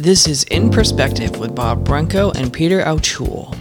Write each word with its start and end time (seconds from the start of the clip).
This 0.00 0.26
is 0.26 0.44
In 0.44 0.70
Perspective 0.70 1.38
with 1.38 1.54
Bob 1.54 1.84
Branco 1.84 2.30
and 2.30 2.50
Peter 2.50 2.80
Altschul. 2.80 3.54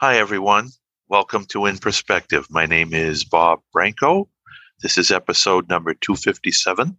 Hi, 0.00 0.16
everyone. 0.16 0.70
Welcome 1.06 1.44
to 1.50 1.66
In 1.66 1.78
Perspective. 1.78 2.44
My 2.50 2.66
name 2.66 2.94
is 2.94 3.22
Bob 3.22 3.60
Branco. 3.72 4.28
This 4.80 4.98
is 4.98 5.12
episode 5.12 5.68
number 5.68 5.94
257. 5.94 6.96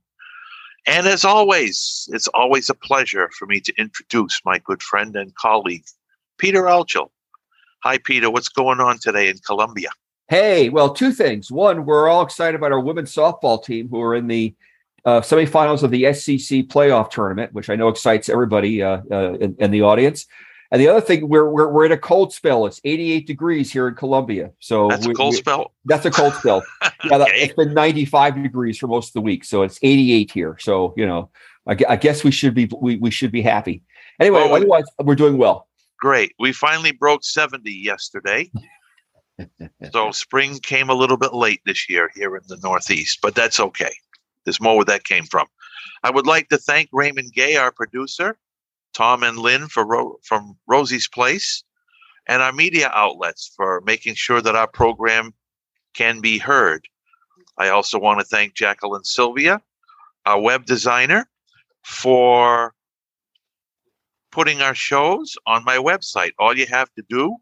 And 0.87 1.05
as 1.05 1.25
always, 1.25 2.07
it's 2.13 2.29
always 2.29 2.69
a 2.69 2.73
pleasure 2.73 3.29
for 3.37 3.47
me 3.47 3.59
to 3.59 3.73
introduce 3.77 4.39
my 4.45 4.59
good 4.59 4.81
friend 4.81 5.13
and 5.17 5.35
colleague, 5.35 5.83
Peter 6.37 6.61
Altschul. 6.61 7.09
Hi, 7.83 7.97
Peter. 7.97 8.31
What's 8.31 8.47
going 8.47 8.79
on 8.79 8.97
today 8.99 9.27
in 9.27 9.39
Columbia? 9.39 9.89
Hey, 10.29 10.69
well, 10.69 10.93
two 10.93 11.11
things. 11.11 11.51
One, 11.51 11.83
we're 11.83 12.07
all 12.07 12.21
excited 12.21 12.55
about 12.55 12.71
our 12.71 12.79
women's 12.79 13.13
softball 13.13 13.61
team 13.61 13.89
who 13.89 13.99
are 13.99 14.15
in 14.15 14.27
the 14.27 14.55
uh, 15.05 15.21
semifinals 15.21 15.83
of 15.83 15.91
the 15.91 16.13
SEC 16.13 16.67
playoff 16.67 17.09
tournament, 17.09 17.53
which 17.53 17.69
I 17.69 17.75
know 17.75 17.89
excites 17.89 18.29
everybody 18.29 18.81
uh, 18.81 19.01
uh, 19.11 19.33
in, 19.33 19.55
in, 19.59 19.71
the 19.71 19.81
audience. 19.81 20.25
And 20.71 20.81
the 20.81 20.87
other 20.87 21.01
thing, 21.01 21.27
we're, 21.27 21.49
we're 21.49 21.69
we're 21.69 21.85
in 21.85 21.91
a 21.91 21.97
cold 21.97 22.33
spell. 22.33 22.65
It's 22.65 22.81
88 22.83 23.27
degrees 23.27 23.71
here 23.71 23.87
in 23.87 23.95
Columbia, 23.95 24.51
so 24.59 24.87
that's 24.87 25.05
we, 25.05 25.11
a 25.11 25.15
cold 25.15 25.33
we, 25.33 25.37
spell. 25.37 25.71
That's 25.85 26.05
a 26.05 26.11
cold 26.11 26.33
spell. 26.33 26.63
yeah, 27.03 27.19
that, 27.19 27.27
it's 27.33 27.53
been 27.53 27.73
95 27.73 28.41
degrees 28.41 28.77
for 28.77 28.87
most 28.87 29.09
of 29.09 29.13
the 29.13 29.21
week, 29.21 29.43
so 29.43 29.61
it's 29.61 29.77
88 29.83 30.31
here. 30.31 30.57
So 30.59 30.93
you 30.97 31.05
know, 31.05 31.29
I, 31.67 31.77
I 31.89 31.95
guess 31.95 32.23
we 32.23 32.31
should 32.31 32.55
be 32.55 32.69
we, 32.79 32.95
we 32.97 33.11
should 33.11 33.31
be 33.31 33.41
happy. 33.41 33.83
Anyway, 34.19 34.41
well, 34.41 34.55
otherwise 34.55 34.85
we're 34.99 35.15
doing 35.15 35.37
well. 35.37 35.67
Great. 35.99 36.33
We 36.39 36.51
finally 36.53 36.91
broke 36.91 37.23
70 37.23 37.71
yesterday. 37.71 38.51
so 39.91 40.11
spring 40.11 40.59
came 40.59 40.89
a 40.89 40.93
little 40.93 41.17
bit 41.17 41.33
late 41.33 41.61
this 41.65 41.89
year 41.89 42.09
here 42.15 42.35
in 42.35 42.43
the 42.47 42.57
Northeast, 42.57 43.19
but 43.21 43.35
that's 43.35 43.59
okay. 43.59 43.93
There's 44.45 44.61
more 44.61 44.75
where 44.75 44.85
that 44.85 45.03
came 45.05 45.25
from. 45.25 45.47
I 46.03 46.11
would 46.11 46.27
like 46.27 46.49
to 46.49 46.57
thank 46.57 46.89
Raymond 46.91 47.33
Gay, 47.33 47.55
our 47.55 47.71
producer, 47.71 48.37
Tom 48.93 49.23
and 49.23 49.37
Lynn 49.37 49.67
for 49.67 49.85
Ro- 49.85 50.19
from 50.23 50.57
Rosie's 50.67 51.07
Place, 51.07 51.63
and 52.27 52.41
our 52.41 52.53
media 52.53 52.89
outlets 52.93 53.51
for 53.55 53.81
making 53.81 54.15
sure 54.15 54.41
that 54.41 54.55
our 54.55 54.67
program 54.67 55.33
can 55.93 56.21
be 56.21 56.37
heard. 56.37 56.87
I 57.57 57.69
also 57.69 57.99
want 57.99 58.19
to 58.19 58.25
thank 58.25 58.53
Jacqueline 58.53 59.03
Sylvia, 59.03 59.61
our 60.25 60.39
web 60.39 60.65
designer, 60.65 61.27
for 61.83 62.73
putting 64.31 64.61
our 64.61 64.75
shows 64.75 65.35
on 65.45 65.63
my 65.63 65.77
website. 65.77 66.31
All 66.39 66.57
you 66.57 66.65
have 66.67 66.91
to 66.93 67.03
do 67.09 67.35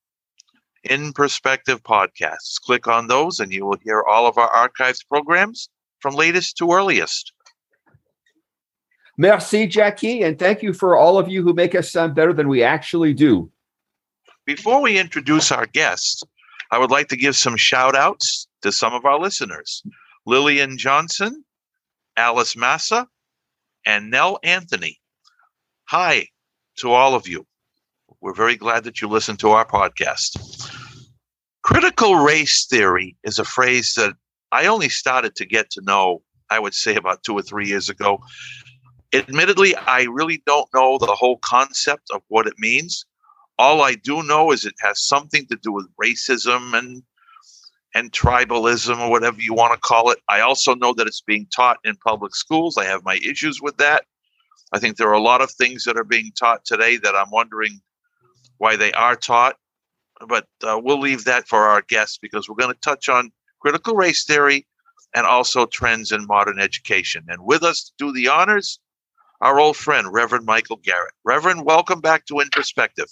In 0.84 1.12
Perspective 1.12 1.82
podcasts. 1.82 2.60
Click 2.64 2.86
on 2.86 3.08
those 3.08 3.40
and 3.40 3.52
you 3.52 3.64
will 3.64 3.78
hear 3.82 4.02
all 4.02 4.28
of 4.28 4.38
our 4.38 4.48
archives 4.48 5.02
programs 5.02 5.68
from 5.98 6.14
latest 6.14 6.56
to 6.58 6.70
earliest. 6.70 7.32
Merci, 9.16 9.66
Jackie, 9.66 10.22
and 10.22 10.38
thank 10.38 10.62
you 10.62 10.72
for 10.72 10.96
all 10.96 11.18
of 11.18 11.28
you 11.28 11.42
who 11.42 11.54
make 11.54 11.74
us 11.74 11.90
sound 11.90 12.14
better 12.14 12.32
than 12.32 12.48
we 12.48 12.62
actually 12.62 13.14
do. 13.14 13.50
Before 14.46 14.82
we 14.82 14.98
introduce 14.98 15.52
our 15.52 15.66
guests, 15.66 16.22
I 16.70 16.78
would 16.78 16.90
like 16.90 17.08
to 17.08 17.16
give 17.16 17.36
some 17.36 17.56
shout 17.56 17.94
outs 17.94 18.48
to 18.62 18.72
some 18.72 18.92
of 18.92 19.04
our 19.04 19.18
listeners 19.18 19.82
Lillian 20.26 20.78
Johnson, 20.78 21.44
Alice 22.16 22.56
Massa, 22.56 23.08
and 23.86 24.10
Nell 24.10 24.38
Anthony. 24.42 24.98
Hi 25.84 26.28
to 26.76 26.92
all 26.92 27.14
of 27.14 27.28
you. 27.28 27.46
We're 28.20 28.34
very 28.34 28.56
glad 28.56 28.84
that 28.84 29.00
you 29.00 29.08
listen 29.08 29.36
to 29.38 29.50
our 29.50 29.66
podcast. 29.66 30.70
Critical 31.62 32.16
race 32.16 32.66
theory 32.66 33.16
is 33.24 33.38
a 33.38 33.44
phrase 33.44 33.94
that 33.96 34.14
I 34.52 34.66
only 34.66 34.88
started 34.88 35.34
to 35.36 35.46
get 35.46 35.70
to 35.70 35.80
know, 35.82 36.22
I 36.50 36.58
would 36.58 36.74
say, 36.74 36.94
about 36.94 37.22
two 37.22 37.34
or 37.34 37.42
three 37.42 37.66
years 37.66 37.88
ago. 37.88 38.20
Admittedly, 39.12 39.74
I 39.76 40.02
really 40.04 40.42
don't 40.46 40.68
know 40.74 40.98
the 40.98 41.06
whole 41.06 41.38
concept 41.38 42.10
of 42.12 42.22
what 42.28 42.46
it 42.46 42.54
means. 42.58 43.04
All 43.58 43.82
I 43.82 43.94
do 43.94 44.22
know 44.22 44.52
is 44.52 44.64
it 44.64 44.74
has 44.80 45.02
something 45.02 45.46
to 45.46 45.56
do 45.56 45.72
with 45.72 45.88
racism 46.02 46.76
and 46.76 47.02
and 47.94 48.12
tribalism 48.12 48.98
or 48.98 49.10
whatever 49.10 49.40
you 49.40 49.54
want 49.54 49.74
to 49.74 49.78
call 49.78 50.10
it. 50.10 50.18
I 50.28 50.40
also 50.40 50.74
know 50.74 50.94
that 50.94 51.06
it's 51.06 51.20
being 51.20 51.46
taught 51.54 51.78
in 51.84 51.96
public 51.96 52.34
schools. 52.34 52.78
I 52.78 52.84
have 52.84 53.04
my 53.04 53.16
issues 53.16 53.60
with 53.60 53.76
that. 53.78 54.04
I 54.72 54.78
think 54.78 54.96
there 54.96 55.08
are 55.08 55.14
a 55.14 55.20
lot 55.20 55.42
of 55.42 55.50
things 55.50 55.84
that 55.84 55.98
are 55.98 56.04
being 56.04 56.32
taught 56.38 56.64
today 56.64 56.96
that 56.98 57.14
I'm 57.14 57.30
wondering 57.30 57.80
why 58.58 58.76
they 58.76 58.92
are 58.92 59.16
taught. 59.16 59.56
But 60.26 60.46
uh, 60.62 60.80
we'll 60.82 61.00
leave 61.00 61.24
that 61.24 61.48
for 61.48 61.64
our 61.64 61.82
guests 61.82 62.18
because 62.20 62.48
we're 62.48 62.56
going 62.56 62.72
to 62.72 62.80
touch 62.80 63.08
on 63.08 63.32
critical 63.60 63.94
race 63.94 64.24
theory 64.24 64.66
and 65.14 65.26
also 65.26 65.66
trends 65.66 66.12
in 66.12 66.26
modern 66.26 66.58
education. 66.58 67.24
And 67.28 67.44
with 67.44 67.62
us 67.62 67.84
to 67.84 67.92
do 67.98 68.12
the 68.12 68.28
honors, 68.28 68.78
our 69.40 69.58
old 69.58 69.76
friend, 69.76 70.12
Reverend 70.12 70.46
Michael 70.46 70.76
Garrett. 70.76 71.12
Reverend, 71.24 71.64
welcome 71.64 72.00
back 72.00 72.24
to 72.26 72.40
In 72.40 72.48
Perspective. 72.50 73.08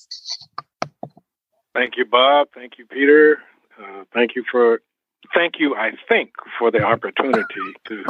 Thank 1.74 1.96
you, 1.96 2.04
Bob. 2.04 2.48
Thank 2.54 2.78
you, 2.78 2.86
Peter. 2.86 3.38
Uh, 3.80 4.04
thank 4.12 4.36
you 4.36 4.44
for 4.50 4.80
thank 5.34 5.54
you. 5.58 5.74
I 5.74 5.92
think 6.08 6.30
for 6.58 6.70
the 6.70 6.82
opportunity 6.82 7.74
to 7.86 8.04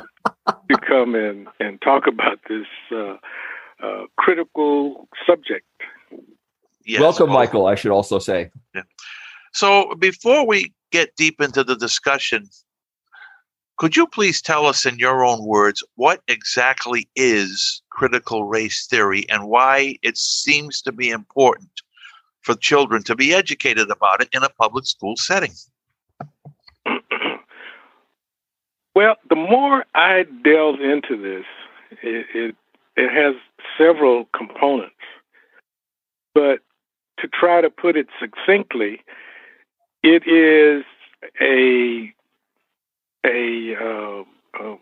to 0.46 0.78
come 0.86 1.14
in 1.14 1.46
and 1.60 1.80
talk 1.80 2.06
about 2.06 2.38
this 2.48 2.66
uh, 2.92 3.16
uh, 3.82 4.04
critical 4.16 5.08
subject. 5.26 5.66
Yes, 6.84 7.00
Welcome, 7.00 7.28
well, 7.28 7.38
Michael. 7.38 7.66
I 7.66 7.74
should 7.74 7.92
also 7.92 8.18
say. 8.18 8.50
Yeah. 8.74 8.82
So 9.52 9.94
before 9.96 10.46
we 10.46 10.72
get 10.90 11.14
deep 11.16 11.40
into 11.40 11.62
the 11.62 11.76
discussion, 11.76 12.48
could 13.76 13.96
you 13.96 14.06
please 14.06 14.40
tell 14.42 14.66
us 14.66 14.86
in 14.86 14.98
your 14.98 15.24
own 15.24 15.44
words 15.44 15.82
what 15.96 16.20
exactly 16.28 17.08
is 17.16 17.82
critical 17.90 18.44
race 18.44 18.86
theory 18.86 19.24
and 19.28 19.48
why 19.48 19.96
it 20.02 20.16
seems 20.16 20.82
to 20.82 20.92
be 20.92 21.10
important 21.10 21.70
for 22.42 22.54
children 22.54 23.02
to 23.04 23.14
be 23.14 23.34
educated 23.34 23.90
about 23.90 24.22
it 24.22 24.28
in 24.32 24.42
a 24.42 24.48
public 24.48 24.86
school 24.86 25.16
setting? 25.16 25.52
well, 28.94 29.16
the 29.28 29.36
more 29.36 29.84
I 29.94 30.24
delve 30.44 30.80
into 30.80 31.16
this, 31.20 31.44
it, 32.02 32.26
it, 32.34 32.56
it 32.96 33.10
has 33.10 33.34
several 33.76 34.26
components. 34.36 34.94
But 36.34 36.60
to 37.18 37.28
try 37.28 37.60
to 37.60 37.70
put 37.70 37.96
it 37.96 38.06
succinctly, 38.18 39.02
it 40.02 40.26
is 40.26 40.84
a 41.40 42.12
a 43.26 43.76
uh, 43.76 44.22
uh, 44.58 44.76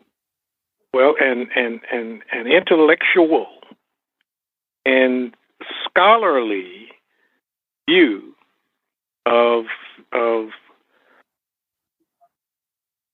well, 0.92 1.14
and 1.20 1.48
and 1.56 1.80
and 1.90 2.22
an 2.32 2.46
intellectual 2.46 3.48
and 4.84 5.34
scholarly 5.84 6.88
view 7.88 8.34
of 9.26 9.64
of 10.12 10.48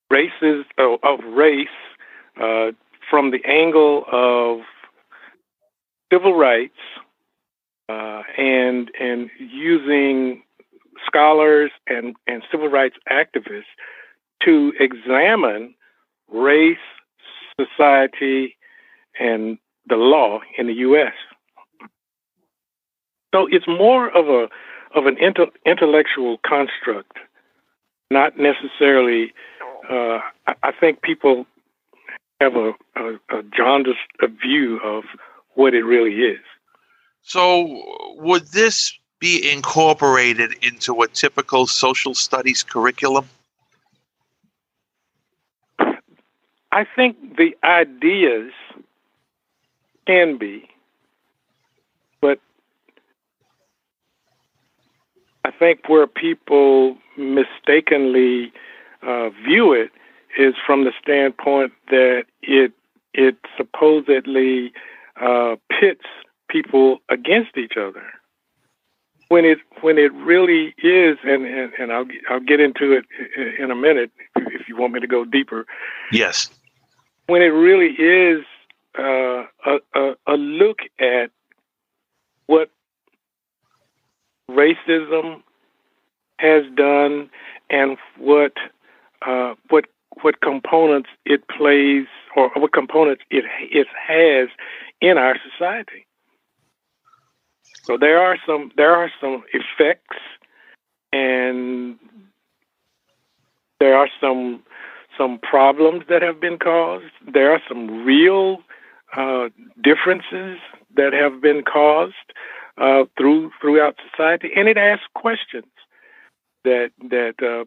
races 0.09 0.65
of, 0.77 0.99
of 1.03 1.19
race 1.33 1.67
uh, 2.41 2.71
from 3.09 3.31
the 3.31 3.43
angle 3.45 4.05
of 4.11 4.59
civil 6.11 6.35
rights 6.35 6.81
uh, 7.89 8.21
and 8.37 8.91
and 8.99 9.29
using 9.39 10.43
scholars 11.05 11.71
and, 11.87 12.15
and 12.27 12.43
civil 12.51 12.69
rights 12.69 12.95
activists 13.11 13.63
to 14.43 14.73
examine 14.79 15.73
race, 16.31 16.77
society, 17.59 18.55
and 19.19 19.57
the 19.87 19.95
law 19.95 20.39
in 20.57 20.67
the 20.67 20.73
U.S. 20.73 21.13
So 23.33 23.47
it's 23.51 23.67
more 23.67 24.09
of 24.09 24.27
a 24.29 24.47
of 24.95 25.05
an 25.05 25.17
inter- 25.19 25.51
intellectual 25.65 26.39
construct, 26.45 27.17
not 28.09 28.37
necessarily. 28.37 29.33
Uh, 29.89 30.19
I, 30.47 30.55
I, 30.63 30.71
think 30.71 31.01
people 31.01 31.45
have 32.41 32.55
a, 32.55 32.73
a, 32.95 33.13
a 33.29 33.43
jaundiced 33.55 33.99
view 34.41 34.79
of 34.83 35.03
what 35.53 35.73
it 35.73 35.83
really 35.83 36.21
is. 36.21 36.39
So, 37.21 37.83
would 38.17 38.47
this 38.47 38.97
be 39.19 39.51
incorporated 39.51 40.53
into 40.63 41.01
a 41.01 41.07
typical 41.07 41.67
social 41.67 42.13
studies 42.13 42.63
curriculum? 42.63 43.27
I 46.71 46.85
think 46.95 47.37
the 47.37 47.55
ideas 47.63 48.51
can 50.05 50.37
be, 50.37 50.69
but 52.21 52.39
I 55.45 55.51
think 55.51 55.87
where 55.87 56.07
people 56.07 56.97
mistakenly 57.17 58.51
uh, 59.03 59.29
view 59.29 59.73
it 59.73 59.91
is 60.37 60.55
from 60.65 60.83
the 60.85 60.91
standpoint 61.01 61.71
that 61.89 62.23
it 62.41 62.71
it 63.13 63.37
supposedly 63.55 64.73
uh, 65.21 65.55
pits 65.69 66.05
people 66.49 66.97
against 67.09 67.57
each 67.57 67.73
other. 67.77 68.03
when 69.29 69.45
it 69.45 69.59
when 69.81 69.97
it 69.97 70.13
really 70.13 70.73
is, 70.83 71.17
and 71.23 71.45
and, 71.45 71.73
and 71.79 71.91
I'll 71.91 72.07
I'll 72.29 72.39
get 72.39 72.59
into 72.59 72.93
it 72.93 73.05
in 73.59 73.71
a 73.71 73.75
minute 73.75 74.11
if 74.35 74.67
you 74.67 74.77
want 74.77 74.93
me 74.93 74.99
to 74.99 75.07
go 75.07 75.25
deeper. 75.25 75.65
Yes. 76.11 76.49
When 77.27 77.41
it 77.41 77.47
really 77.47 77.93
is 77.93 78.45
uh, 78.97 79.45
a, 79.65 79.79
a 79.95 80.15
a 80.27 80.33
look 80.33 80.79
at 80.99 81.31
what 82.45 82.69
racism 84.65 85.41
has 86.39 86.63
done 86.75 87.29
and 87.69 87.97
what 88.17 88.53
uh, 89.25 89.53
what 89.69 89.85
what 90.21 90.41
components 90.41 91.09
it 91.25 91.47
plays 91.47 92.07
or 92.35 92.49
what 92.55 92.73
components 92.73 93.23
it 93.29 93.45
it 93.59 93.87
has 94.07 94.49
in 95.01 95.17
our 95.17 95.35
society. 95.49 96.05
So 97.83 97.97
there 97.97 98.19
are 98.19 98.37
some 98.45 98.71
there 98.77 98.95
are 98.95 99.11
some 99.21 99.43
effects 99.53 100.17
and 101.13 101.97
there 103.79 103.95
are 103.95 104.09
some 104.19 104.63
some 105.17 105.39
problems 105.39 106.03
that 106.09 106.21
have 106.21 106.39
been 106.41 106.57
caused. 106.57 107.13
There 107.31 107.51
are 107.51 107.61
some 107.67 108.03
real 108.03 108.59
uh, 109.15 109.49
differences 109.81 110.57
that 110.95 111.13
have 111.13 111.41
been 111.41 111.63
caused 111.63 112.33
uh, 112.77 113.05
through 113.17 113.51
throughout 113.61 113.95
society, 114.11 114.51
and 114.55 114.67
it 114.67 114.77
asks 114.77 115.05
questions 115.13 115.65
that 116.63 116.91
that 117.09 117.35
uh, 117.41 117.65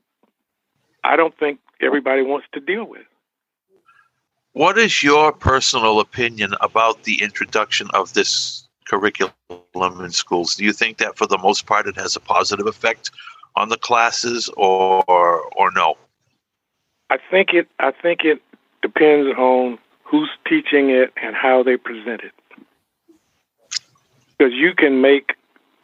I 1.05 1.17
don't 1.17 1.37
think 1.39 1.61
everybody 1.81 2.23
wants 2.23 2.47
to 2.53 2.61
deal 2.61 2.85
with. 2.85 3.07
What 4.53 4.77
is 4.77 5.03
your 5.03 5.33
personal 5.33 6.01
opinion 6.01 6.55
about 6.61 7.05
the 7.05 7.23
introduction 7.23 7.89
of 7.95 8.15
this 8.15 8.67
curriculum 8.89 9.33
in 9.75 10.11
schools? 10.11 10.57
Do 10.57 10.65
you 10.65 10.73
think 10.73 10.99
that 10.99 11.17
for 11.17 11.27
the 11.27 11.39
most 11.39 11.67
part 11.67 11.87
it 11.87 11.97
has 11.97 12.17
a 12.17 12.21
positive 12.21 12.67
effect 12.67 13.11
on 13.57 13.69
the 13.69 13.77
classes 13.77 14.51
or 14.57 15.05
or 15.07 15.71
no? 15.75 15.97
I 17.11 17.19
think 17.31 17.55
it 17.55 17.69
I 17.79 17.93
think 17.93 18.25
it 18.25 18.43
depends 18.83 19.37
on 19.39 19.79
who's 20.05 20.31
teaching 20.47 20.91
it 20.91 21.13
and 21.23 21.37
how 21.37 21.63
they 21.63 21.77
present 21.77 22.23
it. 22.23 22.33
Because 24.39 24.53
you 24.55 24.75
can 24.75 25.01
make 25.01 25.35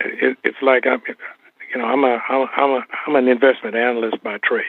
it, 0.00 0.38
it's 0.44 0.62
like 0.62 0.86
I'm 0.86 1.02
you 1.72 1.80
know 1.80 1.86
I'm 1.86 2.04
a 2.04 2.20
I'm 2.28 2.70
a 2.70 2.80
I'm 3.06 3.16
an 3.16 3.28
investment 3.28 3.76
analyst 3.76 4.22
by 4.22 4.38
trade. 4.44 4.64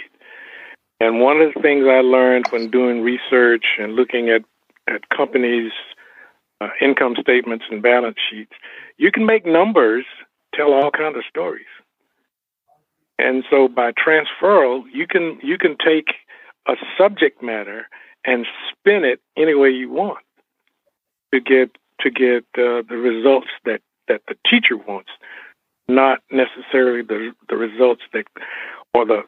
And 0.99 1.19
one 1.19 1.41
of 1.41 1.53
the 1.53 1.61
things 1.61 1.85
I 1.87 2.01
learned 2.01 2.47
when 2.49 2.71
doing 2.71 3.01
research 3.01 3.65
and 3.77 3.95
looking 3.95 4.29
at, 4.29 4.43
at 4.87 5.09
companies' 5.09 5.73
uh, 6.61 6.69
income 6.81 7.15
statements 7.19 7.65
and 7.69 7.81
balance 7.83 8.15
sheets, 8.29 8.53
you 8.97 9.11
can 9.11 9.25
make 9.25 9.45
numbers 9.45 10.05
tell 10.53 10.71
all 10.71 10.91
kinds 10.91 11.17
of 11.17 11.23
stories. 11.29 11.65
And 13.19 13.43
so 13.49 13.67
by 13.67 13.91
transferal, 13.91 14.83
you 14.93 15.07
can 15.07 15.39
you 15.43 15.57
can 15.57 15.75
take 15.77 16.07
a 16.67 16.75
subject 16.97 17.43
matter 17.43 17.87
and 18.25 18.45
spin 18.71 19.03
it 19.03 19.21
any 19.37 19.53
way 19.53 19.69
you 19.69 19.89
want 19.89 20.23
to 21.33 21.39
get 21.39 21.77
to 22.01 22.09
get 22.09 22.43
uh, 22.57 22.81
the 22.87 22.97
results 22.97 23.47
that 23.65 23.81
that 24.07 24.21
the 24.27 24.35
teacher 24.49 24.77
wants, 24.77 25.09
not 25.87 26.19
necessarily 26.31 27.01
the 27.01 27.31
the 27.49 27.57
results 27.57 28.01
that 28.13 28.25
or 28.93 29.05
the 29.05 29.21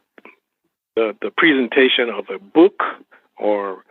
the, 0.95 1.15
the 1.21 1.31
presentation 1.37 2.09
of 2.09 2.25
a 2.33 2.39
book 2.39 2.81
or 3.37 3.83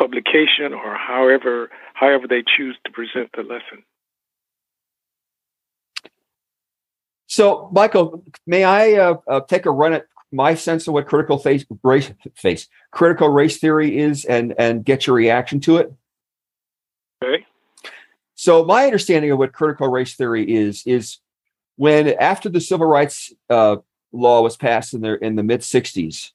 publication 0.00 0.72
or 0.72 0.96
however 0.96 1.70
however 1.94 2.26
they 2.26 2.42
choose 2.56 2.76
to 2.84 2.92
present 2.92 3.30
the 3.36 3.42
lesson. 3.42 3.84
So, 7.26 7.70
Michael, 7.72 8.24
may 8.44 8.64
I 8.64 8.94
uh, 8.94 9.14
uh, 9.28 9.40
take 9.42 9.64
a 9.64 9.70
run 9.70 9.92
at 9.92 10.06
my 10.32 10.54
sense 10.54 10.88
of 10.88 10.94
what 10.94 11.06
critical 11.06 11.38
face, 11.38 11.64
race 11.84 12.12
face 12.34 12.66
critical 12.90 13.28
race 13.28 13.58
theory 13.58 13.98
is, 13.98 14.24
and 14.24 14.54
and 14.58 14.84
get 14.84 15.06
your 15.06 15.14
reaction 15.14 15.60
to 15.60 15.76
it? 15.76 15.92
Okay. 17.22 17.46
So, 18.40 18.64
my 18.64 18.86
understanding 18.86 19.30
of 19.32 19.38
what 19.38 19.52
critical 19.52 19.88
race 19.88 20.14
theory 20.14 20.50
is 20.50 20.82
is 20.86 21.18
when 21.76 22.08
after 22.08 22.48
the 22.48 22.58
civil 22.58 22.86
rights 22.86 23.34
uh, 23.50 23.76
law 24.12 24.40
was 24.40 24.56
passed 24.56 24.94
in 24.94 25.02
the 25.02 25.22
in 25.22 25.36
the 25.36 25.42
mid 25.42 25.60
'60s, 25.60 26.30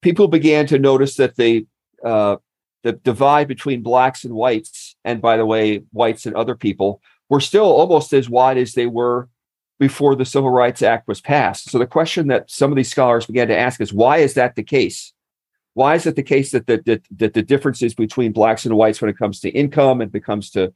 people 0.00 0.28
began 0.28 0.66
to 0.68 0.78
notice 0.78 1.16
that 1.16 1.36
the 1.36 1.66
uh, 2.02 2.36
the 2.82 2.92
divide 2.92 3.46
between 3.46 3.82
blacks 3.82 4.24
and 4.24 4.32
whites, 4.32 4.96
and 5.04 5.20
by 5.20 5.36
the 5.36 5.44
way, 5.44 5.82
whites 5.92 6.24
and 6.24 6.34
other 6.34 6.54
people, 6.54 7.02
were 7.28 7.42
still 7.42 7.66
almost 7.66 8.14
as 8.14 8.30
wide 8.30 8.56
as 8.56 8.72
they 8.72 8.86
were 8.86 9.28
before 9.78 10.16
the 10.16 10.24
Civil 10.24 10.48
Rights 10.48 10.80
Act 10.80 11.06
was 11.06 11.20
passed. 11.20 11.68
So 11.68 11.78
the 11.78 11.86
question 11.86 12.28
that 12.28 12.50
some 12.50 12.72
of 12.72 12.76
these 12.76 12.90
scholars 12.90 13.26
began 13.26 13.48
to 13.48 13.58
ask 13.58 13.82
is, 13.82 13.92
why 13.92 14.16
is 14.16 14.32
that 14.32 14.54
the 14.54 14.62
case? 14.62 15.12
Why 15.74 15.94
is 15.94 16.06
it 16.06 16.16
the 16.16 16.22
case 16.22 16.52
that 16.52 16.66
the, 16.66 16.80
that, 16.86 17.02
that 17.18 17.34
the 17.34 17.42
differences 17.42 17.94
between 17.94 18.32
blacks 18.32 18.64
and 18.64 18.74
whites 18.78 19.02
when 19.02 19.10
it 19.10 19.18
comes 19.18 19.40
to 19.40 19.50
income 19.50 20.00
and 20.00 20.10
becomes 20.10 20.48
to 20.52 20.72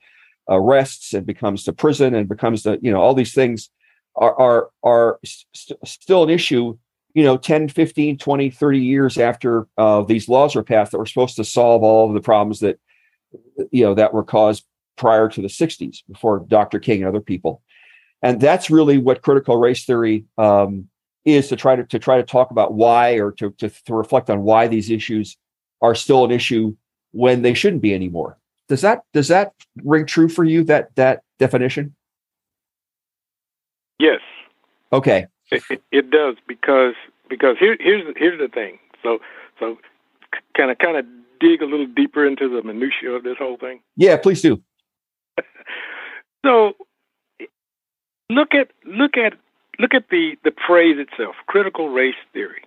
arrests 0.54 1.14
and 1.14 1.26
becomes 1.26 1.64
to 1.64 1.72
prison 1.72 2.14
and 2.14 2.28
becomes 2.28 2.62
to, 2.62 2.78
you 2.82 2.90
know, 2.90 3.00
all 3.00 3.14
these 3.14 3.34
things 3.34 3.70
are 4.16 4.38
are 4.38 4.70
are 4.84 5.18
st- 5.24 5.78
still 5.86 6.22
an 6.22 6.30
issue 6.30 6.76
you 7.14 7.22
know 7.22 7.36
10 7.36 7.68
15 7.68 8.18
20 8.18 8.50
30 8.50 8.78
years 8.78 9.18
after 9.18 9.66
uh, 9.78 10.02
these 10.02 10.28
laws 10.28 10.54
were 10.54 10.62
passed 10.62 10.92
that 10.92 10.98
were 10.98 11.06
supposed 11.06 11.36
to 11.36 11.44
solve 11.44 11.82
all 11.82 12.08
of 12.08 12.14
the 12.14 12.20
problems 12.20 12.60
that 12.60 12.78
you 13.70 13.84
know 13.84 13.94
that 13.94 14.12
were 14.12 14.24
caused 14.24 14.64
prior 14.96 15.28
to 15.28 15.40
the 15.40 15.48
60s 15.48 16.02
before 16.08 16.44
dr 16.48 16.78
king 16.80 17.00
and 17.00 17.08
other 17.08 17.20
people. 17.20 17.62
And 18.24 18.40
that's 18.40 18.70
really 18.70 18.98
what 18.98 19.22
critical 19.22 19.56
race 19.56 19.84
theory 19.84 20.26
um, 20.38 20.88
is 21.24 21.48
to 21.48 21.56
try 21.56 21.74
to, 21.74 21.84
to 21.84 21.98
try 21.98 22.18
to 22.18 22.22
talk 22.22 22.52
about 22.52 22.72
why 22.74 23.14
or 23.14 23.32
to, 23.32 23.50
to, 23.58 23.68
to 23.86 23.94
reflect 23.94 24.30
on 24.30 24.42
why 24.42 24.68
these 24.68 24.90
issues 24.90 25.36
are 25.80 25.96
still 25.96 26.24
an 26.24 26.30
issue 26.30 26.76
when 27.10 27.42
they 27.42 27.52
shouldn't 27.52 27.82
be 27.82 27.92
anymore 27.92 28.38
does 28.68 28.80
that 28.80 29.02
does 29.12 29.28
that 29.28 29.52
ring 29.84 30.06
true 30.06 30.28
for 30.28 30.44
you 30.44 30.64
that 30.64 30.94
that 30.96 31.22
definition 31.38 31.94
Yes. 34.02 34.20
Okay. 34.92 35.26
It, 35.52 35.62
it, 35.70 35.82
it 35.92 36.10
does 36.10 36.34
because 36.48 36.94
because 37.28 37.56
here 37.58 37.76
here's 37.78 38.02
here's 38.16 38.38
the 38.38 38.48
thing. 38.48 38.78
So 39.00 39.18
so 39.60 39.78
kind 40.56 40.72
of 40.72 40.78
kind 40.78 40.96
of 40.96 41.06
dig 41.38 41.62
a 41.62 41.66
little 41.66 41.86
deeper 41.86 42.26
into 42.26 42.48
the 42.48 42.62
minutia 42.62 43.10
of 43.10 43.22
this 43.22 43.36
whole 43.38 43.56
thing. 43.56 43.80
Yeah, 43.96 44.16
please 44.16 44.42
do. 44.42 44.60
so 46.44 46.72
look 48.28 48.54
at 48.54 48.72
look 48.84 49.16
at 49.16 49.34
look 49.78 49.94
at 49.94 50.08
the 50.10 50.36
the 50.42 50.52
phrase 50.66 50.96
itself, 50.98 51.36
critical 51.46 51.88
race 51.88 52.14
theory, 52.32 52.62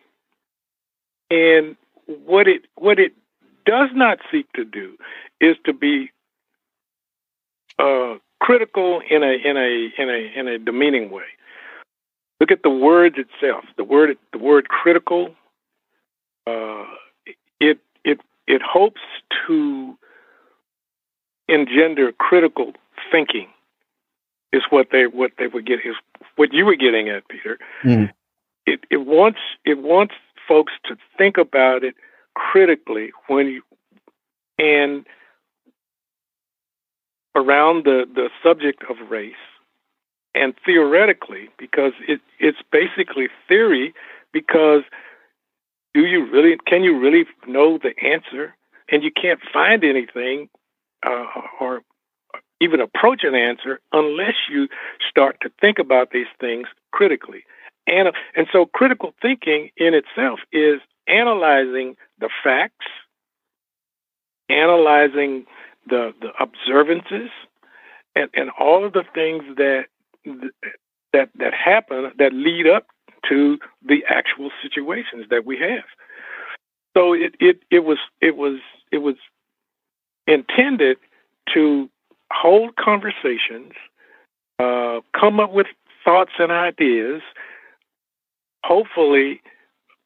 and 1.30 1.75
what 2.06 2.48
it 2.48 2.62
what 2.75 2.98
it 2.98 3.12
does 3.66 3.90
not 3.94 4.20
seek 4.32 4.52
to 4.54 4.64
do 4.64 4.98
is 5.42 5.56
to 5.66 5.74
be 5.74 6.12
uh, 7.80 8.16
critical 8.40 9.02
in 9.10 9.24
a 9.24 9.34
in 9.34 9.58
a 9.58 9.90
in 10.02 10.10
a 10.10 10.40
in 10.40 10.48
a 10.48 10.58
demeaning 10.60 11.10
way. 11.12 11.26
Look 12.40 12.52
at 12.52 12.64
the 12.64 12.70
words 12.70 13.16
itself. 13.18 13.66
The 13.78 13.84
word 13.84 14.18
the 14.32 14.40
word 14.40 14.70
critical. 14.70 15.36
Uh, 16.48 16.86
it 17.60 17.80
it 18.04 18.20
it 18.48 18.62
hopes 18.62 19.02
to 19.48 19.98
engender 21.48 22.12
critical 22.12 22.74
thinking. 23.12 23.48
Is 24.54 24.64
what 24.70 24.88
they 24.92 25.06
what 25.08 25.32
they 25.38 25.48
would 25.48 25.66
get 25.66 25.80
is 25.80 25.96
what 26.38 26.54
you 26.54 26.66
were 26.66 26.76
getting 26.76 27.10
at, 27.10 27.28
Peter. 27.28 27.58
Mm. 27.84 28.12
It 28.66 28.82
it 28.90 29.06
wants 29.06 29.40
it 29.66 29.80
wants 29.80 30.14
folks 30.48 30.74
to 30.86 30.96
think 31.18 31.38
about 31.38 31.84
it 31.84 31.96
critically 32.36 33.12
when 33.27 33.48
you 33.48 33.62
and 34.58 35.06
around 37.36 37.84
the, 37.84 38.06
the 38.13 38.30
subject 38.44 38.84
of 38.89 39.10
race 39.10 39.34
and 40.34 40.54
theoretically 40.65 41.50
because 41.58 41.94
it, 42.08 42.22
it's 42.39 42.58
basically 42.72 43.27
theory 43.48 43.94
because 44.32 44.84
do 45.94 46.06
you 46.06 46.30
really 46.30 46.58
can 46.68 46.84
you 46.84 47.00
really 47.00 47.25
know 47.48 47.77
the 47.77 47.94
answer? 48.06 48.56
And 48.92 49.01
you 49.01 49.12
can't 49.12 49.39
find 49.51 49.84
anything 49.84 50.50
uh, 51.04 51.25
or 51.60 51.82
even 52.62 52.80
approach 52.80 53.24
an 53.24 53.34
answer 53.34 53.80
unless 53.92 54.36
you 54.50 54.68
start 55.10 55.38
to 55.42 55.50
think 55.60 55.80
about 55.80 56.12
these 56.12 56.27
things 56.39 56.68
critically. 56.92 57.44
And 57.88 58.10
and 58.36 58.48
so 58.51 58.65
critical 58.65 59.13
thinking 59.22 59.70
in 59.77 59.94
itself 59.94 60.39
is 60.51 60.82
analyzing 61.08 61.96
the 62.20 62.30
facts 62.44 62.86
analyzing 64.50 65.46
the 65.88 66.14
the 66.22 66.30
observances 66.40 67.30
and 68.16 68.30
and 68.34 68.50
all 68.60 68.86
of 68.86 68.94
the 68.94 69.04
things 69.14 69.44
that 69.58 69.86
that 71.14 71.30
that 71.36 71.54
happen 71.54 72.12
that 72.18 72.34
lead 72.34 72.68
up 72.68 72.88
to 73.28 73.58
the 73.84 74.04
actual 74.08 74.52
situations 74.62 75.26
that 75.30 75.46
we 75.46 75.58
have. 75.58 75.86
So 76.96 77.14
it 77.14 77.36
it 77.40 77.62
it 77.72 77.84
was 77.84 77.98
it 78.22 78.36
was 78.36 78.60
it 78.92 79.00
was 79.00 79.16
intended 80.28 80.98
to 81.54 81.90
hold 82.32 82.76
conversations, 82.76 83.74
uh, 84.60 85.02
come 85.20 85.40
up 85.40 85.52
with 85.52 85.68
thoughts 86.04 86.32
and 86.40 86.52
ideas, 86.52 87.22
hopefully 88.64 89.42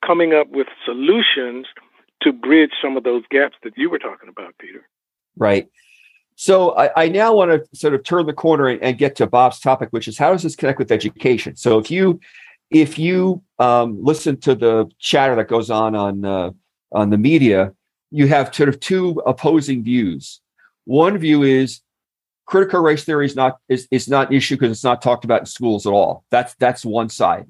coming 0.06 0.34
up 0.34 0.50
with 0.50 0.68
solutions 0.86 1.68
to 2.22 2.34
bridge 2.34 2.72
some 2.82 2.98
of 2.98 3.03
those 3.03 3.24
gaps 3.29 3.56
that 3.63 3.77
you 3.77 3.89
were 3.89 4.00
talking 4.00 4.29
about, 4.29 4.53
Peter. 4.60 4.88
Right. 5.38 5.70
So 6.36 6.75
I, 6.77 7.03
I 7.03 7.10
now 7.10 7.34
want 7.34 7.51
to 7.51 7.77
sort 7.77 7.94
of 7.94 8.03
turn 8.03 8.25
the 8.25 8.34
corner 8.34 8.68
and, 8.68 8.82
and, 8.82 8.98
get 8.98 9.18
to 9.18 9.27
Bob's 9.27 9.60
topic, 9.60 9.89
which 9.91 10.08
is 10.08 10.18
how 10.18 10.32
does 10.32 10.44
this 10.44 10.56
connect 10.56 10.79
with 10.79 10.91
education? 10.91 11.58
So 11.58 11.77
if 11.79 11.91
you 11.91 12.20
if 12.72 12.98
you 12.98 13.41
um, 13.58 14.01
listen 14.01 14.38
to 14.41 14.56
the 14.56 14.89
chatter 15.00 15.36
that 15.36 15.48
goes 15.48 15.70
on 15.70 15.96
on 15.96 16.24
uh, 16.24 16.51
on 16.91 17.10
the 17.10 17.18
media, 17.18 17.74
you 18.12 18.27
have 18.27 18.53
sort 18.56 18.70
of 18.70 18.79
two 18.79 19.22
opposing 19.25 19.84
views. 19.84 20.39
One 20.86 21.18
view 21.18 21.44
is 21.44 21.82
critical 22.46 22.79
race 22.79 23.03
theory 23.03 23.25
is 23.25 23.36
not 23.36 23.58
is, 23.68 23.88
is 23.91 24.08
not 24.08 24.29
an 24.29 24.36
issue 24.36 24.56
because 24.56 24.72
it's 24.72 24.84
not 24.84 25.01
talked 25.01 25.25
about 25.25 25.41
in 25.41 25.46
schools 25.46 25.86
at 25.86 25.91
all. 25.91 26.24
That's 26.32 26.56
that's 26.56 26.86
one 26.86 27.10
side, 27.10 27.48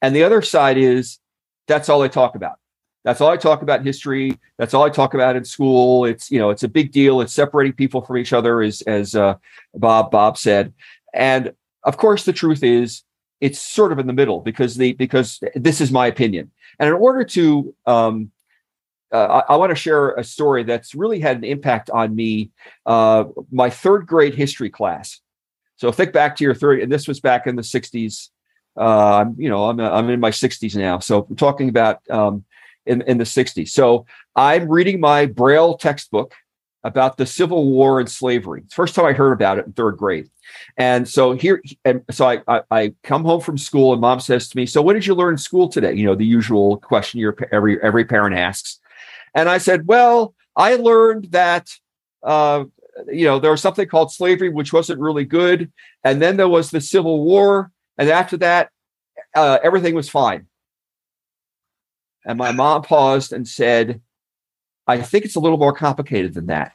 and 0.00 0.14
the 0.14 0.22
other 0.22 0.42
side 0.42 0.78
is 0.78 1.18
that's 1.66 1.88
all 1.88 2.02
I 2.02 2.08
talk 2.08 2.34
about. 2.34 2.58
That's 3.04 3.20
all 3.20 3.30
I 3.30 3.36
talk 3.36 3.62
about 3.62 3.80
in 3.80 3.86
history. 3.86 4.38
That's 4.58 4.74
all 4.74 4.84
I 4.84 4.90
talk 4.90 5.14
about 5.14 5.34
in 5.34 5.44
school. 5.44 6.04
It's 6.04 6.30
you 6.30 6.38
know 6.38 6.50
it's 6.50 6.62
a 6.62 6.68
big 6.68 6.92
deal. 6.92 7.20
It's 7.20 7.32
separating 7.32 7.72
people 7.72 8.02
from 8.02 8.18
each 8.18 8.32
other, 8.32 8.62
as 8.62 8.82
as 8.82 9.14
uh, 9.14 9.34
Bob 9.74 10.10
Bob 10.10 10.38
said. 10.38 10.72
And 11.12 11.52
of 11.82 11.96
course, 11.96 12.24
the 12.24 12.32
truth 12.32 12.62
is 12.62 13.02
it's 13.40 13.60
sort 13.60 13.90
of 13.90 13.98
in 13.98 14.06
the 14.06 14.12
middle 14.12 14.40
because 14.40 14.76
the 14.76 14.92
because 14.92 15.40
this 15.54 15.80
is 15.80 15.90
my 15.90 16.06
opinion. 16.06 16.50
And 16.78 16.88
in 16.88 16.94
order 16.94 17.24
to 17.24 17.74
um, 17.86 18.30
uh, 19.12 19.42
I, 19.48 19.54
I 19.54 19.56
want 19.56 19.70
to 19.70 19.76
share 19.76 20.12
a 20.12 20.24
story 20.24 20.62
that's 20.62 20.94
really 20.94 21.20
had 21.20 21.36
an 21.36 21.44
impact 21.44 21.90
on 21.90 22.14
me. 22.14 22.50
Uh, 22.86 23.24
my 23.50 23.68
third 23.68 24.06
grade 24.06 24.34
history 24.34 24.70
class. 24.70 25.20
So 25.76 25.92
think 25.92 26.12
back 26.12 26.36
to 26.36 26.44
your 26.44 26.54
third, 26.54 26.80
and 26.80 26.90
this 26.90 27.06
was 27.06 27.20
back 27.20 27.46
in 27.46 27.56
the 27.56 27.62
'60s. 27.62 28.30
Uh, 28.76 29.16
I'm, 29.16 29.36
you 29.38 29.48
know, 29.48 29.68
I'm 29.68 29.78
I'm 29.80 30.08
in 30.10 30.20
my 30.20 30.30
60s 30.30 30.74
now, 30.74 30.98
so 30.98 31.26
we're 31.28 31.36
talking 31.36 31.68
about 31.68 32.08
um, 32.10 32.44
in, 32.86 33.02
in 33.02 33.18
the 33.18 33.24
60s. 33.24 33.68
So 33.68 34.06
I'm 34.34 34.68
reading 34.68 35.00
my 35.00 35.26
Braille 35.26 35.76
textbook 35.76 36.34
about 36.84 37.16
the 37.16 37.26
Civil 37.26 37.70
War 37.70 38.00
and 38.00 38.10
slavery. 38.10 38.64
First 38.70 38.94
time 38.94 39.04
I 39.04 39.12
heard 39.12 39.32
about 39.32 39.58
it 39.58 39.66
in 39.66 39.72
third 39.72 39.96
grade. 39.96 40.28
And 40.76 41.08
so 41.08 41.32
here, 41.32 41.62
and 41.84 42.02
so 42.10 42.28
I, 42.28 42.42
I, 42.48 42.62
I, 42.70 42.94
come 43.04 43.24
home 43.24 43.40
from 43.40 43.56
school 43.56 43.92
and 43.92 44.00
mom 44.00 44.18
says 44.20 44.48
to 44.48 44.56
me, 44.56 44.66
so 44.66 44.82
what 44.82 44.94
did 44.94 45.06
you 45.06 45.14
learn 45.14 45.34
in 45.34 45.38
school 45.38 45.68
today? 45.68 45.94
You 45.94 46.06
know, 46.06 46.16
the 46.16 46.26
usual 46.26 46.78
question 46.78 47.20
your 47.20 47.36
every, 47.52 47.80
every 47.82 48.04
parent 48.04 48.36
asks. 48.36 48.80
And 49.34 49.48
I 49.48 49.58
said, 49.58 49.86
well, 49.86 50.34
I 50.56 50.74
learned 50.74 51.26
that, 51.30 51.70
uh, 52.22 52.64
you 53.10 53.26
know, 53.26 53.38
there 53.38 53.52
was 53.52 53.62
something 53.62 53.88
called 53.88 54.12
slavery, 54.12 54.48
which 54.48 54.72
wasn't 54.72 55.00
really 55.00 55.24
good. 55.24 55.72
And 56.04 56.20
then 56.20 56.36
there 56.36 56.48
was 56.48 56.70
the 56.70 56.80
Civil 56.80 57.24
War. 57.24 57.70
And 57.98 58.08
after 58.08 58.36
that, 58.38 58.70
uh, 59.34 59.58
everything 59.62 59.94
was 59.94 60.08
fine. 60.08 60.46
And 62.24 62.38
my 62.38 62.52
mom 62.52 62.82
paused 62.82 63.32
and 63.32 63.46
said, 63.46 64.00
I 64.86 65.00
think 65.00 65.24
it's 65.24 65.36
a 65.36 65.40
little 65.40 65.58
more 65.58 65.72
complicated 65.72 66.34
than 66.34 66.46
that. 66.46 66.72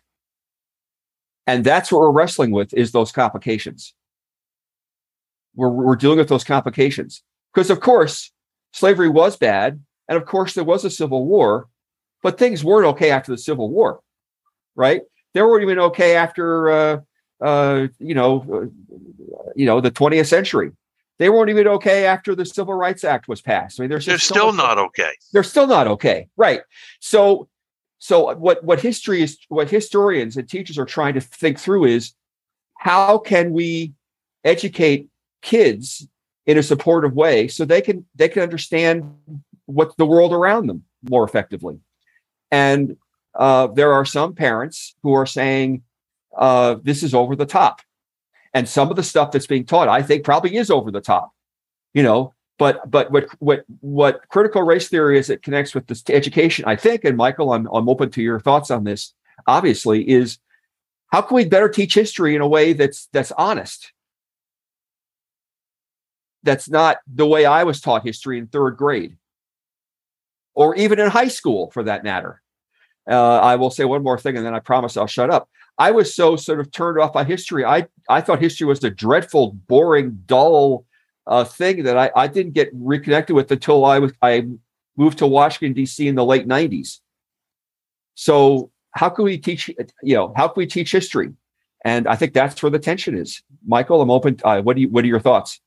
And 1.46 1.64
that's 1.64 1.92
what 1.92 2.02
we're 2.02 2.12
wrestling 2.12 2.52
with 2.52 2.74
is 2.74 2.92
those 2.92 3.12
complications. 3.12 3.94
We're, 5.56 5.70
we're 5.70 5.96
dealing 5.96 6.18
with 6.18 6.30
those 6.30 6.44
complications. 6.44 7.24
Because 7.54 7.70
of 7.70 7.80
course, 7.80 8.32
slavery 8.74 9.10
was 9.10 9.38
bad. 9.38 9.82
And 10.08 10.18
of 10.18 10.26
course, 10.26 10.54
there 10.54 10.64
was 10.64 10.86
a 10.86 10.90
civil 10.90 11.26
war, 11.26 11.68
but 12.24 12.38
things 12.38 12.64
weren't 12.64 12.88
okay 12.88 13.12
after 13.12 13.32
the 13.32 13.38
Civil 13.38 13.70
War, 13.70 14.00
right? 14.76 15.02
They 15.34 15.42
weren't 15.42 15.64
even 15.64 15.80
okay 15.80 16.16
after, 16.16 16.70
uh, 16.70 17.00
uh, 17.42 17.88
you 18.00 18.16
know, 18.16 18.46
uh, 18.52 19.50
you 19.56 19.66
know, 19.66 19.82
the 19.82 19.92
20th 19.92 20.28
century. 20.28 20.72
They 21.20 21.30
weren't 21.30 21.50
even 21.50 21.68
okay 21.68 22.06
after 22.06 22.36
the 22.36 22.46
Civil 22.46 22.76
Rights 22.76 23.04
Act 23.04 23.28
was 23.28 23.42
passed. 23.42 23.80
I 23.80 23.84
mean, 23.84 23.90
they're 23.90 24.00
still 24.20 24.54
not 24.54 24.78
okay. 24.78 25.12
They're 25.34 25.44
still 25.44 25.68
not 25.68 25.88
okay, 25.88 26.30
right? 26.38 26.62
So, 27.00 27.50
so 27.98 28.36
what 28.36 28.64
what 28.64 28.80
history 28.80 29.24
is, 29.24 29.38
what 29.50 29.70
historians 29.70 30.38
and 30.38 30.48
teachers 30.48 30.78
are 30.78 30.86
trying 30.86 31.16
to 31.16 31.22
think 31.22 31.60
through 31.60 31.86
is 31.86 32.14
how 32.78 33.18
can 33.18 33.52
we 33.52 33.94
educate 34.44 35.10
kids 35.42 36.08
in 36.46 36.58
a 36.58 36.64
supportive 36.64 37.14
way 37.14 37.48
so 37.48 37.66
they 37.66 37.82
can 37.82 38.06
they 38.16 38.30
can 38.30 38.44
understand 38.44 39.04
what 39.66 39.96
the 39.98 40.06
world 40.06 40.34
around 40.34 40.68
them 40.68 40.84
more 41.10 41.24
effectively. 41.24 41.80
And 42.52 42.98
uh, 43.36 43.68
there 43.68 43.94
are 43.94 44.06
some 44.06 44.34
parents 44.34 44.96
who 45.04 45.14
are 45.14 45.26
saying 45.26 45.84
uh, 46.38 46.76
this 46.82 47.04
is 47.04 47.14
over 47.14 47.36
the 47.36 47.46
top 47.46 47.82
and 48.54 48.68
some 48.68 48.89
of 48.89 48.96
the 48.96 49.04
stuff 49.04 49.32
that's 49.32 49.48
being 49.48 49.66
taught 49.66 49.88
i 49.88 50.01
think 50.01 50.24
probably 50.24 50.56
is 50.56 50.70
over 50.70 50.92
the 50.92 51.01
top 51.01 51.34
you 51.94 52.04
know? 52.04 52.34
But 52.60 52.89
but 52.89 53.12
what 53.12 53.27
what 53.39 53.66
what 53.82 54.22
critical 54.30 54.63
race 54.63 54.89
theory 54.89 55.20
is 55.20 55.30
it 55.30 55.44
connects 55.44 55.75
with 55.75 55.86
this 55.86 56.04
education 56.10 56.66
i 56.66 56.75
think 56.75 57.04
and 57.04 57.16
michael 57.16 57.54
i'm, 57.54 57.68
I'm 57.68 57.88
open 57.88 58.10
to 58.10 58.22
your 58.24 58.39
thoughts 58.39 58.72
on 58.72 58.84
this 58.84 59.13
obviously 59.46 60.10
is 60.10 60.39
how 61.12 61.22
can 61.22 61.36
we 61.36 61.46
better 61.46 61.70
teach 61.70 61.94
history 61.94 62.34
in 62.34 62.42
a 62.42 62.48
way 62.48 62.74
that's 62.74 63.10
that's 63.13 63.32
honest? 63.34 63.94
That's 66.42 66.68
not 66.68 66.98
the 67.06 67.27
way 67.27 67.46
i 67.46 67.63
was 67.63 67.80
taught 67.80 68.04
history 68.04 68.39
in 68.39 68.48
third 68.48 68.75
grade 68.75 69.18
or 70.56 70.75
even 70.75 71.00
in 71.00 71.12
high 71.12 71.27
school 71.27 71.70
for 71.70 71.84
that 71.84 72.04
matter. 72.04 72.42
Uh, 73.08 73.38
i 73.38 73.56
will 73.56 73.70
say 73.70 73.86
one 73.86 74.01
more 74.01 74.18
thing 74.18 74.36
and 74.36 74.46
then 74.46 74.56
i 74.56 74.60
promise 74.60 74.98
i'll 74.98 75.06
shut 75.06 75.30
up 75.30 75.48
I 75.77 75.91
was 75.91 76.13
so 76.13 76.36
sort 76.36 76.60
of 76.60 76.72
turned 76.72 77.00
off 77.00 77.13
by 77.13 77.24
history. 77.24 77.63
I 77.63 77.88
I 78.10 78.22
thought 78.22 78.41
history 78.41 78.65
was 78.65 78.84
a 78.84 78.89
dreadful, 78.89 79.51
boring, 79.67 80.24
dull 80.25 80.86
uh, 81.27 81.43
thing 81.43 81.84
that 81.84 81.98
I, 81.98 82.12
I 82.15 82.27
didn't 82.27 82.53
get 82.53 82.69
reconnected 82.74 83.36
with 83.36 83.51
until 83.51 83.86
I 83.86 84.00
was 84.00 84.13
I 84.22 84.48
moved 84.96 85.19
to 85.19 85.27
Washington 85.27 85.74
D.C. 85.74 86.07
in 86.07 86.15
the 86.15 86.25
late 86.25 86.48
'90s. 86.48 87.00
So 88.15 88.72
how 88.91 89.10
can 89.10 89.25
we 89.25 89.38
teach? 89.38 89.69
You 90.01 90.15
know, 90.15 90.34
how 90.36 90.48
can 90.48 90.62
we 90.62 90.67
teach 90.67 90.91
history? 90.91 91.34
And 91.86 92.07
I 92.07 92.15
think 92.15 92.34
that's 92.34 92.62
where 92.63 92.72
the 92.72 92.79
tension 92.79 93.15
is. 93.15 93.43
Michael, 93.65 94.01
I'm 94.01 94.10
open. 94.10 94.39
Uh, 94.43 94.62
what 94.62 94.75
do 94.75 94.81
you 94.81 94.89
What 94.89 95.03
are 95.03 95.07
your 95.07 95.19
thoughts? 95.19 95.60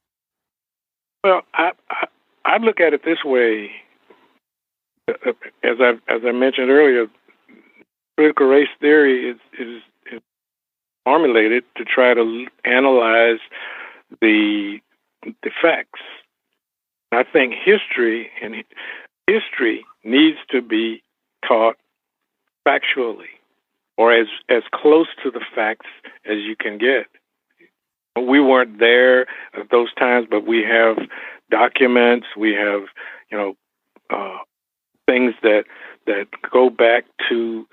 Well, 1.22 1.42
I, 1.54 1.72
I 1.88 2.06
I 2.44 2.56
look 2.56 2.80
at 2.80 2.94
it 2.94 3.04
this 3.04 3.22
way. 3.24 3.70
As 5.08 5.76
I 5.80 5.92
as 6.08 6.22
I 6.26 6.32
mentioned 6.32 6.70
earlier, 6.70 7.06
critical 8.16 8.46
race 8.46 8.68
theory 8.80 9.30
is 9.30 9.36
is 9.58 9.82
formulated 11.10 11.64
to 11.76 11.84
try 11.84 12.14
to 12.14 12.46
analyze 12.64 13.40
the 14.20 14.78
the 15.22 15.50
facts. 15.60 16.00
I 17.10 17.24
think 17.24 17.54
history 17.54 18.30
and 18.40 18.54
history 19.26 19.84
needs 20.04 20.38
to 20.52 20.62
be 20.62 21.02
taught 21.46 21.76
factually 22.66 23.34
or 23.96 24.12
as 24.12 24.28
as 24.48 24.62
close 24.72 25.08
to 25.24 25.32
the 25.32 25.44
facts 25.52 25.90
as 26.24 26.38
you 26.48 26.54
can 26.54 26.78
get. 26.78 27.06
We 28.16 28.40
weren't 28.40 28.78
there 28.78 29.22
at 29.54 29.68
those 29.72 29.92
times, 29.94 30.28
but 30.30 30.46
we 30.46 30.62
have 30.62 30.96
documents. 31.50 32.28
We 32.36 32.52
have, 32.54 32.82
you 33.32 33.36
know, 33.38 33.54
uh, 34.10 34.38
things 35.06 35.34
that 35.42 35.64
that 36.06 36.26
go 36.52 36.70
back 36.70 37.04
to 37.28 37.66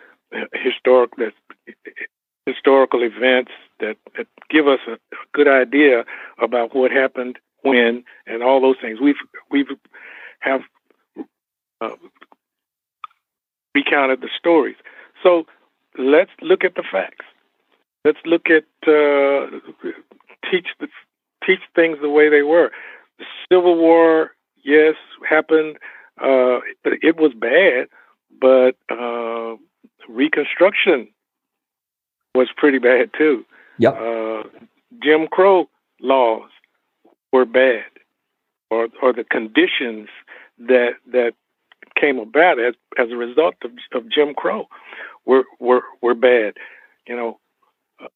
historic 0.54 1.12
that 1.18 1.34
historical 2.48 3.04
events 3.04 3.52
that, 3.80 3.98
that 4.16 4.28
give 4.50 4.68
us 4.68 4.80
a, 4.88 4.94
a 4.94 5.26
good 5.34 5.48
idea 5.48 6.06
about 6.42 6.74
what 6.74 6.92
happened 6.92 7.38
when 7.62 8.04
and 8.26 8.42
all 8.42 8.62
those 8.62 8.78
things. 8.82 9.00
We've 9.02 9.22
we've 9.52 9.68
have 10.40 10.62
uh, 11.82 11.90
recounted 13.76 14.22
the 14.22 14.30
stories. 14.38 14.78
So 15.22 15.46
let's 15.98 16.32
look 16.42 16.64
at 16.64 16.76
the 16.76 16.84
facts. 16.90 17.26
Let's 18.06 18.20
look 18.26 18.48
at 18.50 18.66
uh, 18.88 19.48
teach 20.50 20.68
the 20.80 20.88
teach 21.46 21.60
things 21.76 21.98
the 22.02 22.10
way 22.10 22.30
they 22.30 22.44
were. 22.44 22.72
The 23.20 23.26
Civil 23.52 23.78
War, 23.78 24.32
yes, 24.64 24.96
happened. 25.30 25.78
Uh, 26.20 26.60
it 26.84 27.18
was 27.18 27.34
bad, 27.34 27.88
but 28.40 28.76
uh, 28.90 29.58
Reconstruction 30.08 31.10
was 32.38 32.50
pretty 32.56 32.78
bad 32.80 33.10
too. 33.18 33.44
Yep. 33.80 33.94
Uh, 33.96 34.44
Jim 35.04 35.28
Crow 35.28 35.70
laws 36.02 36.50
were 37.32 37.46
bad, 37.46 37.86
or 38.70 38.88
or 39.02 39.14
the 39.14 39.24
conditions 39.24 40.08
that 40.60 40.94
that 41.12 41.34
came 42.00 42.20
about 42.20 42.60
as 42.60 42.76
as 42.98 43.12
a 43.12 43.16
result 43.16 43.56
of, 43.64 43.72
of 43.94 44.10
Jim 44.10 44.34
Crow 44.34 44.68
were 45.26 45.44
were 45.60 45.84
were 46.02 46.16
bad. 46.16 46.54
You 47.08 47.16
know, 47.16 47.40
uh, 48.04 48.08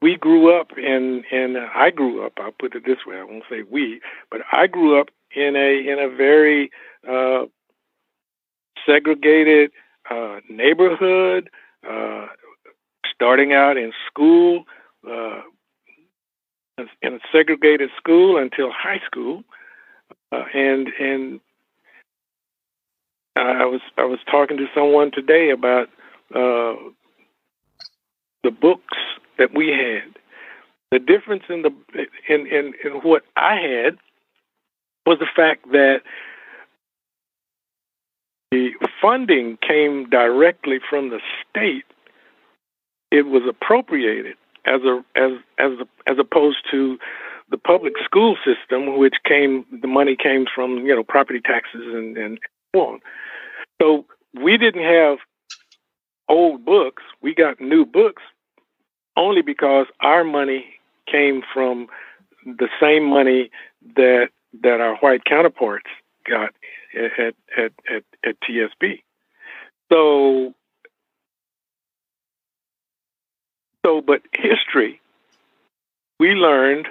we 0.00 0.16
grew 0.16 0.58
up 0.58 0.72
in 0.76 1.24
in 1.30 1.56
uh, 1.56 1.68
I 1.74 1.90
grew 1.90 2.24
up. 2.24 2.34
I'll 2.38 2.52
put 2.52 2.74
it 2.74 2.84
this 2.86 3.04
way. 3.06 3.16
I 3.16 3.24
won't 3.24 3.44
say 3.50 3.62
we, 3.68 4.00
but 4.30 4.40
I 4.52 4.66
grew 4.66 5.00
up 5.00 5.08
in 5.34 5.56
a 5.56 5.90
in 5.90 5.98
a 5.98 6.08
very 6.14 6.70
uh, 7.08 7.46
segregated 8.86 9.70
uh, 10.10 10.40
neighborhood. 10.48 11.50
Starting 13.20 13.52
out 13.52 13.76
in 13.76 13.92
school, 14.06 14.64
uh, 15.06 15.42
in 17.02 17.14
a 17.14 17.18
segregated 17.30 17.90
school 17.98 18.38
until 18.38 18.70
high 18.72 19.00
school, 19.04 19.44
uh, 20.32 20.44
and 20.54 20.88
and 20.98 21.40
I 23.36 23.66
was 23.66 23.82
I 23.98 24.06
was 24.06 24.20
talking 24.30 24.56
to 24.56 24.66
someone 24.74 25.10
today 25.10 25.50
about 25.50 25.88
uh, 26.34 26.80
the 28.42 28.50
books 28.50 28.96
that 29.38 29.54
we 29.54 29.68
had. 29.68 30.16
The 30.90 30.98
difference 30.98 31.44
in 31.50 31.60
the 31.60 31.70
in, 32.26 32.46
in 32.46 32.72
in 32.82 32.92
what 33.02 33.24
I 33.36 33.56
had 33.56 33.98
was 35.04 35.18
the 35.18 35.28
fact 35.36 35.70
that 35.72 36.00
the 38.50 38.70
funding 39.02 39.58
came 39.58 40.08
directly 40.08 40.78
from 40.88 41.10
the 41.10 41.20
state. 41.50 41.84
It 43.10 43.26
was 43.26 43.42
appropriated 43.48 44.36
as 44.64 44.82
a 44.82 45.04
as 45.16 45.32
as 45.58 45.72
as 46.06 46.18
opposed 46.18 46.58
to 46.70 46.98
the 47.50 47.58
public 47.58 47.94
school 48.04 48.36
system, 48.44 48.98
which 48.98 49.16
came 49.24 49.64
the 49.82 49.88
money 49.88 50.16
came 50.16 50.46
from 50.52 50.78
you 50.86 50.94
know 50.94 51.02
property 51.02 51.40
taxes 51.40 51.82
and 51.86 52.16
and 52.16 52.38
so 52.74 52.80
on. 52.82 53.00
So 53.80 54.06
we 54.40 54.56
didn't 54.56 54.84
have 54.84 55.18
old 56.28 56.64
books. 56.64 57.02
We 57.20 57.34
got 57.34 57.60
new 57.60 57.84
books 57.84 58.22
only 59.16 59.42
because 59.42 59.86
our 60.00 60.24
money 60.24 60.64
came 61.10 61.42
from 61.52 61.88
the 62.44 62.68
same 62.80 63.04
money 63.04 63.50
that 63.96 64.28
that 64.62 64.80
our 64.80 64.96
white 64.96 65.24
counterparts 65.24 65.90
got 66.28 66.50
at 66.96 67.34
at 67.56 67.72
at, 67.88 68.04
at 68.24 68.36
TSB. 68.48 69.02
So 69.92 70.54
so 73.84 74.00
but 74.00 74.22
history 74.32 75.00
we 76.20 76.32
learned 76.34 76.86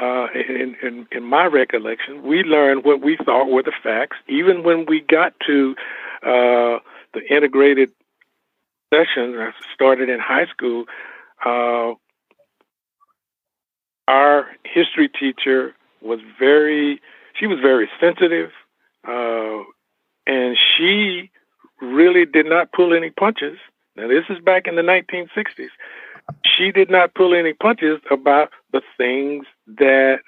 uh, 0.00 0.26
in, 0.34 0.76
in, 0.82 1.06
in 1.10 1.24
my 1.24 1.46
recollection, 1.46 2.22
we 2.22 2.42
learned 2.42 2.84
what 2.84 3.00
we 3.00 3.16
thought 3.16 3.46
were 3.46 3.62
the 3.62 3.72
facts. 3.82 4.16
Even 4.28 4.62
when 4.62 4.84
we 4.86 5.00
got 5.00 5.32
to 5.46 5.74
uh, 6.22 6.78
the 7.14 7.20
integrated 7.30 7.90
sessions, 8.92 9.36
I 9.38 9.52
started 9.72 10.08
in 10.08 10.20
high 10.20 10.46
school. 10.46 10.84
Uh, 11.44 11.94
our 14.06 14.46
history 14.64 15.08
teacher 15.08 15.74
was 16.02 16.20
very, 16.38 17.00
she 17.38 17.46
was 17.46 17.58
very 17.62 17.88
sensitive, 17.98 18.50
uh, 19.08 19.62
and 20.26 20.58
she 20.76 21.30
really 21.80 22.26
did 22.26 22.46
not 22.46 22.70
pull 22.72 22.94
any 22.94 23.10
punches. 23.10 23.56
Now, 23.96 24.08
this 24.08 24.24
is 24.28 24.44
back 24.44 24.66
in 24.66 24.76
the 24.76 24.82
1960s. 24.82 25.68
She 26.56 26.72
did 26.72 26.90
not 26.90 27.14
pull 27.14 27.34
any 27.34 27.52
punches 27.52 28.00
about 28.10 28.50
the 28.72 28.82
things 28.96 29.46
that 29.78 30.20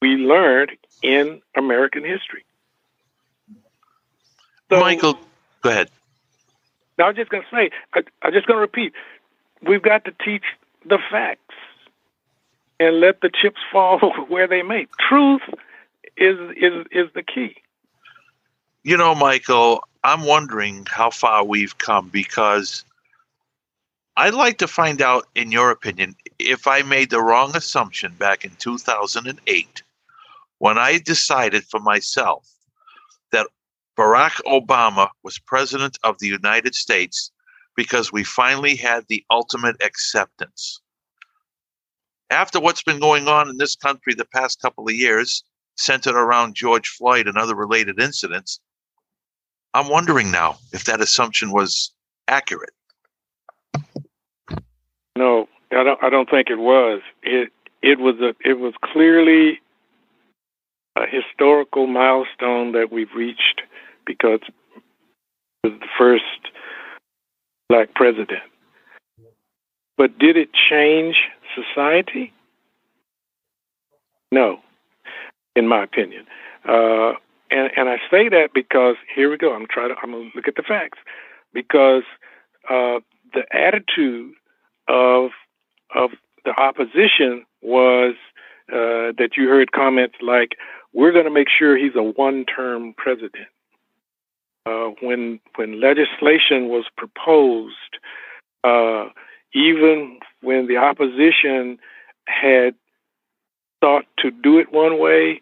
we 0.00 0.16
learned 0.16 0.72
in 1.02 1.40
American 1.56 2.04
history. 2.04 2.44
So, 4.68 4.80
Michael, 4.80 5.18
go 5.60 5.70
ahead. 5.70 5.90
Now, 6.98 7.06
I'm 7.08 7.14
just 7.14 7.30
going 7.30 7.42
to 7.42 7.56
say, 7.56 7.70
I, 7.94 8.02
I'm 8.22 8.32
just 8.32 8.46
going 8.46 8.56
to 8.56 8.60
repeat, 8.60 8.92
we've 9.62 9.82
got 9.82 10.04
to 10.06 10.12
teach 10.24 10.44
the 10.84 10.98
facts 11.10 11.54
and 12.80 13.00
let 13.00 13.20
the 13.20 13.30
chips 13.30 13.60
fall 13.70 13.98
where 14.28 14.48
they 14.48 14.62
may. 14.62 14.86
Truth 15.08 15.42
is 16.16 16.38
is 16.56 16.86
is 16.90 17.08
the 17.14 17.22
key. 17.22 17.56
You 18.82 18.96
know, 18.96 19.14
Michael, 19.14 19.84
I'm 20.02 20.24
wondering 20.24 20.86
how 20.90 21.10
far 21.10 21.44
we've 21.44 21.78
come 21.78 22.08
because 22.08 22.84
I'd 24.16 24.34
like 24.34 24.58
to 24.58 24.68
find 24.68 25.00
out, 25.00 25.26
in 25.34 25.50
your 25.50 25.70
opinion, 25.70 26.14
if 26.38 26.66
I 26.66 26.82
made 26.82 27.08
the 27.10 27.22
wrong 27.22 27.56
assumption 27.56 28.14
back 28.18 28.44
in 28.44 28.50
2008 28.58 29.82
when 30.58 30.78
I 30.78 30.98
decided 30.98 31.64
for 31.64 31.80
myself 31.80 32.46
that 33.32 33.48
Barack 33.98 34.42
Obama 34.46 35.08
was 35.22 35.38
president 35.38 35.98
of 36.04 36.18
the 36.18 36.28
United 36.28 36.74
States 36.74 37.30
because 37.74 38.12
we 38.12 38.22
finally 38.22 38.76
had 38.76 39.06
the 39.08 39.24
ultimate 39.30 39.82
acceptance. 39.82 40.80
After 42.30 42.60
what's 42.60 42.82
been 42.82 43.00
going 43.00 43.28
on 43.28 43.48
in 43.48 43.56
this 43.56 43.76
country 43.76 44.12
the 44.14 44.26
past 44.26 44.60
couple 44.60 44.86
of 44.86 44.94
years, 44.94 45.42
centered 45.76 46.16
around 46.16 46.54
George 46.54 46.88
Floyd 46.88 47.26
and 47.26 47.38
other 47.38 47.54
related 47.54 47.98
incidents, 47.98 48.60
I'm 49.72 49.88
wondering 49.88 50.30
now 50.30 50.58
if 50.72 50.84
that 50.84 51.00
assumption 51.00 51.50
was 51.50 51.94
accurate. 52.28 52.74
No, 55.16 55.48
I 55.70 55.82
don't. 55.82 56.02
I 56.02 56.10
don't 56.10 56.30
think 56.30 56.48
it 56.50 56.58
was. 56.58 57.00
It 57.22 57.52
it 57.82 57.98
was 57.98 58.16
a. 58.20 58.34
It 58.48 58.58
was 58.58 58.74
clearly 58.82 59.60
a 60.96 61.06
historical 61.06 61.86
milestone 61.86 62.72
that 62.72 62.92
we've 62.92 63.12
reached 63.14 63.62
because 64.06 64.40
it 65.64 65.68
was 65.68 65.80
the 65.80 65.86
first 65.98 66.52
black 67.68 67.94
president. 67.94 68.42
But 69.96 70.18
did 70.18 70.36
it 70.36 70.50
change 70.52 71.16
society? 71.54 72.32
No, 74.30 74.60
in 75.54 75.68
my 75.68 75.84
opinion. 75.84 76.26
Uh, 76.66 77.12
and 77.50 77.70
and 77.76 77.88
I 77.88 77.98
say 78.10 78.28
that 78.30 78.48
because 78.54 78.96
here 79.14 79.30
we 79.30 79.36
go. 79.36 79.54
I'm 79.54 79.66
trying 79.70 79.90
to. 79.90 79.96
I'm 80.02 80.12
gonna 80.12 80.30
look 80.34 80.48
at 80.48 80.56
the 80.56 80.62
facts 80.62 80.98
because 81.52 82.04
uh, 82.68 83.00
the 83.34 83.44
attitude 83.52 84.32
of 84.92 85.30
of 85.94 86.10
the 86.44 86.52
opposition 86.52 87.44
was 87.62 88.14
uh, 88.68 89.12
that 89.18 89.30
you 89.36 89.48
heard 89.48 89.72
comments 89.72 90.16
like, 90.20 90.56
"We're 90.92 91.12
going 91.12 91.24
to 91.24 91.30
make 91.30 91.48
sure 91.48 91.76
he's 91.76 91.96
a 91.96 92.02
one-term 92.02 92.94
president." 92.96 93.48
Uh, 94.66 94.90
when 95.00 95.40
when 95.56 95.80
legislation 95.80 96.68
was 96.68 96.84
proposed, 96.96 97.98
uh, 98.62 99.06
even 99.54 100.20
when 100.42 100.68
the 100.68 100.76
opposition 100.76 101.78
had 102.26 102.74
thought 103.80 104.04
to 104.18 104.30
do 104.30 104.58
it 104.58 104.72
one 104.72 104.98
way, 104.98 105.40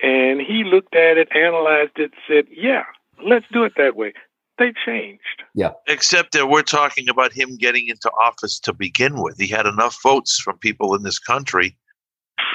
and 0.00 0.40
he 0.40 0.64
looked 0.64 0.94
at 0.94 1.18
it, 1.18 1.28
analyzed 1.34 1.98
it, 1.98 2.12
said, 2.26 2.46
"Yeah, 2.50 2.84
let's 3.22 3.46
do 3.52 3.64
it 3.64 3.74
that 3.76 3.96
way." 3.96 4.14
They 4.58 4.72
changed. 4.84 5.42
Yeah. 5.54 5.72
Except 5.86 6.32
that 6.32 6.48
we're 6.48 6.62
talking 6.62 7.08
about 7.08 7.32
him 7.32 7.56
getting 7.56 7.88
into 7.88 8.10
office 8.22 8.58
to 8.60 8.72
begin 8.72 9.20
with. 9.20 9.38
He 9.38 9.46
had 9.46 9.66
enough 9.66 9.98
votes 10.02 10.38
from 10.38 10.58
people 10.58 10.94
in 10.94 11.02
this 11.02 11.18
country 11.18 11.76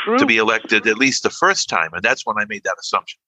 true. 0.04 0.18
to 0.18 0.26
be 0.26 0.38
elected 0.38 0.88
at 0.88 0.98
least 0.98 1.24
the 1.24 1.30
first 1.30 1.70
time, 1.70 1.90
and 1.94 2.04
that's 2.04 2.26
when 2.26 2.38
I 2.38 2.46
made 2.46 2.64
that 2.64 2.78
assumption. 2.80 3.20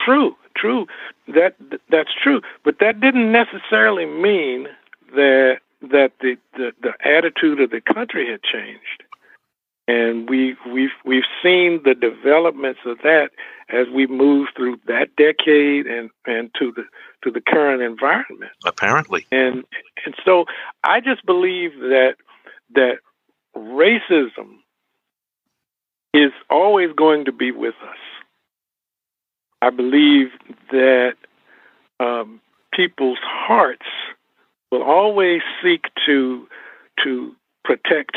True, 0.00 0.34
true. 0.56 0.86
That 1.28 1.56
that's 1.90 2.10
true, 2.22 2.40
but 2.64 2.78
that 2.80 3.00
didn't 3.00 3.32
necessarily 3.32 4.06
mean 4.06 4.68
that 5.14 5.58
that 5.82 6.12
the, 6.20 6.36
the, 6.54 6.72
the 6.82 6.92
attitude 7.04 7.60
of 7.60 7.70
the 7.70 7.80
country 7.80 8.30
had 8.30 8.42
changed 8.42 9.04
and 9.90 10.28
we 10.28 10.56
we've 10.72 10.96
we've 11.04 11.30
seen 11.42 11.80
the 11.84 11.94
developments 11.94 12.80
of 12.86 12.98
that 12.98 13.30
as 13.68 13.86
we 13.94 14.06
move 14.06 14.48
through 14.56 14.78
that 14.86 15.08
decade 15.16 15.86
and 15.86 16.10
and 16.26 16.50
to 16.58 16.72
the 16.74 16.84
to 17.22 17.30
the 17.30 17.40
current 17.40 17.82
environment. 17.82 18.52
Apparently. 18.64 19.26
And 19.32 19.64
and 20.04 20.14
so 20.24 20.44
i 20.84 21.00
just 21.00 21.24
believe 21.26 21.72
that 21.80 22.14
that 22.74 22.98
racism 23.56 24.58
is 26.14 26.32
always 26.48 26.90
going 26.96 27.24
to 27.24 27.32
be 27.32 27.50
with 27.50 27.74
us. 27.88 27.98
I 29.62 29.70
believe 29.70 30.28
that 30.70 31.14
um, 32.00 32.40
people's 32.72 33.18
hearts 33.22 33.86
will 34.70 34.82
always 34.82 35.42
seek 35.62 35.84
to 36.06 36.46
to 37.04 37.34
protect 37.64 38.16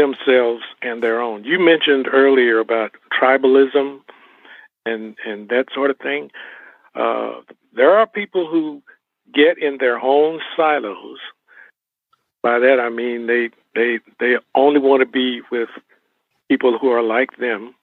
themselves 0.00 0.62
and 0.82 1.02
their 1.02 1.20
own. 1.20 1.44
You 1.44 1.58
mentioned 1.58 2.06
earlier 2.12 2.58
about 2.58 2.92
tribalism 3.20 4.00
and 4.86 5.14
and 5.24 5.48
that 5.50 5.66
sort 5.74 5.90
of 5.90 5.98
thing. 5.98 6.30
Uh, 6.94 7.42
there 7.74 7.94
are 7.96 8.06
people 8.06 8.48
who 8.50 8.82
get 9.32 9.58
in 9.58 9.76
their 9.78 9.98
own 10.00 10.40
silos. 10.56 11.18
By 12.42 12.58
that 12.58 12.80
I 12.80 12.88
mean 12.88 13.26
they 13.26 13.50
they 13.74 14.00
they 14.18 14.36
only 14.54 14.80
want 14.80 15.00
to 15.00 15.06
be 15.06 15.42
with 15.52 15.68
people 16.48 16.78
who 16.78 16.88
are 16.88 17.02
like 17.02 17.36
them, 17.38 17.74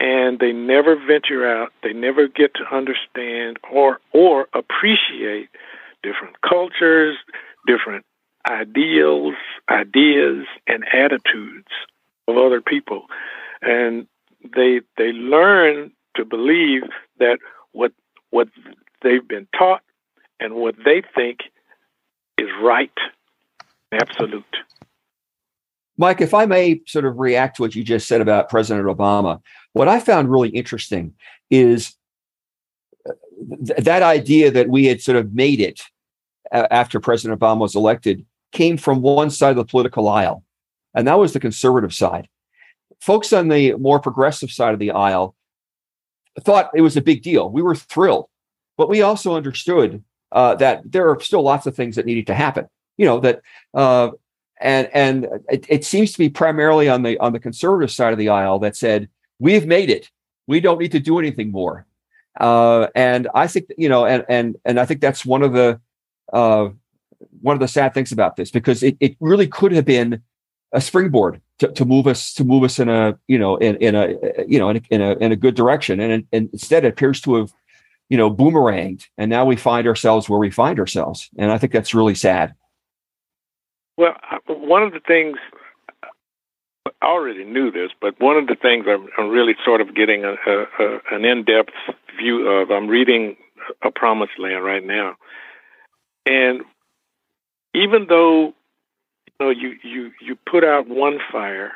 and 0.00 0.40
they 0.40 0.52
never 0.52 0.96
venture 0.96 1.46
out. 1.46 1.72
They 1.82 1.92
never 1.92 2.26
get 2.26 2.54
to 2.54 2.74
understand 2.74 3.58
or 3.70 4.00
or 4.12 4.48
appreciate 4.54 5.50
different 6.02 6.40
cultures, 6.40 7.16
different 7.66 8.04
ideals, 8.48 9.34
ideas, 9.68 10.46
and 10.66 10.84
attitudes 10.92 11.68
of 12.28 12.36
other 12.36 12.60
people, 12.60 13.06
and 13.60 14.06
they 14.54 14.80
they 14.96 15.12
learn 15.12 15.92
to 16.16 16.24
believe 16.24 16.82
that 17.18 17.38
what 17.72 17.92
what 18.30 18.48
they've 19.02 19.26
been 19.26 19.46
taught 19.56 19.82
and 20.40 20.54
what 20.54 20.74
they 20.84 21.02
think 21.14 21.40
is 22.38 22.48
right, 22.60 22.92
absolute. 23.92 24.44
Mike, 25.98 26.20
if 26.20 26.34
I 26.34 26.46
may 26.46 26.80
sort 26.86 27.04
of 27.04 27.18
react 27.18 27.56
to 27.56 27.62
what 27.62 27.74
you 27.74 27.84
just 27.84 28.08
said 28.08 28.20
about 28.20 28.48
President 28.48 28.86
Obama, 28.86 29.40
what 29.72 29.88
I 29.88 30.00
found 30.00 30.30
really 30.30 30.48
interesting 30.48 31.14
is 31.50 31.94
uh, 33.08 33.12
th- 33.66 33.84
that 33.84 34.02
idea 34.02 34.50
that 34.50 34.68
we 34.68 34.86
had 34.86 35.00
sort 35.00 35.18
of 35.18 35.34
made 35.34 35.60
it 35.60 35.82
after 36.50 37.00
President 37.00 37.38
Obama 37.38 37.60
was 37.60 37.74
elected 37.74 38.24
came 38.52 38.76
from 38.76 39.02
one 39.02 39.30
side 39.30 39.50
of 39.50 39.56
the 39.56 39.64
political 39.64 40.08
aisle, 40.08 40.44
and 40.94 41.06
that 41.08 41.18
was 41.18 41.32
the 41.32 41.40
conservative 41.40 41.92
side. 41.92 42.28
Folks 43.00 43.32
on 43.32 43.48
the 43.48 43.74
more 43.74 43.98
progressive 43.98 44.50
side 44.50 44.74
of 44.74 44.78
the 44.78 44.92
aisle 44.92 45.34
thought 46.40 46.70
it 46.74 46.82
was 46.82 46.96
a 46.96 47.02
big 47.02 47.22
deal. 47.22 47.50
We 47.50 47.62
were 47.62 47.74
thrilled, 47.74 48.28
but 48.76 48.88
we 48.88 49.02
also 49.02 49.34
understood 49.34 50.02
uh, 50.30 50.54
that 50.56 50.90
there 50.90 51.10
are 51.10 51.20
still 51.20 51.42
lots 51.42 51.66
of 51.66 51.74
things 51.74 51.96
that 51.96 52.06
needed 52.06 52.26
to 52.28 52.34
happen. 52.34 52.66
You 52.96 53.06
know 53.06 53.20
that, 53.20 53.40
uh, 53.74 54.10
and 54.60 54.88
and 54.92 55.28
it, 55.48 55.66
it 55.68 55.84
seems 55.84 56.12
to 56.12 56.18
be 56.18 56.28
primarily 56.28 56.88
on 56.88 57.02
the 57.02 57.18
on 57.18 57.32
the 57.32 57.40
conservative 57.40 57.90
side 57.90 58.12
of 58.12 58.18
the 58.18 58.28
aisle 58.28 58.58
that 58.60 58.76
said 58.76 59.08
we've 59.38 59.66
made 59.66 59.90
it. 59.90 60.10
We 60.46 60.60
don't 60.60 60.78
need 60.78 60.92
to 60.92 61.00
do 61.00 61.18
anything 61.18 61.50
more. 61.50 61.86
Uh, 62.38 62.88
and 62.94 63.28
I 63.34 63.46
think 63.46 63.66
you 63.76 63.88
know, 63.88 64.06
and 64.06 64.24
and 64.28 64.56
and 64.64 64.80
I 64.80 64.86
think 64.86 65.00
that's 65.00 65.24
one 65.24 65.42
of 65.42 65.52
the 65.52 65.80
uh, 66.32 66.70
one 67.40 67.54
of 67.54 67.60
the 67.60 67.68
sad 67.68 67.94
things 67.94 68.12
about 68.12 68.36
this 68.36 68.50
because 68.50 68.82
it, 68.82 68.96
it 69.00 69.16
really 69.20 69.46
could 69.46 69.72
have 69.72 69.84
been 69.84 70.22
a 70.72 70.80
springboard 70.80 71.40
to, 71.58 71.68
to 71.72 71.84
move 71.84 72.06
us 72.06 72.32
to 72.34 72.44
move 72.44 72.64
us 72.64 72.78
in 72.78 72.88
a 72.88 73.18
you 73.28 73.38
know 73.38 73.56
in, 73.56 73.76
in 73.76 73.94
a 73.94 74.08
you 74.46 74.58
know 74.58 74.70
in 74.70 74.76
a, 74.76 74.82
in 74.90 75.00
a, 75.00 75.12
in 75.18 75.32
a 75.32 75.36
good 75.36 75.54
direction. 75.54 76.00
And, 76.00 76.26
and 76.32 76.48
instead 76.52 76.84
it 76.84 76.88
appears 76.88 77.20
to 77.22 77.36
have 77.36 77.52
you 78.08 78.16
know 78.16 78.30
boomeranged. 78.30 79.06
And 79.18 79.30
now 79.30 79.44
we 79.44 79.56
find 79.56 79.86
ourselves 79.86 80.28
where 80.28 80.38
we 80.38 80.50
find 80.50 80.78
ourselves. 80.78 81.28
And 81.38 81.50
i 81.50 81.58
think 81.58 81.72
that's 81.72 81.94
really 81.94 82.14
sad. 82.14 82.54
Well 83.96 84.16
one 84.46 84.82
of 84.82 84.92
the 84.92 85.00
things 85.00 85.38
I 86.86 87.06
already 87.06 87.44
knew 87.44 87.70
this, 87.70 87.90
but 88.00 88.20
one 88.20 88.36
of 88.36 88.46
the 88.46 88.56
things 88.56 88.86
I'm, 88.88 89.08
I'm 89.18 89.28
really 89.28 89.54
sort 89.64 89.80
of 89.80 89.94
getting 89.94 90.24
a, 90.24 90.34
a, 90.46 90.98
an 91.10 91.24
in-depth 91.24 91.72
view 92.18 92.48
of. 92.48 92.70
I'm 92.70 92.88
reading 92.88 93.36
A 93.82 93.90
Promised 93.90 94.38
Land 94.38 94.64
right 94.64 94.84
now, 94.84 95.16
and 96.26 96.62
even 97.74 98.06
though 98.08 98.54
you 99.26 99.32
know 99.40 99.50
you 99.50 99.76
you 99.82 100.10
you 100.20 100.36
put 100.50 100.64
out 100.64 100.88
one 100.88 101.18
fire, 101.30 101.72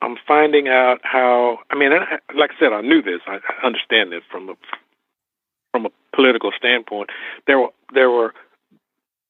I'm 0.00 0.16
finding 0.26 0.68
out 0.68 0.98
how. 1.02 1.58
I 1.70 1.76
mean, 1.76 1.90
like 2.36 2.50
I 2.56 2.60
said, 2.60 2.72
I 2.72 2.80
knew 2.80 3.02
this. 3.02 3.20
I 3.26 3.38
understand 3.64 4.12
this 4.12 4.22
from 4.30 4.48
a 4.48 4.54
from 5.72 5.86
a 5.86 5.90
political 6.14 6.52
standpoint. 6.56 7.10
There 7.46 7.58
were 7.58 7.70
there 7.92 8.10
were 8.10 8.34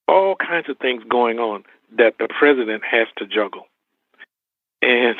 all 0.09 0.37
kinds 0.37 0.69
of 0.69 0.79
things 0.79 1.03
going 1.09 1.39
on 1.39 1.65
that 1.97 2.15
the 2.19 2.29
president 2.29 2.83
has 2.91 3.07
to 3.19 3.27
juggle 3.27 3.67
and 4.83 5.17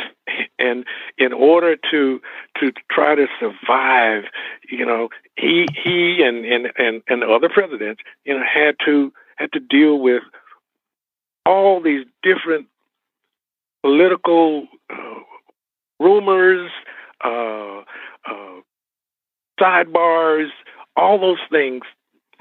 and 0.59 0.85
in 1.17 1.33
order 1.33 1.77
to 1.91 2.21
to 2.61 2.73
try 2.91 3.15
to 3.15 3.27
survive, 3.41 4.25
you 4.69 4.85
know, 4.85 5.09
he 5.37 5.67
he 5.73 6.23
and 6.23 6.45
and 6.45 6.73
and, 6.77 7.03
and 7.09 7.25
other 7.25 7.49
presidents, 7.49 8.03
you 8.25 8.35
know, 8.35 8.43
had 8.43 8.77
to 8.85 9.13
had 9.37 9.53
to 9.53 9.61
deal 9.61 9.99
with 9.99 10.23
all 11.47 11.81
these 11.81 12.05
different 12.23 12.67
political 13.83 14.67
uh, 14.91 15.21
rumors, 15.99 16.71
uh, 17.25 17.81
uh, 18.29 18.61
sidebars, 19.61 20.49
all 20.97 21.19
those 21.19 21.41
things, 21.51 21.83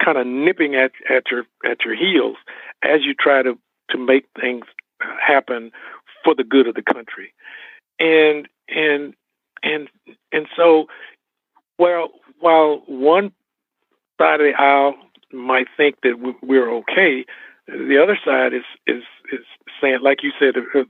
kind 0.03 0.17
of 0.17 0.27
nipping 0.27 0.75
at 0.75 0.91
at 1.09 1.23
your 1.31 1.45
at 1.65 1.85
your 1.85 1.95
heels 1.95 2.37
as 2.83 3.01
you 3.03 3.13
try 3.13 3.41
to 3.41 3.57
to 3.89 3.97
make 3.97 4.25
things 4.39 4.65
happen 5.25 5.71
for 6.23 6.35
the 6.35 6.43
good 6.43 6.67
of 6.67 6.75
the 6.75 6.81
country. 6.81 7.33
And 7.99 8.47
and 8.67 9.13
and 9.63 9.89
and 10.31 10.47
so 10.55 10.87
well 11.77 12.09
while 12.39 12.83
one 12.87 13.31
side 14.19 14.41
of 14.41 14.47
the 14.47 14.59
aisle 14.59 14.95
might 15.31 15.67
think 15.77 15.95
that 16.03 16.35
we're 16.41 16.71
okay, 16.77 17.25
the 17.67 18.01
other 18.01 18.17
side 18.23 18.53
is 18.53 18.63
is 18.87 19.03
is 19.31 19.45
saying, 19.79 19.99
like 20.01 20.23
you 20.23 20.31
said, 20.39 20.55
uh, 20.57 20.83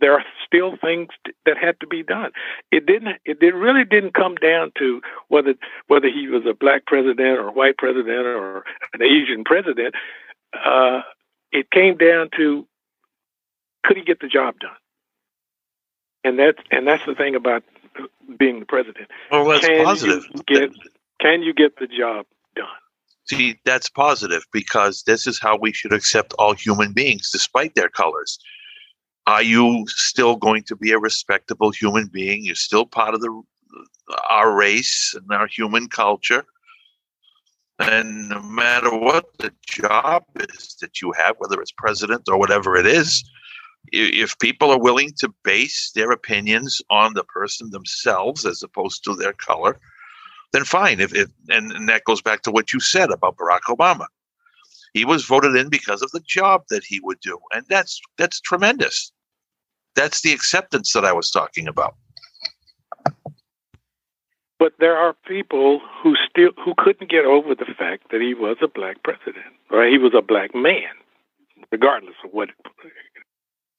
there 0.00 0.12
are 0.12 0.24
still 0.46 0.76
things 0.76 1.08
that 1.46 1.56
had 1.56 1.78
to 1.80 1.86
be 1.86 2.02
done. 2.02 2.30
It 2.70 2.86
didn't. 2.86 3.16
It, 3.24 3.38
really 3.54 3.84
didn't 3.84 4.14
come 4.14 4.34
down 4.34 4.72
to 4.78 5.00
whether 5.28 5.54
whether 5.86 6.08
he 6.08 6.28
was 6.28 6.42
a 6.48 6.54
black 6.54 6.86
president 6.86 7.38
or 7.38 7.48
a 7.48 7.52
white 7.52 7.78
president 7.78 8.26
or 8.26 8.64
an 8.92 9.02
Asian 9.02 9.44
president. 9.44 9.94
Uh, 10.52 11.00
it 11.52 11.70
came 11.70 11.96
down 11.96 12.28
to 12.36 12.66
could 13.84 13.96
he 13.96 14.02
get 14.02 14.20
the 14.20 14.28
job 14.28 14.58
done? 14.58 14.70
And 16.24 16.38
that's 16.38 16.58
and 16.70 16.86
that's 16.86 17.04
the 17.04 17.14
thing 17.14 17.34
about 17.34 17.62
being 18.38 18.60
the 18.60 18.66
president. 18.66 19.08
Well, 19.30 19.46
that's 19.46 19.66
can 19.66 19.84
positive. 19.84 20.24
You 20.34 20.42
get, 20.46 20.70
can 21.20 21.42
you 21.42 21.52
get 21.52 21.78
the 21.78 21.86
job 21.86 22.26
done? 22.56 22.66
See, 23.26 23.58
that's 23.64 23.88
positive 23.88 24.44
because 24.52 25.02
this 25.06 25.26
is 25.26 25.38
how 25.38 25.56
we 25.56 25.72
should 25.72 25.92
accept 25.92 26.34
all 26.38 26.54
human 26.54 26.92
beings, 26.92 27.30
despite 27.30 27.74
their 27.74 27.88
colors. 27.88 28.38
Are 29.26 29.42
you 29.42 29.84
still 29.88 30.36
going 30.36 30.64
to 30.64 30.76
be 30.76 30.92
a 30.92 30.98
respectable 30.98 31.70
human 31.70 32.08
being? 32.08 32.44
You're 32.44 32.54
still 32.54 32.84
part 32.84 33.14
of 33.14 33.20
the 33.20 33.42
our 34.28 34.54
race 34.54 35.14
and 35.14 35.30
our 35.30 35.46
human 35.46 35.88
culture. 35.88 36.44
And 37.78 38.28
no 38.28 38.40
matter 38.42 38.96
what 38.96 39.26
the 39.38 39.52
job 39.66 40.24
is 40.36 40.76
that 40.80 41.02
you 41.02 41.12
have, 41.12 41.36
whether 41.38 41.60
it's 41.60 41.72
president 41.72 42.28
or 42.28 42.38
whatever 42.38 42.76
it 42.76 42.86
is, 42.86 43.24
if 43.92 44.38
people 44.38 44.70
are 44.70 44.78
willing 44.78 45.12
to 45.18 45.32
base 45.42 45.92
their 45.94 46.10
opinions 46.10 46.80
on 46.90 47.14
the 47.14 47.24
person 47.24 47.70
themselves 47.70 48.44
as 48.44 48.62
opposed 48.62 49.04
to 49.04 49.14
their 49.14 49.32
color, 49.32 49.78
then 50.52 50.64
fine. 50.64 51.00
If, 51.00 51.12
and, 51.12 51.72
and 51.72 51.88
that 51.88 52.04
goes 52.04 52.22
back 52.22 52.42
to 52.42 52.50
what 52.50 52.72
you 52.72 52.80
said 52.80 53.10
about 53.10 53.36
Barack 53.36 53.62
Obama. 53.68 54.06
He 54.92 55.04
was 55.04 55.24
voted 55.24 55.56
in 55.56 55.68
because 55.68 56.02
of 56.02 56.12
the 56.12 56.20
job 56.20 56.62
that 56.70 56.84
he 56.84 57.00
would 57.00 57.18
do, 57.20 57.38
and 57.52 57.66
that's 57.68 58.00
that's 58.16 58.40
tremendous. 58.40 59.10
That's 59.96 60.22
the 60.22 60.32
acceptance 60.32 60.92
that 60.92 61.04
I 61.04 61.12
was 61.12 61.30
talking 61.30 61.66
about. 61.66 61.96
But 64.60 64.74
there 64.78 64.96
are 64.96 65.14
people 65.26 65.80
who 66.00 66.14
still 66.30 66.50
who 66.64 66.74
couldn't 66.78 67.10
get 67.10 67.24
over 67.24 67.56
the 67.56 67.66
fact 67.76 68.12
that 68.12 68.20
he 68.20 68.34
was 68.34 68.56
a 68.62 68.68
black 68.68 69.02
president, 69.02 69.54
or 69.70 69.84
he 69.84 69.98
was 69.98 70.14
a 70.14 70.22
black 70.22 70.54
man, 70.54 70.94
regardless 71.72 72.14
of 72.24 72.32
what 72.32 72.50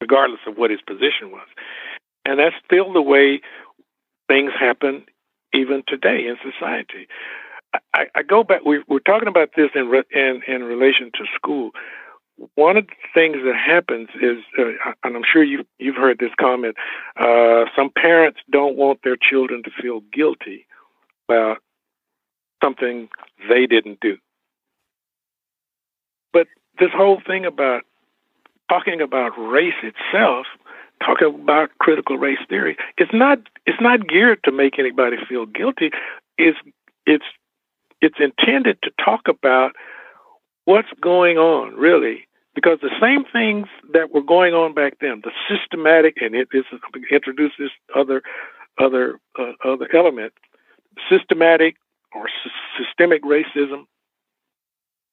regardless 0.02 0.42
of 0.48 0.58
what 0.58 0.72
his 0.72 0.82
position 0.82 1.32
was. 1.32 1.48
And 2.26 2.40
that's 2.40 2.56
still 2.66 2.92
the 2.92 3.02
way 3.02 3.42
things 4.28 4.52
happen 4.60 5.06
even 5.54 5.84
today 5.88 6.28
in 6.28 6.38
society. 6.44 7.08
I, 7.94 8.06
I 8.16 8.24
go 8.24 8.44
back. 8.44 8.64
We, 8.66 8.78
are 8.78 9.00
talking 9.06 9.28
about 9.28 9.50
this 9.56 9.70
in, 9.76 9.88
re, 9.88 10.04
in 10.12 10.42
in 10.48 10.64
relation 10.64 11.12
to 11.16 11.26
school. 11.36 11.72
One 12.56 12.78
of 12.78 12.88
the 12.88 12.94
things 13.14 13.38
that 13.46 13.56
happens 13.56 14.10
is, 14.22 14.38
uh, 14.58 14.92
and 15.04 15.16
I'm 15.16 15.24
sure 15.32 15.44
you 15.44 15.66
you've 15.78 15.96
heard 15.96 16.20
this 16.20 16.32
comment. 16.40 16.76
Uh, 17.18 17.66
some 17.76 17.90
parents 17.90 18.40
don't 18.52 18.76
want 18.78 19.00
their 19.04 19.18
children 19.18 19.64
to 19.64 19.72
feel 19.82 20.02
guilty 20.14 20.66
about 21.28 21.58
something 22.64 23.10
they 23.50 23.66
didn't 23.66 24.00
do. 24.00 24.18
But 26.34 26.48
this 26.80 26.92
whole 26.96 27.22
thing 27.26 27.46
about 27.46 27.84
talking 28.70 29.02
about 29.02 29.32
race 29.38 29.74
itself, 29.84 30.46
talking 31.04 31.28
about 31.28 31.70
critical 31.80 32.18
race 32.18 32.40
theory, 32.50 32.78
it's 32.98 33.14
not 33.14 33.40
it's 33.66 33.82
not 33.82 34.08
geared 34.08 34.44
to 34.44 34.52
make 34.52 34.80
anybody 34.80 35.18
feel 35.28 35.46
guilty. 35.46 35.92
It's 36.38 36.58
it's 37.06 37.26
it's 38.02 38.18
intended 38.20 38.78
to 38.84 38.92
talk 39.04 39.28
about 39.28 39.74
what's 40.66 40.90
going 41.02 41.38
on 41.38 41.76
really 41.76 42.28
because 42.54 42.80
the 42.82 42.90
same 43.02 43.26
things 43.26 43.68
that 43.94 44.12
were 44.12 44.22
going 44.22 44.54
on 44.54 44.74
back 44.74 44.94
then, 45.02 45.22
the 45.24 45.32
systematic, 45.50 46.16
and 46.22 46.34
it 46.34 46.48
this 46.54 47.72
other 47.96 48.22
other 48.80 49.20
uh, 49.38 49.52
other 49.64 49.88
element, 49.94 50.34
systematic 51.10 51.76
or 52.14 52.28
systemic 52.78 53.24
racism 53.24 53.86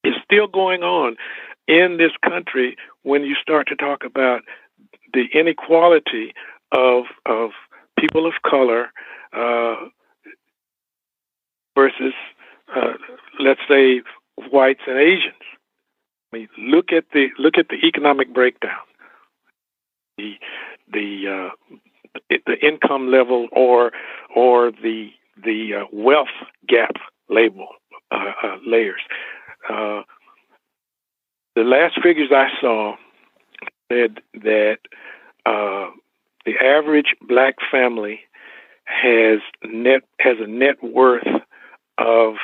is 0.04 0.14
still 0.24 0.46
going 0.46 0.82
on 0.82 1.16
in 1.68 1.96
this 1.98 2.12
country 2.24 2.76
when 3.02 3.22
you 3.24 3.34
start 3.40 3.68
to 3.68 3.76
talk 3.76 4.04
about 4.04 4.42
the 5.12 5.26
inequality 5.34 6.32
of 6.72 7.04
of 7.26 7.50
people 7.98 8.26
of 8.26 8.34
color 8.48 8.90
uh, 9.32 9.76
versus, 11.74 12.14
uh, 12.74 12.92
let's 13.38 13.60
say, 13.68 14.02
whites 14.50 14.82
and 14.86 14.98
Asians. 14.98 15.34
I 16.32 16.38
mean, 16.38 16.48
look 16.58 16.92
at 16.92 17.04
the 17.12 17.28
look 17.38 17.58
at 17.58 17.68
the 17.68 17.86
economic 17.86 18.32
breakdown, 18.32 18.80
the 20.16 20.34
the 20.90 21.50
uh, 21.50 21.76
the 22.46 22.66
income 22.66 23.10
level 23.10 23.48
or 23.52 23.92
or 24.34 24.70
the 24.70 25.10
the 25.42 25.82
uh, 25.82 25.84
wealth 25.92 26.28
gap 26.66 26.96
label 27.28 27.68
uh, 28.10 28.32
uh, 28.42 28.56
layers. 28.66 29.02
The 31.54 31.62
last 31.62 32.00
figures 32.02 32.30
I 32.32 32.48
saw 32.60 32.96
said 33.90 34.20
that 34.34 34.78
uh, 35.44 35.90
the 36.46 36.54
average 36.62 37.14
black 37.28 37.56
family 37.70 38.20
has 38.84 39.40
net 39.64 40.02
has 40.18 40.36
a 40.40 40.46
net 40.46 40.82
worth 40.82 41.26
of 41.98 42.34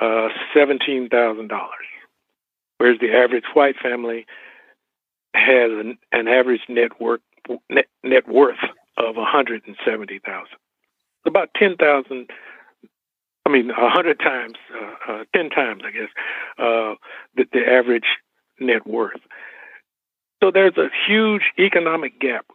uh, 0.00 0.28
seventeen 0.54 1.08
thousand 1.08 1.48
dollars, 1.48 1.86
whereas 2.76 2.98
the 3.00 3.12
average 3.12 3.44
white 3.54 3.76
family 3.82 4.26
has 5.34 5.70
an, 5.70 5.98
an 6.12 6.28
average 6.28 6.62
net 6.68 7.00
worth 7.00 7.20
net, 7.70 7.86
net 8.04 8.28
worth 8.28 8.62
of 8.98 9.16
one 9.16 9.26
hundred 9.26 9.62
and 9.66 9.76
seventy 9.84 10.18
thousand. 10.18 10.58
About 11.24 11.48
ten 11.56 11.76
thousand. 11.76 12.28
I 13.46 13.48
mean, 13.48 13.70
a 13.70 13.88
hundred 13.88 14.18
times, 14.18 14.56
uh, 14.74 15.12
uh, 15.12 15.24
ten 15.34 15.50
times, 15.50 15.82
I 15.86 15.90
guess, 15.92 16.08
uh, 16.58 16.94
the, 17.36 17.46
the 17.52 17.64
average 17.64 18.04
net 18.60 18.86
worth. 18.86 19.20
So 20.42 20.50
there's 20.50 20.76
a 20.76 20.88
huge 21.06 21.42
economic 21.58 22.20
gap. 22.20 22.46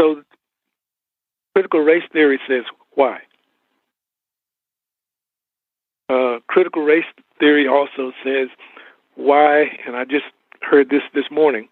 So 0.00 0.22
critical 1.54 1.80
race 1.80 2.04
theory 2.12 2.38
says 2.48 2.64
why? 2.94 3.18
Uh, 6.08 6.38
critical 6.48 6.82
race 6.82 7.04
theory 7.38 7.66
also 7.66 8.12
says 8.24 8.48
why, 9.14 9.78
and 9.86 9.96
I 9.96 10.04
just 10.04 10.26
heard 10.62 10.90
this 10.90 11.02
this 11.14 11.24
morning, 11.30 11.68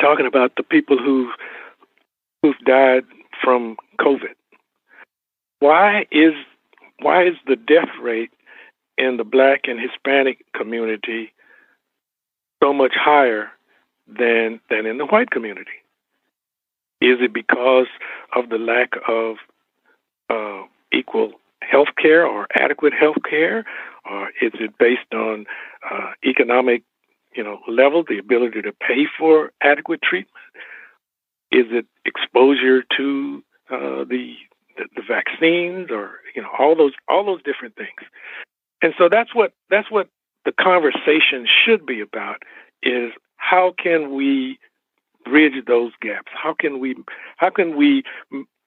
talking 0.00 0.26
about 0.26 0.52
the 0.56 0.62
people 0.62 0.98
who 0.98 1.30
who've 2.42 2.58
died 2.66 3.04
from 3.42 3.76
COVID. 4.00 4.34
Why 5.60 6.06
is 6.10 6.34
why 7.00 7.26
is 7.26 7.34
the 7.46 7.56
death 7.56 7.88
rate 8.02 8.30
in 8.98 9.16
the 9.16 9.24
Black 9.24 9.62
and 9.64 9.80
Hispanic 9.80 10.44
community 10.54 11.32
so 12.62 12.72
much 12.72 12.92
higher 12.94 13.50
than 14.06 14.60
than 14.70 14.86
in 14.86 14.98
the 14.98 15.06
white 15.06 15.30
community? 15.30 15.78
Is 17.00 17.18
it 17.20 17.32
because 17.32 17.86
of 18.34 18.48
the 18.48 18.58
lack 18.58 18.92
of 19.08 19.36
uh, 20.30 20.66
equal 20.92 21.32
health 21.60 21.88
care 22.00 22.26
or 22.26 22.46
adequate 22.54 22.92
health 22.94 23.22
care, 23.28 23.64
or 24.10 24.28
is 24.40 24.52
it 24.54 24.76
based 24.78 25.12
on 25.12 25.46
uh, 25.90 26.10
economic, 26.24 26.82
you 27.34 27.42
know, 27.42 27.60
level, 27.68 28.04
the 28.06 28.18
ability 28.18 28.62
to 28.62 28.72
pay 28.72 29.06
for 29.18 29.52
adequate 29.62 30.00
treatment? 30.02 30.30
Is 31.50 31.66
it 31.70 31.86
exposure 32.04 32.82
to 32.96 33.42
uh, 33.70 34.04
the, 34.04 34.34
the 34.76 34.84
the 34.96 35.02
vaccines, 35.06 35.90
or 35.90 36.20
you 36.34 36.42
know, 36.42 36.48
all 36.58 36.74
those 36.74 36.92
all 37.08 37.24
those 37.24 37.42
different 37.42 37.76
things? 37.76 38.08
And 38.82 38.92
so 38.98 39.08
that's 39.10 39.34
what 39.34 39.52
that's 39.70 39.90
what 39.90 40.08
the 40.44 40.52
conversation 40.52 41.46
should 41.64 41.86
be 41.86 42.00
about: 42.00 42.42
is 42.82 43.12
how 43.36 43.74
can 43.76 44.14
we 44.14 44.58
bridge 45.24 45.64
those 45.66 45.92
gaps? 46.00 46.30
How 46.34 46.54
can 46.54 46.78
we 46.78 46.96
how 47.36 47.50
can 47.50 47.76
we 47.76 48.02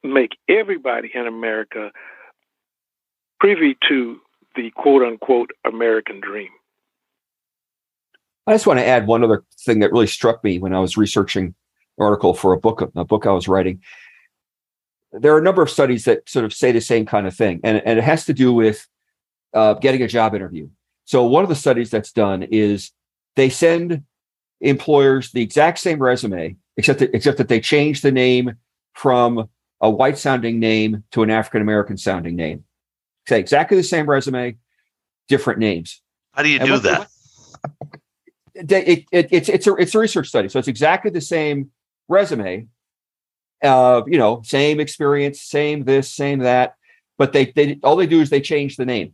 make 0.04 0.38
everybody 0.48 1.12
in 1.14 1.28
America 1.28 1.92
privy 3.40 3.78
to 3.88 4.20
the 4.56 4.72
quote 4.72 5.04
unquote 5.04 5.52
American 5.66 6.20
dream? 6.20 6.50
I 8.46 8.54
just 8.54 8.66
want 8.66 8.80
to 8.80 8.86
add 8.86 9.08
one 9.08 9.24
other 9.24 9.44
thing 9.60 9.80
that 9.80 9.92
really 9.92 10.08
struck 10.08 10.44
me 10.44 10.58
when 10.58 10.74
I 10.74 10.80
was 10.80 10.96
researching 10.98 11.54
an 11.98 12.06
article 12.06 12.34
for 12.34 12.54
a 12.54 12.60
book 12.60 12.82
a 12.96 13.06
book 13.06 13.26
I 13.26 13.32
was 13.32 13.48
writing. 13.48 13.82
There 15.12 15.34
are 15.34 15.40
a 15.40 15.44
number 15.44 15.62
of 15.62 15.70
studies 15.70 16.06
that 16.06 16.28
sort 16.30 16.46
of 16.46 16.54
say 16.54 16.72
the 16.72 16.82
same 16.82 17.06
kind 17.06 17.28
of 17.28 17.36
thing, 17.36 17.60
and, 17.64 17.82
and 17.86 17.98
it 17.98 18.04
has 18.04 18.26
to 18.26 18.34
do 18.34 18.54
with 18.54 18.88
uh, 19.54 19.76
getting 19.76 20.02
a 20.02 20.08
job 20.08 20.36
interview. 20.36 20.70
So 21.08 21.24
one 21.26 21.44
of 21.44 21.50
the 21.50 21.56
studies 21.56 21.90
that's 21.90 22.12
done 22.12 22.44
is 22.44 22.92
they 23.38 23.50
send 23.50 24.04
employers 24.60 25.32
the 25.32 25.42
exact 25.42 25.80
same 25.80 26.00
resume, 26.04 26.58
except 26.76 27.00
that, 27.00 27.16
except 27.16 27.38
that 27.38 27.48
they 27.48 27.62
change 27.62 28.02
the 28.02 28.12
name 28.12 28.56
from 28.94 29.48
a 29.80 29.90
white 29.90 30.18
sounding 30.18 30.60
name 30.60 31.04
to 31.12 31.24
an 31.24 31.30
African 31.30 31.62
American 31.62 31.96
sounding 31.98 32.36
name. 32.36 32.66
Say 33.26 33.40
exactly 33.40 33.78
the 33.78 33.84
same 33.84 34.06
resume, 34.10 34.58
different 35.30 35.60
names. 35.60 36.02
How 36.34 36.44
do 36.44 36.50
you 36.50 36.60
And 36.60 36.68
do 36.68 36.74
what- 36.74 36.84
that? 36.84 37.08
They- 38.62 38.86
It, 38.86 39.06
it, 39.12 39.28
it's 39.32 39.50
it's 39.50 39.68
a 39.68 39.76
it's 39.76 39.96
a 39.96 40.00
research 40.00 40.28
study, 40.30 40.50
so 40.50 40.60
it's 40.60 40.68
exactly 40.68 41.12
the 41.12 41.22
same 41.22 41.70
resume. 42.10 42.68
Uh, 43.64 44.02
you 44.08 44.18
know, 44.18 44.42
same 44.44 44.80
experience, 44.80 45.42
same 45.42 45.84
this, 45.86 46.12
same 46.12 46.40
that, 46.40 46.76
but 47.18 47.34
they 47.34 47.46
they 47.56 47.80
all 47.84 47.96
they 47.96 48.08
do 48.08 48.20
is 48.20 48.30
they 48.30 48.42
change 48.42 48.76
the 48.76 48.86
name. 48.86 49.14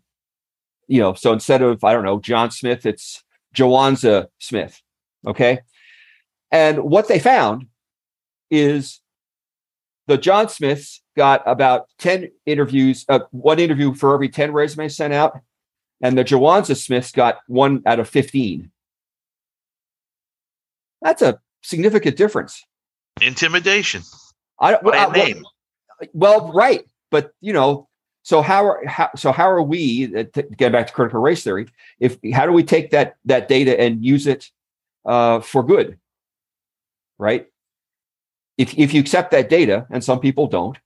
You 0.88 1.00
know, 1.00 1.14
so 1.14 1.34
instead 1.34 1.62
of 1.62 1.84
I 1.84 1.94
don't 1.94 2.04
know 2.04 2.20
John 2.20 2.52
Smith, 2.52 2.86
it's 2.86 3.24
Jawanza 3.56 4.28
Smith. 4.40 4.82
Okay, 5.26 5.60
and 6.52 6.84
what 6.84 7.08
they 7.08 7.20
found 7.20 7.68
is 8.52 9.02
the 10.08 10.18
John 10.18 10.50
Smiths 10.50 11.02
got 11.16 11.42
about 11.46 11.88
10 12.00 12.30
interviews, 12.46 13.06
uh, 13.10 13.20
one 13.32 13.60
interview 13.60 13.94
for 13.94 14.14
every 14.14 14.30
10 14.30 14.52
resumes 14.52 14.96
sent 14.96 15.14
out. 15.14 15.40
And 16.02 16.18
the 16.18 16.24
Jawanza 16.24 16.76
Smiths 16.76 17.12
got 17.12 17.38
one 17.48 17.82
out 17.86 18.00
of 18.00 18.10
15. 18.10 18.70
That's 21.02 21.22
a 21.22 21.40
significant 21.62 22.18
difference. 22.18 22.64
Intimidation 23.22 24.02
I 24.60 24.72
don't, 24.72 24.84
well, 24.84 25.10
a 25.10 25.14
name. 25.14 25.46
well, 26.14 26.52
right. 26.54 26.84
But, 27.10 27.32
you 27.42 27.54
know, 27.54 27.88
so 28.24 28.42
how 28.42 28.66
are, 28.66 28.86
how, 28.86 29.10
so 29.16 29.32
how 29.32 29.50
are 29.50 29.62
we, 29.62 30.14
uh, 30.16 30.24
to 30.34 30.44
get 30.44 30.72
back 30.72 30.88
to 30.88 30.94
critical 30.94 31.22
race 31.22 31.44
theory, 31.44 31.68
if, 32.00 32.18
how 32.34 32.46
do 32.46 32.52
we 32.52 32.64
take 32.64 32.92
that, 32.92 33.18
that 33.26 33.48
data 33.48 33.80
and 33.80 34.04
use 34.04 34.26
it 34.28 34.50
uh, 35.06 35.40
for 35.42 35.62
good? 35.64 36.00
Right. 37.20 37.48
If, 38.58 38.78
if 38.78 38.94
you 38.94 39.02
accept 39.02 39.32
that 39.32 39.50
data 39.50 39.86
and 39.92 40.04
some 40.04 40.20
people 40.20 40.48
don't, 40.48 40.78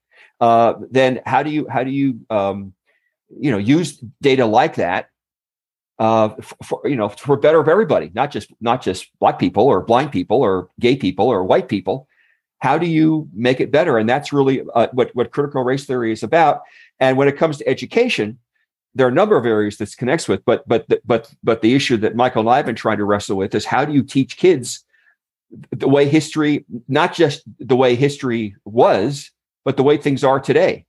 uh, 0.41 0.73
then 0.91 1.21
how 1.25 1.43
do 1.43 1.49
you, 1.49 1.67
how 1.69 1.83
do 1.83 1.91
you, 1.91 2.19
um, 2.29 2.73
you 3.29 3.51
know, 3.51 3.57
use 3.57 3.97
data 4.21 4.45
like 4.45 4.75
that 4.75 5.09
uh, 5.99 6.29
for, 6.63 6.81
you 6.85 6.95
know, 6.95 7.09
for 7.09 7.37
better 7.37 7.59
of 7.59 7.67
everybody, 7.67 8.11
not 8.13 8.31
just 8.31 8.51
not 8.61 8.81
just 8.81 9.07
black 9.19 9.39
people 9.39 9.63
or 9.63 9.81
blind 9.81 10.11
people 10.11 10.37
or 10.37 10.69
gay 10.79 10.95
people 10.95 11.27
or 11.27 11.43
white 11.43 11.67
people. 11.67 12.07
How 12.59 12.77
do 12.77 12.87
you 12.87 13.29
make 13.33 13.59
it 13.59 13.71
better? 13.71 13.97
And 13.97 14.09
that's 14.09 14.33
really 14.33 14.61
uh, 14.73 14.87
what 14.93 15.09
what 15.15 15.31
critical 15.31 15.63
race 15.63 15.85
theory 15.85 16.11
is 16.11 16.23
about. 16.23 16.61
And 16.99 17.17
when 17.17 17.27
it 17.27 17.37
comes 17.37 17.57
to 17.57 17.67
education, 17.67 18.39
there 18.95 19.05
are 19.05 19.11
a 19.11 19.13
number 19.13 19.37
of 19.37 19.45
areas 19.45 19.77
this 19.77 19.95
connects 19.95 20.27
with. 20.27 20.43
But 20.45 20.67
but 20.67 20.85
but 21.05 21.33
but 21.43 21.61
the 21.61 21.75
issue 21.75 21.97
that 21.97 22.15
Michael 22.15 22.41
and 22.41 22.49
I 22.49 22.57
have 22.57 22.65
been 22.65 22.75
trying 22.75 22.97
to 22.97 23.05
wrestle 23.05 23.37
with 23.37 23.53
is 23.53 23.65
how 23.65 23.85
do 23.85 23.93
you 23.93 24.03
teach 24.03 24.37
kids 24.37 24.83
the 25.71 25.87
way 25.87 26.07
history, 26.07 26.65
not 26.87 27.13
just 27.13 27.43
the 27.59 27.75
way 27.75 27.95
history 27.95 28.55
was, 28.65 29.31
but 29.63 29.77
the 29.77 29.83
way 29.83 29.97
things 29.97 30.23
are 30.23 30.39
today 30.39 30.85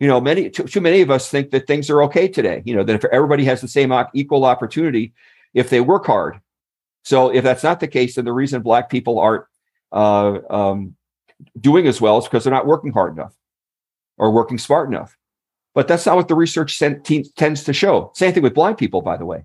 you 0.00 0.06
know 0.06 0.20
many 0.20 0.50
too, 0.50 0.64
too 0.64 0.80
many 0.80 1.00
of 1.00 1.10
us 1.10 1.28
think 1.28 1.50
that 1.50 1.66
things 1.66 1.90
are 1.90 2.02
okay 2.02 2.28
today 2.28 2.62
you 2.64 2.74
know 2.74 2.84
that 2.84 2.94
if 2.94 3.04
everybody 3.06 3.44
has 3.44 3.60
the 3.60 3.68
same 3.68 3.92
equal 4.14 4.44
opportunity 4.44 5.12
if 5.54 5.70
they 5.70 5.80
work 5.80 6.06
hard 6.06 6.40
so 7.04 7.32
if 7.32 7.44
that's 7.44 7.62
not 7.62 7.80
the 7.80 7.88
case 7.88 8.14
then 8.14 8.24
the 8.24 8.32
reason 8.32 8.62
black 8.62 8.90
people 8.90 9.18
aren't 9.18 9.44
uh, 9.92 10.38
um, 10.50 10.94
doing 11.58 11.86
as 11.86 12.00
well 12.00 12.18
is 12.18 12.24
because 12.24 12.44
they're 12.44 12.52
not 12.52 12.66
working 12.66 12.92
hard 12.92 13.12
enough 13.12 13.34
or 14.18 14.30
working 14.30 14.58
smart 14.58 14.88
enough 14.88 15.16
but 15.74 15.86
that's 15.86 16.06
not 16.06 16.16
what 16.16 16.28
the 16.28 16.34
research 16.34 16.78
tends 16.78 17.64
to 17.64 17.72
show 17.72 18.10
same 18.14 18.32
thing 18.32 18.42
with 18.42 18.54
blind 18.54 18.78
people 18.78 19.00
by 19.00 19.16
the 19.16 19.26
way 19.26 19.44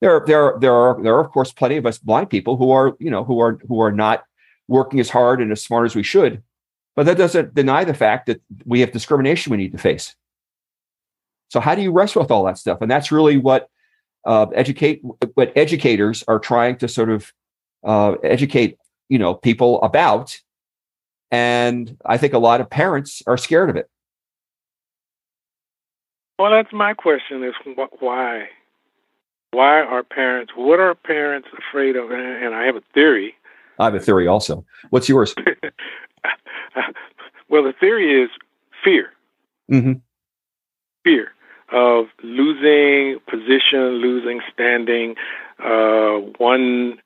there 0.00 0.10
are 0.10 0.24
there 0.26 0.42
are 0.42 0.58
there 0.60 0.74
are 0.74 1.02
there 1.02 1.14
are 1.14 1.24
of 1.24 1.30
course 1.30 1.52
plenty 1.52 1.76
of 1.76 1.86
us 1.86 1.98
blind 1.98 2.30
people 2.30 2.56
who 2.56 2.70
are 2.70 2.96
you 2.98 3.10
know 3.10 3.24
who 3.24 3.40
are 3.40 3.58
who 3.68 3.80
are 3.80 3.92
not 3.92 4.24
working 4.68 5.00
as 5.00 5.10
hard 5.10 5.40
and 5.40 5.52
as 5.52 5.62
smart 5.62 5.86
as 5.86 5.94
we 5.94 6.02
should 6.02 6.42
but 6.96 7.04
that 7.04 7.18
doesn't 7.18 7.54
deny 7.54 7.84
the 7.84 7.94
fact 7.94 8.26
that 8.26 8.40
we 8.64 8.80
have 8.80 8.90
discrimination 8.90 9.50
we 9.50 9.58
need 9.58 9.72
to 9.72 9.78
face. 9.78 10.16
So 11.50 11.60
how 11.60 11.74
do 11.74 11.82
you 11.82 11.92
wrestle 11.92 12.22
with 12.22 12.30
all 12.30 12.44
that 12.44 12.58
stuff? 12.58 12.78
And 12.80 12.90
that's 12.90 13.12
really 13.12 13.36
what 13.36 13.68
uh, 14.24 14.46
educate 14.54 15.02
what 15.34 15.52
educators 15.54 16.24
are 16.26 16.40
trying 16.40 16.78
to 16.78 16.88
sort 16.88 17.10
of 17.10 17.32
uh, 17.84 18.12
educate 18.24 18.78
you 19.08 19.18
know 19.18 19.34
people 19.34 19.80
about. 19.82 20.40
And 21.30 21.96
I 22.04 22.16
think 22.16 22.32
a 22.32 22.38
lot 22.38 22.60
of 22.60 22.70
parents 22.70 23.22
are 23.26 23.36
scared 23.36 23.68
of 23.68 23.76
it. 23.76 23.88
Well, 26.38 26.50
that's 26.50 26.72
my 26.72 26.94
question: 26.94 27.44
is 27.44 27.54
why? 28.00 28.48
Why 29.52 29.80
are 29.80 30.02
parents? 30.02 30.52
What 30.54 30.80
are 30.80 30.94
parents 30.94 31.48
afraid 31.56 31.96
of? 31.96 32.10
And 32.10 32.44
and 32.44 32.54
I 32.54 32.64
have 32.64 32.76
a 32.76 32.82
theory. 32.92 33.34
I 33.78 33.84
have 33.84 33.94
a 33.94 34.00
theory 34.00 34.26
also. 34.26 34.64
What's 34.90 35.08
yours? 35.08 35.34
well, 37.48 37.62
the 37.62 37.72
theory 37.78 38.22
is 38.22 38.30
fear. 38.84 39.10
hmm 39.68 39.92
Fear 41.04 41.28
of 41.72 42.06
losing 42.22 43.18
position, 43.28 44.00
losing 44.00 44.40
standing. 44.52 45.14
Uh, 45.58 46.18
one, 46.38 46.98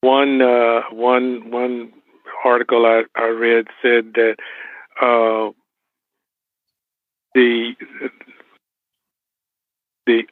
one, 0.00 0.42
uh, 0.42 0.82
one, 0.90 1.50
one 1.50 1.92
article 2.44 2.84
I, 2.86 3.04
I 3.16 3.28
read 3.28 3.66
said 3.80 4.12
that 4.14 4.36
uh, 5.00 5.52
the 7.34 7.72
the 10.06 10.22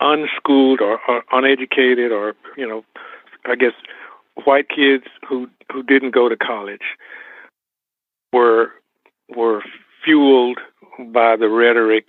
unschooled 0.00 0.80
or, 0.80 0.98
or 1.08 1.22
uneducated 1.32 2.12
or 2.12 2.34
you 2.56 2.66
know, 2.66 2.84
I 3.44 3.54
guess 3.54 3.72
white 4.44 4.68
kids 4.68 5.04
who 5.28 5.48
who 5.72 5.82
didn't 5.82 6.12
go 6.12 6.28
to 6.28 6.36
college 6.36 6.96
were 8.32 8.72
were 9.28 9.62
fueled 10.04 10.58
by 11.12 11.36
the 11.36 11.48
rhetoric 11.48 12.08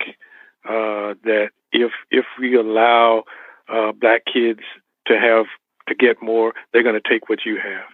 uh, 0.65 1.15
that 1.23 1.49
if 1.71 1.91
if 2.09 2.25
we 2.39 2.55
allow 2.55 3.23
uh, 3.69 3.91
black 3.91 4.23
kids 4.25 4.61
to 5.07 5.17
have 5.19 5.45
to 5.87 5.95
get 5.95 6.21
more, 6.21 6.53
they're 6.71 6.83
going 6.83 6.99
to 7.01 7.09
take 7.09 7.29
what 7.29 7.39
you 7.45 7.57
have. 7.57 7.87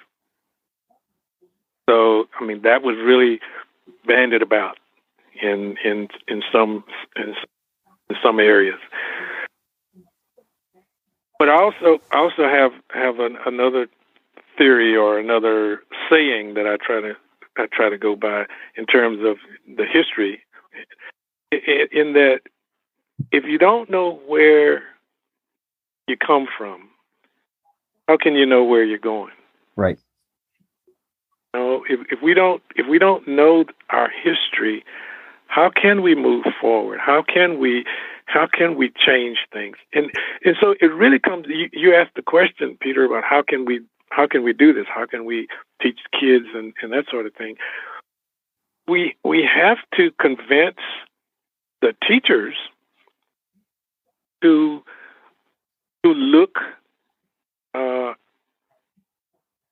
So 1.90 2.26
I 2.40 2.46
mean 2.46 2.62
that 2.64 2.84
was 2.84 2.98
really 2.98 3.40
banded 4.06 4.42
about 4.42 4.78
in 5.42 5.78
in 5.84 6.08
in 6.28 6.42
some 6.52 6.84
in, 7.16 7.36
in 8.10 8.16
some 8.24 8.40
areas. 8.40 8.80
But 11.40 11.50
I 11.50 11.62
also 11.62 12.00
also 12.12 12.44
have 12.44 12.72
have 12.92 13.20
an, 13.20 13.38
another 13.46 13.88
theory 14.58 14.96
or 14.96 15.20
another 15.20 15.82
saying 16.10 16.56
that 16.56 16.66
I 16.66 16.78
try 16.84 17.02
to 17.02 17.14
I 17.58 17.68
try 17.72 17.90
to 17.90 17.98
go 17.98 18.16
by 18.16 18.46
in 18.76 18.86
terms 18.86 19.20
of 19.24 19.38
the 19.76 19.86
history. 19.86 20.42
In 21.52 22.14
that, 22.14 22.42
if 23.32 23.46
you 23.46 23.58
don't 23.58 23.90
know 23.90 24.20
where 24.28 24.84
you 26.08 26.18
come 26.18 26.48
from, 26.58 26.90
how 28.08 28.18
can 28.18 28.36
you 28.36 28.46
know 28.46 28.64
where 28.64 28.84
you're 28.84 28.98
going? 28.98 29.34
Right. 29.76 29.98
You 31.54 31.60
know, 31.60 31.84
if 31.88 32.00
if 32.12 32.22
we 32.22 32.34
don't 32.34 32.64
if 32.76 32.88
we 32.88 33.00
don't 33.00 33.28
know 33.28 33.66
our 33.90 34.10
history, 34.10 34.84
how 35.48 35.70
can 35.70 36.02
we 36.02 36.16
move 36.16 36.46
forward? 36.60 37.00
How 37.00 37.24
can 37.24 37.60
we 37.60 37.86
how 38.26 38.46
can 38.52 38.76
we 38.76 38.92
change 39.06 39.40
things? 39.52 39.78
And 39.94 40.12
and 40.44 40.56
so 40.62 40.76
it 40.80 40.94
really 40.94 41.20
comes. 41.20 41.46
You, 41.48 41.70
you 41.74 41.96
asked 41.96 42.16
the 42.16 42.22
question, 42.22 42.78
Peter, 42.80 43.06
about 43.06 43.24
how 43.24 43.42
can 43.42 43.66
we 43.66 43.82
how 44.10 44.28
can 44.28 44.44
we 44.44 44.54
do 44.54 44.74
this? 44.74 44.86
How 44.94 45.06
can 45.06 45.26
we 45.26 45.48
teach 45.82 46.00
kids 46.12 46.46
and, 46.54 46.74
and 46.82 46.92
that 46.94 47.06
sort 47.10 47.26
of 47.26 47.34
thing? 47.34 47.56
We 48.88 49.16
we 49.24 49.44
have 49.44 49.78
to 49.96 50.12
convince 50.20 50.80
the 51.82 51.96
teachers 52.08 52.56
to 54.42 54.84
to 56.04 56.14
look 56.14 56.58
uh, 57.74 58.14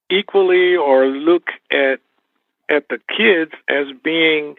equally 0.10 0.76
or 0.76 1.08
look 1.08 1.50
at 1.72 2.00
at 2.70 2.88
the 2.90 3.00
kids 3.16 3.52
as 3.70 3.88
being 4.04 4.56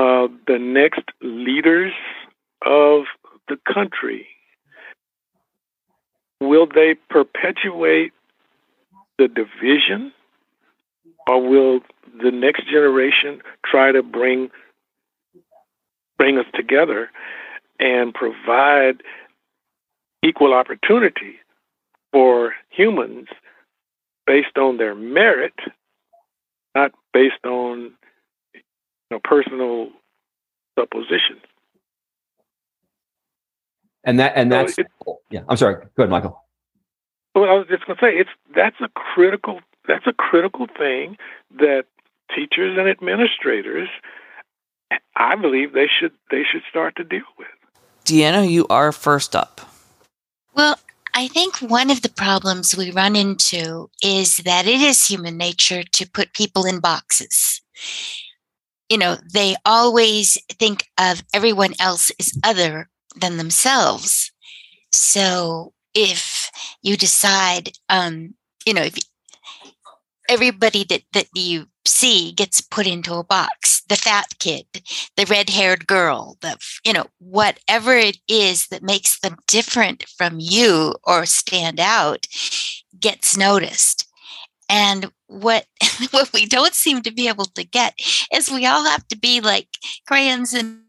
uh, 0.00 0.28
the 0.46 0.58
next 0.58 1.02
leaders 1.20 1.92
of 2.64 3.02
the 3.48 3.58
country. 3.70 4.26
Will 6.40 6.66
they 6.66 6.94
perpetuate 7.10 8.12
the 9.18 9.28
division, 9.28 10.12
or 11.28 11.46
will 11.46 11.80
the 12.22 12.30
next 12.30 12.64
generation 12.66 13.42
try 13.66 13.92
to 13.92 14.02
bring 14.02 14.50
bring 16.16 16.38
us 16.38 16.46
together 16.54 17.10
and 17.78 18.14
provide 18.14 19.02
equal 20.24 20.54
opportunity 20.54 21.34
for 22.12 22.54
humans 22.70 23.28
based 24.26 24.56
on 24.56 24.78
their 24.78 24.94
merit, 24.94 25.54
not 26.74 26.92
based 27.12 27.44
on 27.44 27.92
know, 29.10 29.20
personal 29.22 29.88
suppositions. 30.78 31.42
And 34.04 34.18
that 34.18 34.32
and 34.34 34.50
that's 34.50 34.78
it, 34.78 34.86
yeah. 35.30 35.40
I'm 35.48 35.56
sorry. 35.56 35.74
Go 35.96 36.04
ahead, 36.04 36.10
Michael. 36.10 36.42
Well, 37.34 37.44
I 37.44 37.52
was 37.52 37.66
just 37.68 37.86
going 37.86 37.98
to 37.98 38.04
say 38.04 38.12
it's 38.16 38.30
that's 38.54 38.80
a 38.80 38.88
critical 38.88 39.60
that's 39.86 40.06
a 40.06 40.12
critical 40.12 40.66
thing 40.78 41.16
that 41.58 41.84
teachers 42.34 42.78
and 42.78 42.88
administrators, 42.88 43.88
I 45.16 45.36
believe 45.36 45.72
they 45.72 45.86
should 45.86 46.12
they 46.30 46.44
should 46.50 46.62
start 46.68 46.96
to 46.96 47.04
deal 47.04 47.20
with. 47.38 47.48
Deanna, 48.04 48.50
you 48.50 48.66
are 48.70 48.92
first 48.92 49.36
up. 49.36 49.60
Well, 50.54 50.78
I 51.14 51.28
think 51.28 51.58
one 51.58 51.90
of 51.90 52.02
the 52.02 52.08
problems 52.08 52.76
we 52.76 52.90
run 52.90 53.16
into 53.16 53.90
is 54.02 54.38
that 54.38 54.66
it 54.66 54.80
is 54.80 55.06
human 55.06 55.36
nature 55.36 55.82
to 55.82 56.10
put 56.10 56.32
people 56.32 56.64
in 56.64 56.80
boxes. 56.80 57.60
You 58.90 58.98
know, 58.98 59.16
they 59.32 59.56
always 59.64 60.36
think 60.50 60.84
of 60.98 61.22
everyone 61.32 61.72
else 61.80 62.10
as 62.20 62.36
other 62.44 62.90
than 63.18 63.38
themselves. 63.38 64.32
So 64.92 65.72
if 65.94 66.50
you 66.82 66.96
decide, 66.96 67.70
um, 67.88 68.34
you 68.66 68.74
know, 68.74 68.82
if 68.82 68.98
everybody 70.28 70.84
that, 70.84 71.02
that 71.12 71.28
you 71.34 71.66
see 71.86 72.32
gets 72.32 72.60
put 72.60 72.86
into 72.86 73.14
a 73.14 73.24
box, 73.24 73.82
the 73.88 73.96
fat 73.96 74.26
kid, 74.38 74.66
the 75.16 75.26
red 75.26 75.50
haired 75.50 75.86
girl, 75.86 76.36
the, 76.40 76.56
you 76.84 76.92
know, 76.92 77.06
whatever 77.18 77.94
it 77.94 78.18
is 78.28 78.66
that 78.68 78.82
makes 78.82 79.18
them 79.20 79.36
different 79.46 80.04
from 80.16 80.36
you 80.38 80.94
or 81.04 81.26
stand 81.26 81.80
out 81.80 82.26
gets 82.98 83.36
noticed. 83.36 84.06
And 84.70 85.10
what 85.26 85.66
what 86.12 86.32
we 86.32 86.46
don't 86.46 86.74
seem 86.74 87.02
to 87.02 87.10
be 87.10 87.28
able 87.28 87.44
to 87.44 87.64
get 87.64 87.98
is 88.32 88.50
we 88.50 88.64
all 88.64 88.84
have 88.84 89.06
to 89.08 89.18
be 89.18 89.40
like 89.40 89.68
crayons 90.06 90.54
and 90.54 90.82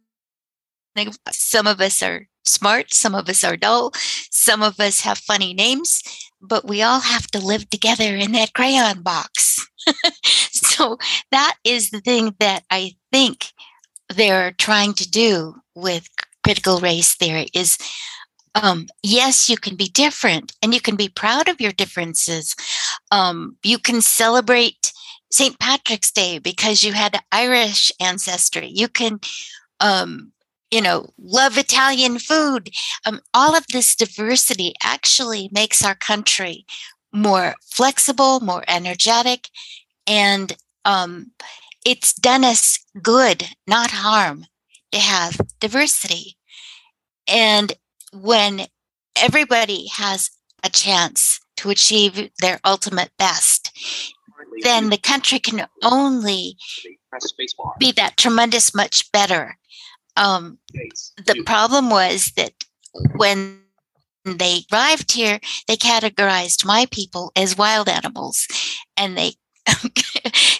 some 1.32 1.68
of 1.68 1.82
us 1.82 2.04
are 2.04 2.28
smart, 2.46 2.94
some 2.94 3.16
of 3.16 3.28
us 3.28 3.44
are 3.44 3.58
dull, 3.58 3.92
some 4.30 4.62
of 4.62 4.80
us 4.80 5.02
have 5.02 5.18
funny 5.18 5.54
names, 5.54 6.04
but 6.42 6.68
we 6.68 6.82
all 6.82 7.00
have 7.00 7.28
to 7.28 7.40
live 7.40 7.70
together 7.70 8.16
in 8.16 8.34
that 8.34 8.54
crayon 8.54 9.02
box. 9.02 9.68
so 10.52 10.98
that 11.32 11.56
is 11.64 11.90
the 11.90 12.02
thing 12.02 12.36
that 12.40 12.64
I 12.70 12.94
think 13.12 13.48
they're 14.10 14.52
trying 14.52 14.94
to 14.96 15.10
do 15.10 15.56
with 15.76 16.08
critical 16.44 16.80
race 16.80 17.16
theory 17.16 17.48
is 17.54 17.78
um, 18.56 18.88
yes, 19.04 19.50
you 19.50 19.58
can 19.58 19.76
be 19.76 19.88
different 19.88 20.54
and 20.62 20.74
you 20.74 20.82
can 20.82 20.96
be 20.96 21.10
proud 21.10 21.48
of 21.48 21.62
your 21.62 21.72
differences. 21.72 22.56
Um, 23.12 23.58
you 23.64 23.78
can 23.78 24.02
celebrate 24.02 24.92
St. 25.32 25.58
Patrick's 25.60 26.12
Day 26.12 26.40
because 26.40 26.84
you 26.84 26.94
had 26.94 27.22
Irish 27.32 27.92
ancestry. 28.00 28.68
You 28.68 28.88
can 28.88 29.20
um, 29.80 30.32
you 30.72 30.82
know, 30.82 31.10
love 31.20 31.58
Italian 31.58 32.18
food. 32.18 32.70
Um, 33.06 33.20
all 33.34 33.56
of 33.56 33.68
this 33.68 33.96
diversity 33.96 34.74
actually 34.82 35.50
makes 35.52 35.84
our 35.84 35.96
country 35.96 36.66
more 37.12 37.56
flexible, 37.62 38.40
more 38.40 38.64
energetic, 38.70 39.50
and 40.08 40.56
um, 40.86 41.32
it's 41.86 42.14
done 42.14 42.46
us 42.46 42.80
good, 43.02 43.44
not 43.68 43.92
harm, 43.92 44.46
to 44.94 45.00
have 45.00 45.40
diversity. 45.60 46.38
And 47.28 47.74
when 48.14 48.68
everybody 49.16 49.88
has 49.88 50.30
a 50.64 50.70
chance 50.70 51.40
to 51.58 51.70
achieve 51.70 52.30
their 52.42 52.60
ultimate 52.66 53.12
best, 53.18 53.72
then 54.64 54.90
the 54.90 54.98
country 54.98 55.40
can 55.40 55.68
only 55.84 56.56
be 57.80 57.92
that 57.92 58.18
tremendous 58.18 58.74
much 58.74 59.12
better 59.12 59.58
um, 60.18 60.58
the 61.26 61.44
problem 61.46 61.90
was 61.90 62.32
that 62.36 62.54
when 63.16 63.62
they 64.26 64.62
arrived 64.72 65.12
here, 65.14 65.40
they 65.68 65.78
categorized 65.78 66.66
my 66.66 66.86
people 66.92 67.32
as 67.36 67.58
wild 67.58 67.90
animals, 67.90 68.48
and 68.98 69.18
they 69.18 69.34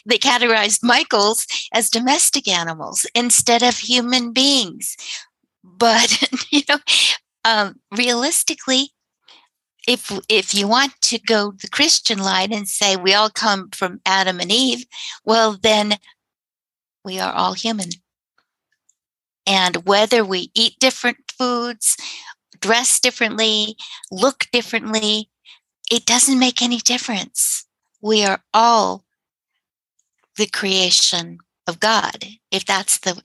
they 0.06 0.18
categorized 0.18 0.84
Michael's 0.84 1.48
as 1.74 1.90
domestic 1.90 2.48
animals 2.48 3.06
instead 3.16 3.64
of 3.64 3.78
human 3.78 4.32
beings. 4.32 4.96
But 5.64 6.24
you 6.52 6.62
know, 6.70 6.78
um, 7.44 7.80
realistically, 7.96 8.92
if 9.88 10.12
if 10.30 10.54
you 10.54 10.68
want 10.68 10.94
to 11.02 11.20
go 11.20 11.54
the 11.62 11.70
Christian 11.70 12.20
line 12.20 12.54
and 12.54 12.68
say 12.68 12.96
we 12.96 13.14
all 13.14 13.30
come 13.30 13.70
from 13.72 14.00
Adam 14.06 14.40
and 14.40 14.52
Eve, 14.52 14.86
well 15.26 15.58
then 15.62 15.96
we 17.04 17.20
are 17.20 17.34
all 17.34 17.54
human. 17.54 17.90
And 19.48 19.78
whether 19.88 20.24
we 20.24 20.52
eat 20.54 20.80
different 20.80 21.18
foods, 21.36 21.98
dress 22.60 23.00
differently, 23.00 23.76
look 24.12 24.46
differently, 24.52 25.30
it 25.92 26.06
doesn't 26.06 26.40
make 26.40 26.62
any 26.62 26.78
difference. 26.78 27.66
We 28.02 28.24
are 28.24 28.44
all 28.54 29.04
the 30.38 30.46
creation 30.46 31.40
of 31.68 31.80
God, 31.80 32.26
if 32.52 32.66
that's 32.66 33.00
the, 33.00 33.22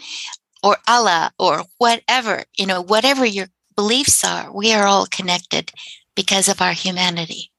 or 0.63 0.79
Allah, 0.89 1.33
or 1.39 1.65
whatever, 1.79 2.45
you 2.57 2.67
know, 2.67 2.81
whatever 2.81 3.25
your 3.25 3.49
beliefs 3.77 4.25
are, 4.25 4.53
we 4.53 4.73
are 4.73 4.87
all 4.87 5.07
connected 5.07 5.71
because 6.15 6.49
of 6.49 6.61
our 6.61 6.73
humanity. 6.73 7.51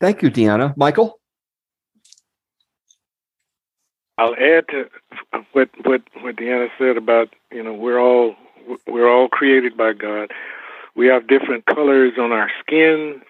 Thank 0.00 0.22
you, 0.22 0.30
Deanna. 0.30 0.76
Michael? 0.76 1.20
I'll 4.18 4.34
add 4.34 4.68
to 4.68 4.88
what 5.52 5.70
what 5.84 6.02
what 6.20 6.36
Deanna 6.36 6.68
said 6.78 6.96
about 6.96 7.34
you 7.50 7.62
know 7.62 7.74
we're 7.74 7.98
all 7.98 8.36
we're 8.86 9.10
all 9.10 9.28
created 9.28 9.76
by 9.76 9.92
God. 9.92 10.30
We 10.94 11.08
have 11.08 11.26
different 11.26 11.66
colors 11.66 12.12
on 12.18 12.30
our 12.30 12.50
skin. 12.60 13.20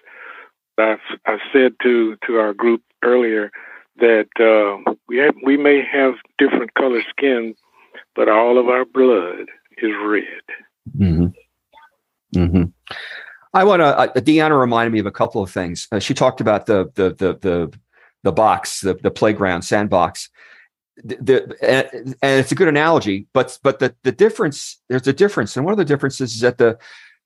I've, 0.77 0.99
I've 1.25 1.39
said 1.51 1.73
to 1.83 2.17
to 2.27 2.35
our 2.35 2.53
group 2.53 2.81
earlier 3.03 3.51
that 3.97 4.27
uh, 4.39 4.91
we 5.07 5.17
have, 5.17 5.35
we 5.43 5.57
may 5.57 5.81
have 5.81 6.15
different 6.37 6.73
color 6.73 7.01
skin, 7.09 7.55
but 8.15 8.29
all 8.29 8.59
of 8.59 8.67
our 8.67 8.85
blood 8.85 9.47
is 9.77 9.91
red. 10.03 10.43
Mm-hmm. 10.97 11.27
Mm-hmm. 12.33 12.63
I 13.53 13.63
want 13.63 13.79
to. 13.79 13.85
Uh, 13.85 14.07
Deanna 14.15 14.59
reminded 14.59 14.91
me 14.91 14.99
of 14.99 15.05
a 15.05 15.11
couple 15.11 15.41
of 15.41 15.49
things. 15.49 15.87
Uh, 15.91 15.99
she 15.99 16.13
talked 16.13 16.41
about 16.41 16.65
the 16.65 16.91
the 16.95 17.09
the 17.09 17.37
the 17.39 17.79
the 18.23 18.31
box, 18.31 18.81
the 18.81 18.95
the 18.95 19.11
playground 19.11 19.61
sandbox. 19.61 20.29
The, 21.03 21.17
the 21.21 21.57
and, 21.61 22.15
and 22.21 22.39
it's 22.39 22.51
a 22.51 22.55
good 22.55 22.67
analogy, 22.67 23.27
but 23.33 23.57
but 23.63 23.79
the 23.79 23.95
the 24.03 24.11
difference 24.11 24.81
there's 24.89 25.07
a 25.07 25.13
difference, 25.13 25.55
and 25.55 25.65
one 25.65 25.71
of 25.71 25.77
the 25.77 25.85
differences 25.85 26.35
is 26.35 26.41
that 26.41 26.57
the 26.57 26.77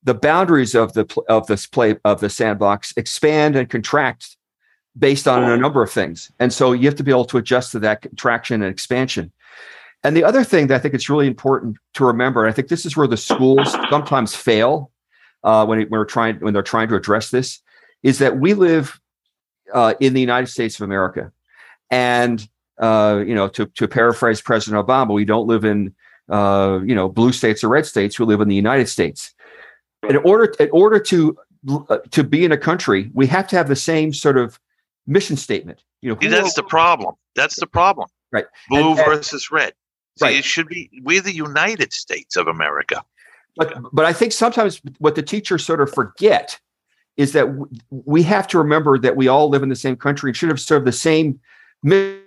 the 0.03 0.13
boundaries 0.13 0.75
of 0.75 0.93
the 0.93 1.05
of 1.27 1.47
this 1.47 1.65
play 1.65 1.97
of 2.05 2.19
the 2.19 2.29
sandbox 2.29 2.93
expand 2.95 3.55
and 3.55 3.69
contract 3.69 4.37
based 4.97 5.27
on 5.27 5.43
a 5.43 5.57
number 5.57 5.81
of 5.81 5.91
things, 5.91 6.31
and 6.39 6.53
so 6.53 6.73
you 6.73 6.85
have 6.85 6.95
to 6.95 7.03
be 7.03 7.11
able 7.11 7.25
to 7.25 7.37
adjust 7.37 7.71
to 7.71 7.79
that 7.79 8.01
contraction 8.01 8.61
and 8.61 8.71
expansion. 8.71 9.31
And 10.03 10.15
the 10.15 10.23
other 10.23 10.43
thing 10.43 10.67
that 10.67 10.75
I 10.75 10.79
think 10.79 10.93
it's 10.93 11.09
really 11.09 11.27
important 11.27 11.77
to 11.95 12.05
remember, 12.05 12.45
and 12.45 12.51
I 12.51 12.55
think 12.55 12.69
this 12.69 12.85
is 12.85 12.95
where 12.95 13.07
the 13.07 13.17
schools 13.17 13.75
sometimes 13.89 14.33
fail 14.33 14.91
uh, 15.43 15.65
when, 15.65 15.81
it, 15.81 15.91
when 15.91 15.99
we're 15.99 16.05
trying 16.05 16.37
when 16.37 16.53
they're 16.53 16.63
trying 16.63 16.87
to 16.89 16.95
address 16.95 17.31
this, 17.31 17.61
is 18.01 18.19
that 18.19 18.39
we 18.39 18.53
live 18.53 18.99
uh, 19.73 19.93
in 19.99 20.13
the 20.13 20.21
United 20.21 20.47
States 20.47 20.79
of 20.79 20.85
America, 20.85 21.31
and 21.91 22.47
uh, 22.79 23.23
you 23.25 23.35
know, 23.35 23.47
to 23.49 23.65
to 23.65 23.87
paraphrase 23.87 24.41
President 24.41 24.85
Obama, 24.85 25.13
we 25.13 25.25
don't 25.25 25.47
live 25.47 25.65
in 25.65 25.93
uh, 26.29 26.79
you 26.85 26.95
know 26.95 27.09
blue 27.09 27.33
states 27.33 27.63
or 27.63 27.69
red 27.69 27.85
states. 27.85 28.19
We 28.19 28.25
live 28.25 28.41
in 28.41 28.47
the 28.47 28.55
United 28.55 28.87
States. 28.87 29.33
In 30.07 30.15
order 30.17 30.53
in 30.59 30.69
order 30.71 30.99
to 30.99 31.37
uh, 31.89 31.97
to 32.11 32.23
be 32.23 32.45
in 32.45 32.53
a 32.53 32.57
country, 32.57 33.11
we 33.13 33.27
have 33.27 33.47
to 33.49 33.57
have 33.57 33.67
the 33.67 33.75
same 33.75 34.13
sort 34.13 34.37
of 34.37 34.59
mission 35.07 35.35
statement. 35.35 35.83
You 36.01 36.11
know, 36.11 36.29
that's 36.29 36.53
the 36.53 36.63
problem. 36.63 37.15
That's 37.35 37.59
the 37.59 37.67
problem. 37.67 38.07
Right. 38.31 38.45
Blue 38.69 38.91
and, 38.91 38.97
versus 38.97 39.51
red. 39.51 39.73
See, 40.19 40.25
right. 40.25 40.35
It 40.35 40.43
should 40.43 40.67
be 40.67 40.89
we're 41.03 41.21
the 41.21 41.33
United 41.33 41.93
States 41.93 42.35
of 42.35 42.47
America. 42.47 43.03
But 43.55 43.73
but 43.93 44.05
I 44.05 44.13
think 44.13 44.31
sometimes 44.31 44.81
what 44.99 45.15
the 45.15 45.23
teachers 45.23 45.65
sort 45.65 45.81
of 45.81 45.93
forget 45.93 46.59
is 47.17 47.33
that 47.33 47.47
we 47.89 48.23
have 48.23 48.47
to 48.47 48.57
remember 48.57 48.97
that 48.97 49.15
we 49.15 49.27
all 49.27 49.49
live 49.49 49.63
in 49.63 49.69
the 49.69 49.75
same 49.75 49.95
country 49.95 50.29
and 50.29 50.37
should 50.37 50.49
have 50.49 50.59
served 50.59 50.85
the 50.85 50.91
same 50.91 51.39
mission. 51.83 52.23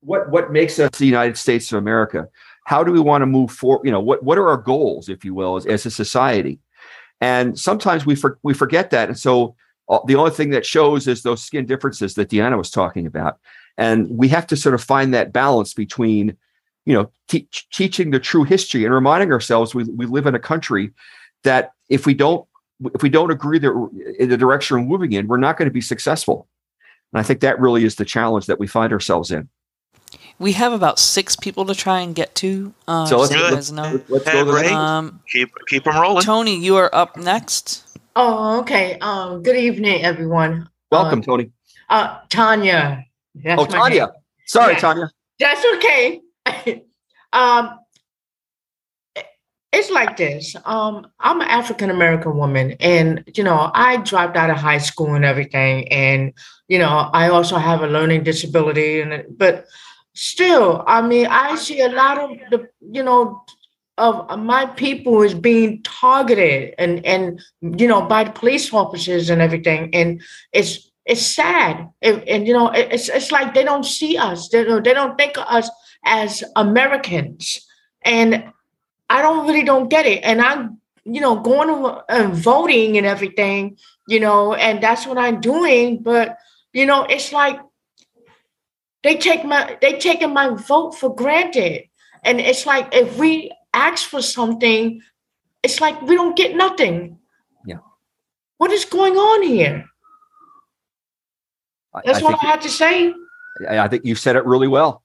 What 0.00 0.30
what 0.30 0.52
makes 0.52 0.78
us 0.78 0.90
the 0.98 1.06
United 1.06 1.36
States 1.36 1.72
of 1.72 1.78
America? 1.78 2.28
How 2.64 2.84
do 2.84 2.92
we 2.92 3.00
want 3.00 3.22
to 3.22 3.26
move 3.26 3.50
forward? 3.50 3.84
You 3.84 3.92
know, 3.92 4.00
what 4.00 4.22
what 4.22 4.38
are 4.38 4.48
our 4.48 4.56
goals, 4.56 5.08
if 5.08 5.24
you 5.24 5.34
will, 5.34 5.56
as, 5.56 5.66
as 5.66 5.86
a 5.86 5.90
society? 5.90 6.58
And 7.20 7.58
sometimes 7.58 8.06
we 8.06 8.14
for, 8.14 8.38
we 8.42 8.54
forget 8.54 8.90
that, 8.90 9.08
and 9.08 9.18
so 9.18 9.56
uh, 9.88 9.98
the 10.06 10.14
only 10.16 10.30
thing 10.30 10.50
that 10.50 10.66
shows 10.66 11.08
is 11.08 11.22
those 11.22 11.42
skin 11.42 11.66
differences 11.66 12.14
that 12.14 12.30
Deanna 12.30 12.56
was 12.56 12.70
talking 12.70 13.06
about. 13.06 13.38
And 13.76 14.08
we 14.10 14.28
have 14.28 14.46
to 14.48 14.56
sort 14.56 14.74
of 14.74 14.82
find 14.82 15.14
that 15.14 15.32
balance 15.32 15.72
between 15.74 16.36
you 16.88 16.94
know, 16.94 17.10
teach, 17.28 17.68
teaching 17.70 18.12
the 18.12 18.18
true 18.18 18.44
history 18.44 18.86
and 18.86 18.94
reminding 18.94 19.30
ourselves 19.30 19.74
we, 19.74 19.84
we 19.84 20.06
live 20.06 20.26
in 20.26 20.34
a 20.34 20.38
country 20.38 20.90
that 21.44 21.72
if 21.90 22.06
we 22.06 22.14
don't 22.14 22.48
if 22.94 23.02
we 23.02 23.10
don't 23.10 23.30
agree 23.30 23.58
that 23.58 24.14
in 24.18 24.30
the 24.30 24.38
direction 24.38 24.78
we're 24.78 24.86
moving 24.86 25.12
in, 25.12 25.26
we're 25.26 25.36
not 25.36 25.58
going 25.58 25.68
to 25.68 25.72
be 25.72 25.82
successful. 25.82 26.48
And 27.12 27.20
I 27.20 27.22
think 27.22 27.40
that 27.40 27.60
really 27.60 27.84
is 27.84 27.96
the 27.96 28.06
challenge 28.06 28.46
that 28.46 28.58
we 28.58 28.66
find 28.66 28.90
ourselves 28.90 29.30
in. 29.30 29.50
We 30.38 30.52
have 30.52 30.72
about 30.72 30.98
six 30.98 31.36
people 31.36 31.66
to 31.66 31.74
try 31.74 32.00
and 32.00 32.14
get 32.14 32.34
to. 32.36 32.72
Uh, 32.86 33.04
so 33.04 33.18
let's, 33.18 33.32
let's, 33.32 34.08
let's 34.08 34.24
go 34.24 34.50
Ray, 34.50 34.68
um, 34.68 35.20
keep 35.30 35.50
keep 35.66 35.84
them 35.84 36.00
rolling. 36.00 36.22
Tony, 36.22 36.58
you 36.58 36.76
are 36.76 36.94
up 36.94 37.18
next. 37.18 37.98
Oh, 38.16 38.60
okay. 38.60 38.96
Um, 39.00 39.42
good 39.42 39.56
evening, 39.56 40.02
everyone. 40.04 40.70
Welcome, 40.90 41.18
um, 41.18 41.22
Tony. 41.22 41.50
Uh, 41.90 42.20
Tanya. 42.30 43.04
oh, 43.46 43.66
Tanya. 43.66 44.06
Name. 44.06 44.14
Sorry, 44.46 44.72
yeah. 44.72 44.78
Tanya. 44.78 45.10
That's 45.38 45.64
okay. 45.76 46.22
um, 47.32 47.78
it's 49.72 49.90
like 49.90 50.16
this. 50.16 50.56
Um, 50.64 51.06
I'm 51.20 51.40
an 51.40 51.48
African 51.48 51.90
American 51.90 52.36
woman, 52.36 52.72
and 52.80 53.22
you 53.34 53.44
know, 53.44 53.70
I 53.74 53.98
dropped 53.98 54.36
out 54.36 54.50
of 54.50 54.56
high 54.56 54.78
school 54.78 55.14
and 55.14 55.24
everything, 55.24 55.88
and 55.88 56.32
you 56.68 56.78
know, 56.78 57.10
I 57.12 57.28
also 57.28 57.56
have 57.56 57.82
a 57.82 57.86
learning 57.86 58.24
disability, 58.24 59.00
and 59.00 59.24
but 59.36 59.66
still, 60.14 60.84
I 60.86 61.02
mean, 61.02 61.26
I 61.26 61.54
see 61.56 61.80
a 61.80 61.90
lot 61.90 62.18
of 62.18 62.30
the, 62.50 62.68
you 62.80 63.02
know, 63.02 63.42
of 63.98 64.38
my 64.38 64.64
people 64.64 65.22
is 65.22 65.34
being 65.34 65.82
targeted 65.82 66.74
and 66.78 67.04
and 67.04 67.42
you 67.60 67.88
know 67.88 68.00
by 68.02 68.24
the 68.24 68.30
police 68.30 68.72
officers 68.72 69.28
and 69.28 69.42
everything, 69.42 69.94
and 69.94 70.22
it's 70.52 70.90
it's 71.04 71.26
sad, 71.26 71.88
and, 72.00 72.26
and 72.28 72.46
you 72.46 72.54
know, 72.54 72.70
it's 72.70 73.10
it's 73.10 73.30
like 73.32 73.52
they 73.52 73.64
don't 73.64 73.84
see 73.84 74.16
us, 74.16 74.48
they 74.48 74.64
don't 74.64 74.82
they 74.82 74.94
don't 74.94 75.18
think 75.18 75.36
of 75.36 75.44
us 75.46 75.70
as 76.08 76.42
Americans. 76.56 77.64
And 78.02 78.52
I 79.08 79.22
don't 79.22 79.46
really 79.46 79.64
don't 79.64 79.88
get 79.88 80.06
it. 80.06 80.24
And 80.24 80.40
I'm, 80.40 80.80
you 81.04 81.20
know, 81.20 81.36
going 81.36 81.68
to 81.68 82.04
and 82.08 82.34
voting 82.34 82.98
and 82.98 83.06
everything, 83.06 83.76
you 84.08 84.20
know, 84.20 84.54
and 84.54 84.82
that's 84.82 85.06
what 85.06 85.18
I'm 85.18 85.40
doing. 85.40 86.02
But, 86.02 86.36
you 86.72 86.86
know, 86.86 87.04
it's 87.04 87.32
like 87.32 87.60
they 89.02 89.16
take 89.16 89.44
my 89.44 89.78
they 89.80 89.98
taking 89.98 90.32
my 90.32 90.48
vote 90.50 90.92
for 90.92 91.14
granted. 91.14 91.84
And 92.24 92.40
it's 92.40 92.66
like 92.66 92.88
if 92.92 93.16
we 93.16 93.52
ask 93.72 94.08
for 94.08 94.22
something, 94.22 95.00
it's 95.62 95.80
like 95.80 96.00
we 96.02 96.14
don't 96.14 96.36
get 96.36 96.56
nothing. 96.56 97.18
Yeah. 97.64 97.78
What 98.58 98.70
is 98.72 98.84
going 98.84 99.14
on 99.14 99.42
here? 99.42 99.86
That's 102.04 102.20
I 102.20 102.22
what 102.22 102.44
I 102.44 102.46
had 102.46 102.60
to 102.62 102.68
say. 102.68 103.14
I 103.68 103.88
think 103.88 104.04
you 104.04 104.14
said 104.14 104.36
it 104.36 104.44
really 104.44 104.68
well. 104.68 105.02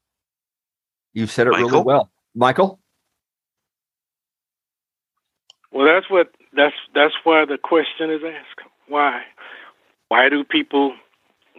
You've 1.14 1.32
said 1.32 1.47
it 1.47 1.51
Michael? 1.51 1.70
really 1.70 1.84
well, 1.84 2.11
Michael. 2.36 2.80
Well, 5.72 5.86
that's 5.86 6.09
what 6.09 6.32
that's 6.55 6.76
that's 6.93 7.14
why 7.24 7.45
the 7.45 7.57
question 7.57 8.11
is 8.11 8.22
asked. 8.24 8.68
Why? 8.88 9.22
Why 10.09 10.30
do 10.30 10.43
people 10.43 10.93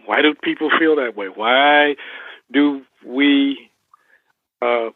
why 0.05 0.21
do 0.21 0.33
people 0.35 0.69
feel 0.79 0.95
that 0.97 1.15
way? 1.15 1.27
Why 1.27 1.95
do 2.51 2.81
we 3.05 3.69
uh, 4.61 4.89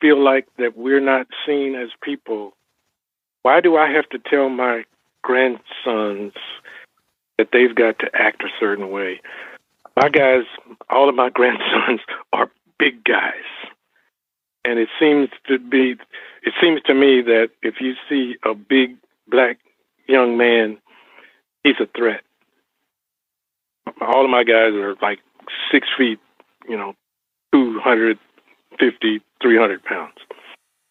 feel 0.00 0.22
like 0.22 0.46
that 0.58 0.76
we're 0.76 1.00
not 1.00 1.26
seen 1.46 1.74
as 1.74 1.88
people? 2.02 2.54
Why 3.42 3.60
do 3.60 3.76
I 3.76 3.90
have 3.90 4.08
to 4.10 4.18
tell 4.18 4.48
my 4.48 4.84
grandsons 5.22 6.32
that 7.36 7.48
they've 7.52 7.74
got 7.74 7.98
to 7.98 8.10
act 8.14 8.42
a 8.42 8.48
certain 8.58 8.90
way? 8.90 9.20
My 9.96 10.08
guys, 10.08 10.44
all 10.88 11.08
of 11.08 11.14
my 11.14 11.30
grandsons 11.34 12.00
are 12.32 12.50
big 12.78 13.04
guys 13.04 13.44
and 14.64 14.78
it 14.78 14.88
seems 14.98 15.28
to 15.48 15.58
be 15.58 15.96
it 16.42 16.52
seems 16.60 16.80
to 16.82 16.94
me 16.94 17.22
that 17.22 17.50
if 17.62 17.76
you 17.80 17.94
see 18.08 18.36
a 18.44 18.54
big 18.54 18.96
black 19.28 19.58
young 20.06 20.36
man 20.36 20.78
he's 21.62 21.76
a 21.80 21.86
threat. 21.96 22.22
All 24.00 24.24
of 24.24 24.30
my 24.30 24.44
guys 24.44 24.74
are 24.74 24.94
like 25.02 25.18
six 25.70 25.88
feet 25.96 26.18
you 26.68 26.76
know 26.76 26.94
250 27.52 29.22
300 29.42 29.84
pounds. 29.84 30.14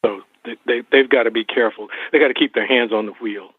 So 0.05 0.21
they, 0.45 0.55
they 0.65 0.81
they've 0.91 1.09
got 1.09 1.23
to 1.23 1.31
be 1.31 1.43
careful. 1.43 1.87
They 2.11 2.19
got 2.19 2.27
to 2.27 2.33
keep 2.33 2.53
their 2.53 2.67
hands 2.67 2.91
on 2.91 3.05
the 3.05 3.13
wheel. 3.21 3.49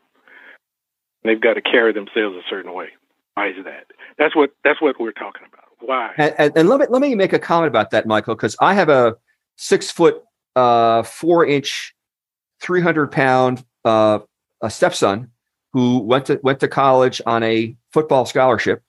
They've 1.25 1.41
got 1.41 1.55
to 1.55 1.63
carry 1.63 1.93
themselves 1.93 2.37
a 2.37 2.43
certain 2.49 2.75
way. 2.75 2.89
Why 3.35 3.49
is 3.49 3.65
that? 3.65 3.87
That's 4.19 4.37
what 4.37 4.51
that's 4.63 4.81
what 4.81 5.01
we're 5.01 5.13
talking 5.13 5.43
about. 5.47 5.65
Why? 5.81 6.13
And, 6.17 6.35
and, 6.39 6.57
and 6.57 6.69
let 6.69 6.81
me 6.81 6.87
let 6.89 7.03
me 7.03 7.15
make 7.15 7.33
a 7.33 7.39
comment 7.39 7.69
about 7.69 7.91
that 7.91 8.07
michael 8.07 8.35
because 8.35 8.57
i 8.61 8.73
have 8.73 8.89
a 8.89 9.17
six 9.57 9.91
foot, 9.91 10.23
uh, 10.57 11.03
four 11.03 11.47
inch, 11.47 11.95
300 12.61 13.11
pound 13.13 13.65
uh, 13.85 14.21
a 14.63 14.71
stepson 14.71 15.31
who 15.73 15.99
went 15.99 16.27
to 16.27 16.41
went 16.43 16.61
to 16.61 16.69
college 16.69 17.21
on 17.27 17.43
a 17.43 17.77
football 17.93 18.25
scholarship 18.25 18.83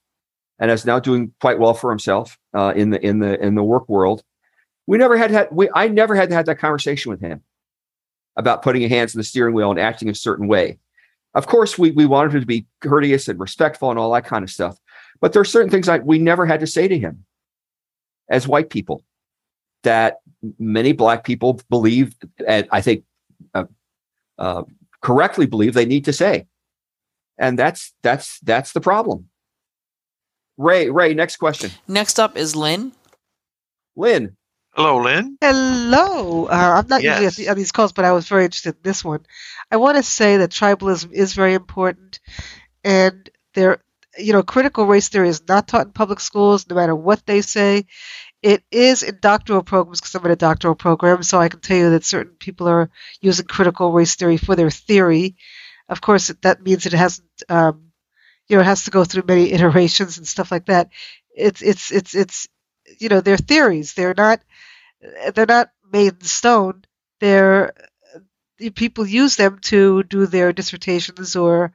and 0.60 0.72
is 0.72 0.86
now 0.86 1.00
doing 1.00 1.34
quite 1.42 1.60
well 1.60 1.74
for 1.74 1.90
himself 1.90 2.38
uh, 2.54 2.74
in 2.76 2.92
the 2.92 3.06
in 3.06 3.20
the 3.20 3.42
in 3.44 3.56
the 3.56 3.64
work 3.64 3.90
world. 3.90 4.24
We 4.88 4.98
never 4.98 5.18
had 5.18 5.32
had 5.32 5.50
we 5.52 5.70
I 5.74 5.88
never 5.88 6.16
had 6.16 6.32
had 6.32 6.46
that 6.46 6.60
conversation 6.60 7.10
with 7.10 7.22
him 7.22 7.42
about 8.38 8.62
putting 8.62 8.82
your 8.82 8.90
hands 8.90 9.16
on 9.16 9.20
the 9.20 9.24
steering 9.24 9.54
wheel 9.54 9.72
and 9.72 9.80
acting 9.80 10.10
a 10.10 10.16
certain 10.16 10.48
way. 10.48 10.78
Of 11.34 11.48
course, 11.48 11.78
we 11.78 11.92
we 11.92 12.06
wanted 12.06 12.34
him 12.34 12.42
to 12.42 12.48
be 12.48 12.68
courteous 12.82 13.28
and 13.28 13.40
respectful 13.40 13.90
and 13.90 14.00
all 14.00 14.14
that 14.14 14.26
kind 14.26 14.44
of 14.44 14.50
stuff. 14.50 14.78
But 15.20 15.34
there 15.34 15.42
are 15.42 15.46
certain 15.46 15.70
things 15.70 15.88
that 15.88 16.06
we 16.06 16.20
never 16.20 16.46
had 16.46 16.60
to 16.60 16.68
say 16.68 16.88
to 16.88 16.98
him 16.98 17.26
as 18.30 18.48
white 18.48 18.70
people 18.70 19.04
that 19.84 20.20
many 20.60 20.94
black 20.94 21.24
people 21.24 21.60
believe, 21.70 22.16
and 22.48 22.68
I 22.72 22.82
think 22.82 23.04
uh, 23.54 23.66
uh, 24.38 24.64
correctly 25.02 25.46
believe 25.46 25.74
they 25.74 25.86
need 25.86 26.06
to 26.06 26.14
say, 26.14 26.48
and 27.38 27.58
that's 27.58 27.94
that's 28.02 28.40
that's 28.40 28.74
the 28.74 28.82
problem. 28.82 29.30
Ray, 30.58 30.90
Ray, 30.90 31.14
next 31.14 31.38
question. 31.38 31.72
Next 31.88 32.20
up 32.20 32.38
is 32.38 32.56
Lynn. 32.56 32.94
Lynn. 33.96 34.38
Hello, 34.74 34.98
Lynn. 34.98 35.38
Hello. 35.42 36.46
Uh, 36.46 36.82
I'm 36.82 36.88
not 36.88 37.02
yes. 37.02 37.22
usually 37.22 37.50
on 37.50 37.56
these 37.56 37.72
calls, 37.72 37.94
but 37.94 38.06
I 38.06 38.12
was 38.12 38.28
very 38.28 38.44
interested 38.44 38.76
in 38.76 38.82
this 38.84 39.04
one. 39.04 39.26
I 39.72 39.78
want 39.78 39.98
to 39.98 40.04
say 40.04 40.38
that 40.38 40.52
tribalism 40.52 41.12
is 41.12 41.34
very 41.34 41.54
important, 41.54 42.20
and 42.84 43.30
there 43.54 43.80
you 44.18 44.34
know, 44.34 44.44
critical 44.44 44.86
race 44.86 45.10
theory 45.10 45.30
is 45.30 45.48
not 45.48 45.68
taught 45.68 45.88
in 45.88 45.92
public 45.92 46.20
schools, 46.20 46.68
no 46.70 46.76
matter 46.76 46.96
what 46.96 47.26
they 47.26 47.42
say. 47.42 47.86
It 48.46 48.64
is 48.70 49.02
in 49.04 49.18
doctoral 49.22 49.64
programs 49.64 50.00
because 50.02 50.14
I'm 50.16 50.26
in 50.26 50.32
a 50.32 50.36
doctoral 50.36 50.76
program, 50.76 51.24
so 51.24 51.40
I 51.40 51.50
can 51.50 51.62
tell 51.62 51.78
you 51.78 51.90
that 51.92 52.06
certain 52.06 52.36
people 52.36 52.68
are 52.68 52.92
using 53.20 53.48
critical 53.48 53.92
race 53.92 54.16
theory 54.16 54.38
for 54.38 54.56
their 54.56 54.70
theory. 54.70 55.36
Of 55.90 56.00
course, 56.02 56.28
that 56.44 56.62
means 56.62 56.86
it 56.86 56.94
hasn't, 56.94 57.28
um, 57.50 57.92
you 58.48 58.58
know, 58.58 58.62
it 58.62 58.66
has 58.66 58.86
to 58.86 58.92
go 58.92 59.06
through 59.06 59.24
many 59.28 59.52
iterations 59.58 60.18
and 60.18 60.28
stuff 60.28 60.52
like 60.52 60.68
that. 60.68 60.92
It's 61.36 61.62
it's 61.64 61.92
it's 61.92 62.16
it's 62.16 62.48
you 63.00 63.10
know, 63.10 63.22
they're 63.22 63.38
theories. 63.38 63.94
They're 63.96 64.16
not 64.16 64.42
they're 65.34 65.46
not 65.48 65.72
made 65.92 66.14
in 66.14 66.22
stone. 66.22 66.84
They're 67.20 67.74
people 68.76 69.06
use 69.06 69.36
them 69.36 69.60
to 69.60 70.04
do 70.04 70.26
their 70.26 70.54
dissertations 70.54 71.36
or 71.36 71.74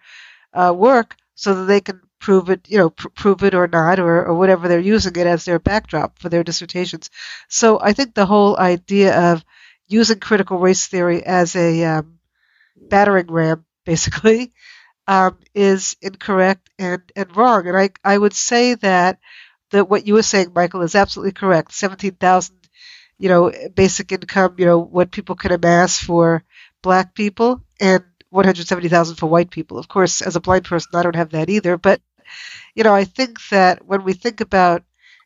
uh, 0.55 0.75
work 0.77 1.17
so 1.35 1.55
that 1.55 1.65
they 1.67 1.81
can 1.81 2.01
prove 2.21 2.51
it, 2.51 2.69
you 2.69 2.79
know, 2.79 2.91
pr- 2.91 3.09
prove 3.11 3.43
it 3.45 3.55
or 3.55 3.69
not, 3.69 3.99
or, 3.99 4.27
or 4.27 4.35
whatever 4.35 4.69
they're 4.69 4.81
using 4.81 5.17
it 5.17 5.27
as 5.27 5.45
their 5.45 5.59
backdrop 5.59 6.19
for 6.19 6.29
their 6.29 6.45
dissertations. 6.45 7.11
So 7.49 7.81
I 7.81 7.93
think 7.95 8.15
the 8.15 8.27
whole 8.27 8.59
idea 8.59 9.33
of 9.33 9.45
using 9.89 10.21
critical 10.21 10.59
race 10.59 10.87
theory 10.87 11.25
as 11.25 11.57
a 11.57 11.85
um, 11.85 12.19
battering 12.77 13.29
ram, 13.31 13.65
basically, 13.85 14.53
um, 15.09 15.39
is 15.55 15.97
incorrect 16.03 16.71
and, 16.79 17.03
and 17.17 17.37
wrong. 17.37 17.69
And 17.69 17.77
I, 17.77 17.91
I 18.05 18.19
would 18.19 18.35
say 18.35 18.75
that 18.77 19.19
that 19.71 19.89
what 19.89 20.07
you 20.07 20.15
were 20.15 20.23
saying, 20.23 20.53
Michael, 20.55 20.83
is 20.83 20.95
absolutely 20.95 21.33
correct. 21.33 21.73
Seventeen 21.73 22.15
thousand, 22.15 22.57
you 23.19 23.29
know, 23.29 23.53
basic 23.75 24.13
income, 24.13 24.57
you 24.59 24.67
know, 24.67 24.79
what 24.79 25.11
people 25.11 25.37
can 25.37 25.53
amass 25.53 25.99
for 25.99 26.45
black 26.83 27.15
people, 27.15 27.63
and 27.81 28.05
170,000 28.31 29.17
for 29.17 29.27
white 29.27 29.51
people. 29.51 29.79
Of 29.79 29.89
course, 29.89 30.23
as 30.23 30.37
a 30.37 30.41
blind 30.41 30.65
person, 30.65 30.91
I 30.95 31.03
don't 31.03 31.17
have 31.17 31.31
that 31.31 31.51
either. 31.51 31.77
But, 31.77 32.01
you 32.75 32.85
know, 32.85 32.95
I 32.95 33.05
think 33.05 33.39
that 33.51 33.85
when 33.87 34.05
we 34.05 34.13
think 34.13 34.41
about, 34.41 34.83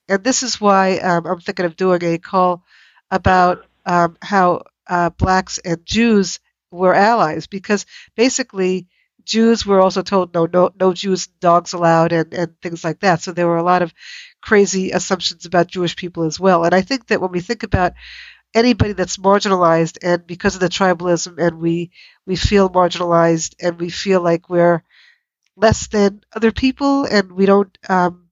and 0.09 0.23
this 0.23 0.43
is 0.43 0.61
why 0.61 0.99
um, 0.99 1.27
I'm 1.27 1.41
thinking 1.41 1.67
of 1.67 1.77
doing 1.77 2.03
a 2.05 2.19
call 2.19 2.65
about 3.11 3.67
um, 3.87 4.17
how 4.23 4.63
uh, 4.87 5.11
blacks 5.11 5.59
and 5.59 5.85
Jews 5.85 6.41
were 6.71 6.95
allies, 6.95 7.47
because 7.47 7.87
basically 8.17 8.89
Jews 9.25 9.65
were 9.65 9.81
also 9.81 10.03
told 10.03 10.35
no, 10.35 10.47
no, 10.47 10.71
no 10.79 10.93
Jews, 10.93 11.27
dogs 11.27 11.73
allowed, 11.73 12.13
and, 12.13 12.33
and 12.35 12.61
things 12.61 12.85
like 12.85 13.01
that. 13.01 13.23
So 13.23 13.33
there 13.33 13.47
were 13.47 13.57
a 13.57 13.63
lot 13.63 13.83
of 13.83 13.95
crazy 14.43 14.91
assumptions 14.91 15.47
about 15.47 15.69
Jewish 15.69 15.97
people 15.97 16.25
as 16.25 16.39
well. 16.39 16.65
And 16.65 16.75
I 16.75 16.83
think 16.83 17.07
that 17.07 17.21
when 17.21 17.31
we 17.33 17.41
think 17.41 17.63
about 17.63 17.95
anybody 18.55 18.93
that's 18.93 19.17
marginalized 19.17 19.99
and 20.03 20.27
because 20.27 20.55
of 20.55 20.61
the 20.61 20.69
tribalism 20.69 21.39
and 21.39 21.59
we 21.59 21.91
we 22.27 22.37
feel 22.37 22.71
marginalized 22.71 23.55
and 23.61 23.81
we 23.81 23.91
feel 23.91 24.21
like 24.21 24.49
we're 24.49 24.83
less 25.57 25.87
than 25.89 26.23
other 26.35 26.53
people 26.53 27.05
and 27.05 27.33
we 27.33 27.47
don't 27.47 27.77
um, 27.89 28.29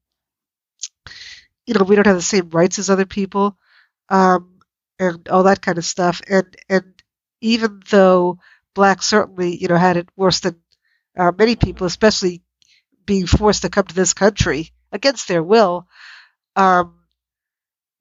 you 1.66 1.74
know 1.74 1.84
we 1.84 1.96
don't 1.96 2.06
have 2.06 2.16
the 2.16 2.22
same 2.22 2.50
rights 2.50 2.78
as 2.78 2.90
other 2.90 3.06
people 3.06 3.56
um, 4.08 4.60
and 4.98 5.28
all 5.28 5.44
that 5.44 5.62
kind 5.62 5.78
of 5.78 5.84
stuff 5.84 6.20
and 6.28 6.56
and 6.68 6.84
even 7.40 7.82
though 7.90 8.38
blacks 8.74 9.06
certainly 9.06 9.56
you 9.56 9.68
know 9.68 9.76
had 9.76 9.96
it 9.96 10.08
worse 10.16 10.40
than 10.40 10.56
uh, 11.16 11.32
many 11.38 11.56
people 11.56 11.86
especially 11.86 12.42
being 13.06 13.26
forced 13.26 13.62
to 13.62 13.70
come 13.70 13.84
to 13.84 13.94
this 13.94 14.14
country 14.14 14.70
against 14.92 15.28
their 15.28 15.42
will 15.42 15.86
um, 16.56 16.94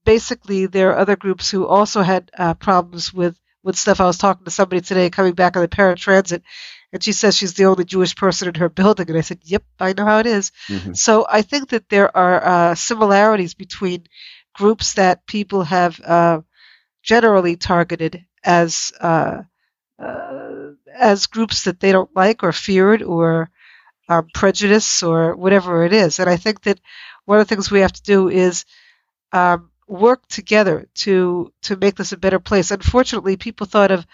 basically 0.05 0.65
there 0.65 0.91
are 0.91 0.97
other 0.97 1.15
groups 1.15 1.49
who 1.49 1.65
also 1.65 2.01
had 2.01 2.32
uh, 2.38 2.53
problems 2.53 3.13
with 3.13 3.38
with 3.63 3.78
stuff. 3.78 4.01
I 4.01 4.05
was 4.05 4.17
talking 4.17 4.45
to 4.45 4.51
somebody 4.51 4.82
today 4.82 5.09
coming 5.09 5.34
back 5.34 5.55
on 5.55 5.61
the 5.61 5.67
paratransit, 5.67 6.41
and 6.94 7.04
she 7.04 7.12
says 7.12 7.36
she's 7.36 7.54
the 7.54 7.66
only 7.66 7.86
Jewish 7.86 8.16
person 8.16 8.48
in 8.48 8.56
her 8.56 8.70
building. 8.82 9.10
And 9.10 9.18
I 9.18 9.22
said, 9.22 9.39
"Yep, 9.44 9.64
I 9.80 9.94
know 9.94 10.06
how 10.06 10.20
it 10.20 10.28
is. 10.28 10.52
Mm-hmm. 10.68 10.94
So 10.94 11.26
I 11.30 11.42
think 11.42 11.70
that 11.70 11.89
there 11.89 12.16
are 12.16 12.46
uh, 12.46 12.76
similarities 12.76 13.54
between 13.54 14.08
groups 14.54 14.94
that 14.94 15.26
people 15.26 15.64
have 15.64 16.00
uh, 16.02 16.42
generally 17.04 17.56
targeted 17.56 18.26
as 18.44 18.92
uh, 19.00 19.44
uh 20.00 20.72
as 20.94 21.28
groups 21.28 21.64
that 21.64 21.80
they 21.80 21.92
don't 21.92 22.14
like 22.16 22.44
or 22.44 22.52
feared 22.52 23.02
or 23.02 23.50
um, 24.10 24.28
prejudice 24.34 25.04
or 25.04 25.36
whatever 25.36 25.86
it 25.86 25.94
is. 25.94 26.20
And 26.20 26.30
I 26.30 26.36
think 26.36 26.64
that 26.64 26.80
one 27.26 27.39
of 27.39 27.48
the 27.48 27.56
things 27.56 27.72
we 27.72 27.80
have 27.80 27.94
to 27.94 28.04
do 28.04 28.28
is 28.30 28.66
um, 29.32 29.72
work 29.88 30.28
together 30.28 30.88
to 30.96 31.54
to 31.64 31.78
make 31.78 31.96
this 31.96 32.12
a 32.12 32.18
better 32.18 32.39
place. 32.39 32.72
Unfortunately, 32.72 33.38
people 33.38 33.68
thought 33.68 33.92
of 33.92 34.06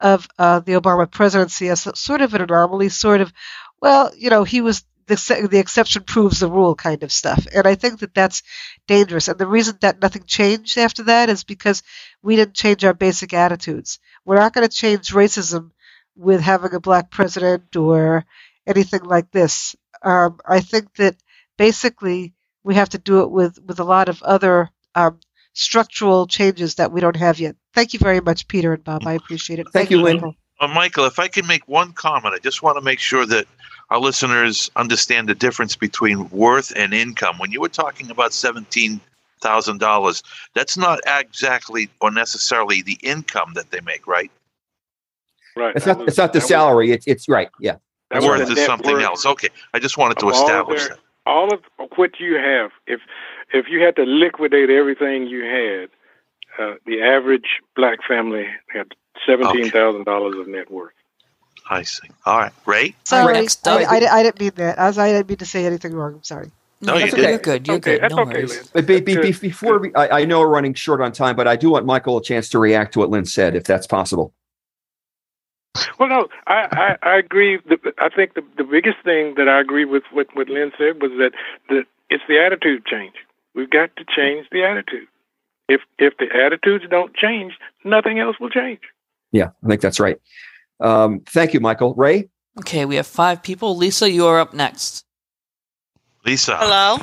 of 0.00 0.28
uh, 0.38 0.60
the 0.60 0.72
Obama 0.72 1.10
presidency 1.10 1.68
as 1.68 1.86
sort 1.98 2.20
of 2.20 2.34
an 2.34 2.42
anomaly, 2.42 2.88
sort 2.88 3.20
of, 3.20 3.32
well, 3.80 4.12
you 4.16 4.30
know, 4.30 4.44
he 4.44 4.60
was 4.60 4.84
the, 5.08 5.48
the 5.50 5.58
exception 5.58 6.04
proves 6.04 6.40
the 6.40 6.50
rule 6.50 6.74
kind 6.74 7.02
of 7.02 7.10
stuff. 7.10 7.46
And 7.52 7.66
I 7.66 7.74
think 7.74 8.00
that 8.00 8.14
that's 8.14 8.42
dangerous. 8.86 9.28
And 9.28 9.38
the 9.38 9.46
reason 9.46 9.78
that 9.80 10.00
nothing 10.00 10.24
changed 10.24 10.78
after 10.78 11.04
that 11.04 11.30
is 11.30 11.44
because 11.44 11.82
we 12.22 12.36
didn't 12.36 12.54
change 12.54 12.84
our 12.84 12.94
basic 12.94 13.32
attitudes. 13.32 13.98
We're 14.24 14.36
not 14.36 14.52
going 14.52 14.68
to 14.68 14.74
change 14.74 15.10
racism 15.10 15.70
with 16.14 16.40
having 16.40 16.74
a 16.74 16.80
black 16.80 17.10
president 17.10 17.74
or 17.74 18.26
anything 18.66 19.02
like 19.04 19.30
this. 19.30 19.74
Um, 20.02 20.38
I 20.46 20.60
think 20.60 20.94
that 20.96 21.16
basically 21.56 22.34
we 22.62 22.74
have 22.74 22.90
to 22.90 22.98
do 22.98 23.22
it 23.22 23.30
with, 23.30 23.58
with 23.66 23.80
a 23.80 23.84
lot 23.84 24.08
of 24.08 24.22
other 24.22 24.70
um, 24.94 25.20
structural 25.54 26.26
changes 26.26 26.74
that 26.76 26.92
we 26.92 27.00
don't 27.00 27.16
have 27.16 27.40
yet. 27.40 27.56
Thank 27.78 27.92
you 27.92 28.00
very 28.00 28.20
much, 28.20 28.48
Peter 28.48 28.72
and 28.72 28.82
Bob. 28.82 29.06
I 29.06 29.12
appreciate 29.12 29.60
it. 29.60 29.66
Thank, 29.66 29.72
Thank 29.72 29.90
you, 29.92 30.02
Lynn. 30.02 30.16
Michael. 30.16 30.34
Uh, 30.58 30.66
Michael, 30.66 31.04
if 31.04 31.20
I 31.20 31.28
can 31.28 31.46
make 31.46 31.68
one 31.68 31.92
comment, 31.92 32.34
I 32.34 32.38
just 32.40 32.60
want 32.60 32.76
to 32.76 32.82
make 32.82 32.98
sure 32.98 33.24
that 33.26 33.46
our 33.90 34.00
listeners 34.00 34.68
understand 34.74 35.28
the 35.28 35.34
difference 35.36 35.76
between 35.76 36.28
worth 36.30 36.72
and 36.74 36.92
income. 36.92 37.38
When 37.38 37.52
you 37.52 37.60
were 37.60 37.68
talking 37.68 38.10
about 38.10 38.32
seventeen 38.32 39.00
thousand 39.42 39.78
dollars, 39.78 40.24
that's 40.56 40.76
not 40.76 40.98
exactly 41.06 41.88
or 42.00 42.10
necessarily 42.10 42.82
the 42.82 42.98
income 43.00 43.52
that 43.54 43.70
they 43.70 43.80
make, 43.82 44.08
right? 44.08 44.32
Right. 45.56 45.76
It's 45.76 45.86
not. 45.86 45.98
Was, 45.98 46.08
it's 46.08 46.18
not 46.18 46.32
the 46.32 46.40
salary. 46.40 46.88
Was, 46.88 46.96
it's 46.96 47.06
it's 47.06 47.28
right. 47.28 47.48
Yeah. 47.60 47.76
Worth 48.12 48.50
is 48.50 48.66
something 48.66 48.94
worth 48.94 49.04
else. 49.04 49.24
Okay. 49.24 49.50
I 49.72 49.78
just 49.78 49.96
wanted 49.96 50.18
to 50.18 50.30
establish 50.30 50.80
their, 50.80 50.96
that. 50.96 50.98
All 51.26 51.54
of 51.54 51.60
what 51.94 52.18
you 52.18 52.38
have, 52.38 52.72
if 52.88 53.02
if 53.52 53.68
you 53.68 53.84
had 53.84 53.94
to 53.94 54.02
liquidate 54.02 54.68
everything 54.68 55.28
you 55.28 55.44
had, 55.44 55.90
uh, 56.58 56.74
the 56.86 57.02
average 57.02 57.60
black 57.76 57.98
family 58.06 58.46
had 58.72 58.88
seventeen 59.26 59.70
thousand 59.70 60.02
okay. 60.02 60.10
dollars 60.10 60.36
of 60.36 60.48
net 60.48 60.70
worth. 60.70 60.92
I 61.70 61.82
see. 61.82 62.08
All 62.24 62.38
right, 62.38 62.52
Ray. 62.64 62.94
Sorry, 63.04 63.36
I, 63.36 63.46
I, 63.66 64.18
I, 64.18 64.22
didn't 64.22 64.40
mean 64.40 64.52
that. 64.56 64.78
I, 64.78 64.86
was, 64.86 64.96
I 64.96 65.12
didn't 65.12 65.28
mean 65.28 65.38
to 65.38 65.46
say 65.46 65.66
anything 65.66 65.92
wrong. 65.92 66.14
I'm 66.14 66.24
sorry. 66.24 66.50
No, 66.80 66.96
you 66.96 67.06
okay. 67.06 67.30
You're 67.30 67.38
good. 67.38 67.66
You're 67.66 67.76
okay. 67.76 67.98
good. 67.98 68.10
No 68.10 68.20
okay, 68.20 68.44
worries. 68.44 68.70
But 68.72 68.86
be, 68.86 69.00
be, 69.00 69.16
be, 69.16 69.32
before 69.32 69.78
we, 69.78 69.94
I, 69.94 70.20
I 70.20 70.24
know 70.24 70.40
we're 70.40 70.48
running 70.48 70.74
short 70.74 71.00
on 71.00 71.12
time, 71.12 71.36
but 71.36 71.48
I 71.48 71.56
do 71.56 71.70
want 71.70 71.86
Michael 71.86 72.16
a 72.18 72.22
chance 72.22 72.48
to 72.50 72.58
react 72.58 72.92
to 72.94 73.00
what 73.00 73.10
Lynn 73.10 73.24
said, 73.24 73.56
if 73.56 73.64
that's 73.64 73.86
possible. 73.86 74.32
Well, 75.98 76.08
no, 76.08 76.28
I, 76.46 76.96
I, 77.02 77.08
I 77.10 77.18
agree. 77.18 77.58
I 77.98 78.08
think 78.08 78.34
the, 78.34 78.42
the 78.56 78.64
biggest 78.64 78.98
thing 79.04 79.34
that 79.36 79.48
I 79.48 79.60
agree 79.60 79.84
with 79.84 80.04
what, 80.12 80.28
what 80.34 80.48
Lynn 80.48 80.72
said 80.78 81.02
was 81.02 81.10
that 81.18 81.32
the, 81.68 81.84
it's 82.10 82.24
the 82.28 82.38
attitude 82.38 82.86
change. 82.86 83.14
We've 83.54 83.70
got 83.70 83.94
to 83.96 84.04
change 84.04 84.46
the 84.50 84.64
attitude. 84.64 85.08
If 85.68 85.82
if 85.98 86.16
the 86.18 86.26
attitudes 86.34 86.84
don't 86.90 87.14
change, 87.14 87.52
nothing 87.84 88.18
else 88.18 88.38
will 88.40 88.50
change. 88.50 88.80
Yeah, 89.32 89.50
I 89.62 89.68
think 89.68 89.80
that's 89.80 90.00
right. 90.00 90.18
Um, 90.80 91.20
thank 91.26 91.52
you, 91.52 91.60
Michael. 91.60 91.94
Ray. 91.94 92.28
Okay, 92.60 92.84
we 92.84 92.96
have 92.96 93.06
five 93.06 93.42
people. 93.42 93.76
Lisa, 93.76 94.10
you 94.10 94.26
are 94.26 94.40
up 94.40 94.54
next. 94.54 95.04
Lisa. 96.24 96.56
Hello. 96.56 96.98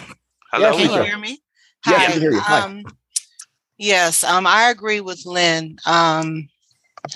Hello. 0.52 0.72
Can 0.78 0.92
you 0.92 1.04
hear 1.04 1.18
me? 1.18 1.42
Hi. 1.86 1.92
Yeah, 1.92 1.98
I 1.98 2.12
can 2.12 2.22
hear 2.22 2.32
you. 2.32 2.40
Hi. 2.40 2.60
Um, 2.62 2.84
yes, 3.78 4.24
um, 4.24 4.48
I 4.48 4.70
agree 4.70 5.02
with 5.02 5.26
Lynn. 5.26 5.78
Um, 5.86 6.50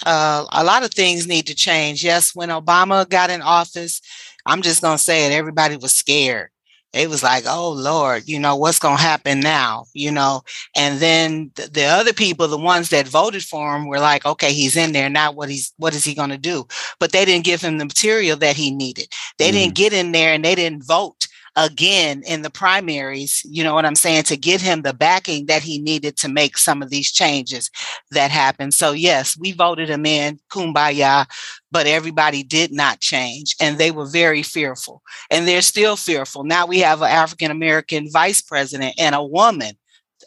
uh, 0.06 0.46
a 0.52 0.64
lot 0.64 0.84
of 0.84 0.94
things 0.94 1.28
need 1.28 1.48
to 1.48 1.56
change. 1.56 2.04
Yes, 2.04 2.36
when 2.36 2.50
Obama 2.50 3.10
got 3.10 3.32
in 3.32 3.42
office, 3.42 4.02
I'm 4.46 4.62
just 4.62 4.82
going 4.82 4.98
to 4.98 5.04
say 5.04 5.26
it, 5.26 5.32
everybody 5.32 5.78
was 5.78 5.94
scared 5.94 6.52
it 6.94 7.10
was 7.10 7.22
like, 7.22 7.44
oh 7.48 7.72
Lord, 7.72 8.28
you 8.28 8.40
know, 8.40 8.56
what's 8.56 8.80
going 8.80 8.98
to 8.98 9.04
happen 9.04 9.40
now, 9.40 9.86
you 9.94 10.12
know? 10.12 10.42
And 10.76 11.00
then 11.00 11.52
the, 11.56 11.68
the, 11.68 11.84
other 11.86 12.14
people, 12.14 12.48
the 12.48 12.58
ones 12.58 12.90
that 12.90 13.08
voted 13.08 13.44
for 13.44 13.76
him 13.76 13.88
were 13.88 14.00
like, 14.00 14.26
okay, 14.26 14.52
he's 14.52 14.76
in 14.76 14.92
there. 14.92 15.10
Now 15.10 15.32
what 15.32 15.50
he's, 15.50 15.72
what 15.78 15.94
is 15.94 16.04
he 16.04 16.16
going 16.16 16.32
to 16.32 16.38
do? 16.38 16.68
But 17.00 17.12
they 17.12 17.26
didn't 17.26 17.46
give 17.46 17.62
him 17.62 17.78
the 17.78 17.86
material 17.86 18.38
that 18.38 18.56
he 18.56 18.72
needed. 18.72 19.08
They 19.38 19.52
mm 19.52 19.60
didn't 19.60 19.76
get 19.76 19.92
in 19.92 20.14
there 20.14 20.34
and 20.34 20.46
they 20.46 20.56
didn't 20.56 20.86
vote 20.86 21.19
again 21.56 22.24
in 22.26 22.42
the 22.42 22.50
primaries, 22.50 23.42
you 23.46 23.64
know 23.64 23.74
what 23.74 23.86
I'm 23.86 23.96
saying, 23.96 24.24
to 24.24 24.38
give 24.38 24.62
him 24.62 24.82
the 24.82 24.94
backing 24.94 25.46
that 25.48 25.62
he 25.62 25.80
needed 25.80 26.18
to 26.18 26.30
make 26.30 26.58
some 26.58 26.82
of 26.82 26.90
these 26.90 27.12
changes 27.12 27.70
that 28.12 28.32
happened. 28.32 28.74
So, 28.74 28.92
yes, 28.92 29.38
we 29.38 29.52
voted 29.52 29.90
him 29.90 30.06
in, 30.06 30.40
kumbaya, 30.52 31.26
but 31.72 31.88
everybody 31.88 32.44
did 32.44 32.72
not 32.72 33.00
change 33.00 33.56
and 33.60 33.78
they 33.78 33.92
were 33.92 34.06
very 34.06 34.44
fearful 34.44 35.02
and 35.30 35.48
they're 35.48 35.62
still 35.62 35.96
fearful. 35.96 36.44
Now 36.44 36.66
we 36.66 36.80
have 36.80 37.02
an 37.02 37.10
African 37.10 37.52
American 37.52 38.10
vice 38.12 38.42
president 38.42 38.96
and 38.98 39.16
a 39.16 39.24
woman. 39.24 39.76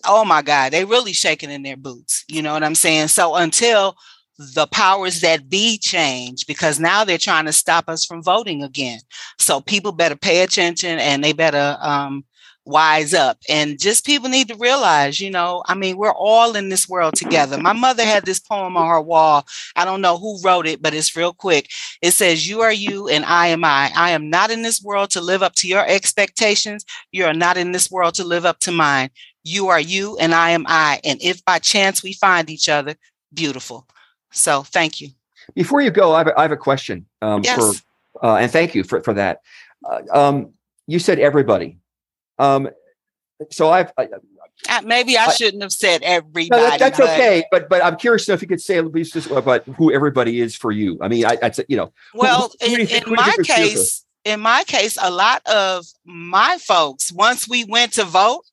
Oh 0.06 0.24
my 0.24 0.42
God, 0.42 0.72
they 0.72 0.84
really 0.84 1.12
shaking 1.12 1.50
in 1.50 1.62
their 1.62 1.76
boots. 1.76 2.24
You 2.28 2.42
know 2.42 2.52
what 2.52 2.64
I'm 2.64 2.74
saying? 2.74 3.08
So, 3.08 3.34
until 3.36 3.96
the 4.38 4.66
powers 4.68 5.20
that 5.20 5.48
be 5.48 5.78
change 5.78 6.46
because 6.46 6.80
now 6.80 7.04
they're 7.04 7.18
trying 7.18 7.44
to 7.46 7.52
stop 7.52 7.88
us 7.88 8.04
from 8.04 8.22
voting 8.22 8.62
again. 8.62 9.00
So 9.38 9.60
people 9.60 9.92
better 9.92 10.16
pay 10.16 10.42
attention 10.42 10.98
and 10.98 11.22
they 11.22 11.32
better 11.32 11.76
um, 11.80 12.24
wise 12.64 13.12
up. 13.12 13.38
And 13.48 13.78
just 13.78 14.06
people 14.06 14.28
need 14.28 14.48
to 14.48 14.54
realize, 14.56 15.20
you 15.20 15.30
know, 15.30 15.62
I 15.66 15.74
mean, 15.74 15.96
we're 15.96 16.14
all 16.14 16.54
in 16.56 16.68
this 16.68 16.88
world 16.88 17.14
together. 17.14 17.58
My 17.58 17.72
mother 17.72 18.04
had 18.04 18.24
this 18.24 18.38
poem 18.38 18.76
on 18.76 18.88
her 18.88 19.00
wall. 19.00 19.44
I 19.76 19.84
don't 19.84 20.00
know 20.00 20.18
who 20.18 20.40
wrote 20.42 20.66
it, 20.66 20.80
but 20.80 20.94
it's 20.94 21.16
real 21.16 21.32
quick. 21.32 21.68
It 22.00 22.12
says, 22.12 22.48
You 22.48 22.60
are 22.60 22.72
you 22.72 23.08
and 23.08 23.24
I 23.24 23.48
am 23.48 23.64
I. 23.64 23.90
I 23.94 24.10
am 24.10 24.30
not 24.30 24.50
in 24.50 24.62
this 24.62 24.82
world 24.82 25.10
to 25.10 25.20
live 25.20 25.42
up 25.42 25.54
to 25.56 25.68
your 25.68 25.86
expectations. 25.86 26.84
You 27.10 27.24
are 27.26 27.34
not 27.34 27.56
in 27.56 27.72
this 27.72 27.90
world 27.90 28.14
to 28.14 28.24
live 28.24 28.46
up 28.46 28.60
to 28.60 28.72
mine. 28.72 29.10
You 29.44 29.68
are 29.68 29.80
you 29.80 30.16
and 30.18 30.34
I 30.34 30.50
am 30.50 30.64
I. 30.68 31.00
And 31.04 31.20
if 31.20 31.44
by 31.44 31.58
chance 31.58 32.02
we 32.02 32.14
find 32.14 32.48
each 32.48 32.68
other, 32.68 32.94
beautiful. 33.34 33.86
So 34.32 34.62
thank 34.62 35.00
you. 35.00 35.10
Before 35.54 35.80
you 35.80 35.90
go, 35.90 36.14
I 36.14 36.18
have 36.18 36.26
a, 36.28 36.38
I 36.38 36.42
have 36.42 36.52
a 36.52 36.56
question 36.56 37.06
um, 37.20 37.42
yes. 37.44 37.82
for, 38.20 38.26
uh, 38.26 38.36
and 38.36 38.50
thank 38.50 38.74
you 38.74 38.84
for, 38.84 39.02
for 39.02 39.14
that. 39.14 39.40
Uh, 39.84 40.00
um, 40.12 40.52
you 40.86 40.98
said 40.98 41.18
everybody. 41.18 41.78
Um, 42.38 42.68
so 43.50 43.70
I've 43.70 43.92
I, 43.98 44.08
uh, 44.68 44.80
maybe 44.84 45.16
I, 45.16 45.26
I, 45.26 45.32
shouldn't 45.32 45.62
have 45.62 45.72
said 45.72 46.02
everybody. 46.02 46.48
No, 46.50 46.70
that, 46.70 46.78
that's 46.78 46.98
but... 46.98 47.10
okay, 47.10 47.44
but 47.50 47.68
but 47.68 47.84
I'm 47.84 47.96
curious 47.96 48.28
if 48.28 48.42
you 48.42 48.48
could 48.48 48.60
say 48.60 48.78
at 48.78 48.86
least 48.92 49.14
just 49.14 49.30
about 49.30 49.64
who 49.64 49.92
everybody 49.92 50.40
is 50.40 50.54
for 50.54 50.70
you. 50.70 50.98
I 51.00 51.08
mean, 51.08 51.26
I, 51.26 51.36
I'd 51.42 51.56
say 51.56 51.64
you 51.68 51.76
know. 51.76 51.92
Well, 52.14 52.52
who, 52.60 52.68
who 52.68 52.76
in, 52.76 52.86
think, 52.86 53.06
in 53.06 53.14
my 53.14 53.36
case, 53.42 54.04
in 54.24 54.40
my 54.40 54.64
case, 54.64 54.96
a 55.00 55.10
lot 55.10 55.42
of 55.46 55.86
my 56.04 56.58
folks, 56.58 57.12
once 57.12 57.48
we 57.48 57.64
went 57.64 57.94
to 57.94 58.04
vote, 58.04 58.44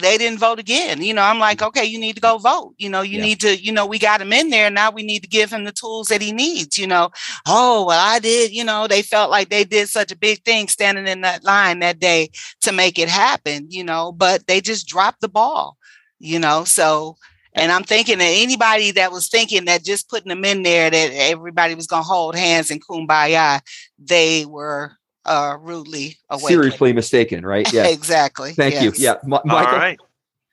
they 0.00 0.18
didn't 0.18 0.38
vote 0.38 0.58
again. 0.58 1.02
You 1.02 1.14
know, 1.14 1.22
I'm 1.22 1.38
like, 1.38 1.62
okay, 1.62 1.84
you 1.84 1.98
need 1.98 2.14
to 2.14 2.20
go 2.20 2.38
vote. 2.38 2.74
You 2.78 2.88
know, 2.88 3.02
you 3.02 3.18
yeah. 3.18 3.24
need 3.24 3.40
to, 3.40 3.56
you 3.56 3.72
know, 3.72 3.86
we 3.86 3.98
got 3.98 4.20
him 4.20 4.32
in 4.32 4.50
there. 4.50 4.70
Now 4.70 4.90
we 4.90 5.02
need 5.02 5.22
to 5.22 5.28
give 5.28 5.50
him 5.50 5.64
the 5.64 5.72
tools 5.72 6.08
that 6.08 6.22
he 6.22 6.32
needs. 6.32 6.78
You 6.78 6.86
know, 6.86 7.10
oh, 7.46 7.86
well, 7.86 8.00
I 8.00 8.18
did, 8.18 8.52
you 8.52 8.64
know, 8.64 8.86
they 8.86 9.02
felt 9.02 9.30
like 9.30 9.48
they 9.48 9.64
did 9.64 9.88
such 9.88 10.12
a 10.12 10.16
big 10.16 10.44
thing 10.44 10.68
standing 10.68 11.06
in 11.06 11.22
that 11.22 11.44
line 11.44 11.78
that 11.80 11.98
day 11.98 12.30
to 12.62 12.72
make 12.72 12.98
it 12.98 13.08
happen, 13.08 13.66
you 13.70 13.84
know, 13.84 14.12
but 14.12 14.46
they 14.46 14.60
just 14.60 14.86
dropped 14.86 15.20
the 15.20 15.28
ball, 15.28 15.76
you 16.18 16.38
know. 16.38 16.64
So, 16.64 17.16
and 17.54 17.72
I'm 17.72 17.84
thinking 17.84 18.18
that 18.18 18.24
anybody 18.24 18.90
that 18.92 19.10
was 19.10 19.28
thinking 19.28 19.64
that 19.64 19.84
just 19.84 20.08
putting 20.08 20.28
them 20.28 20.44
in 20.44 20.62
there, 20.62 20.90
that 20.90 21.10
everybody 21.12 21.74
was 21.74 21.86
going 21.86 22.02
to 22.02 22.08
hold 22.08 22.36
hands 22.36 22.70
and 22.70 22.84
kumbaya, 22.84 23.60
they 23.98 24.44
were 24.44 24.97
uh, 25.28 25.56
rudely 25.60 26.16
awakened. 26.30 26.48
Seriously 26.48 26.92
mistaken, 26.92 27.44
right? 27.44 27.70
Yeah, 27.78 27.86
exactly. 27.86 28.52
Thank 28.52 28.74
yes. 28.74 28.82
you. 28.82 28.92
Yeah, 28.96 29.14
M- 29.22 29.30
Michael. 29.30 29.50
All 29.50 29.64
right. 29.64 29.98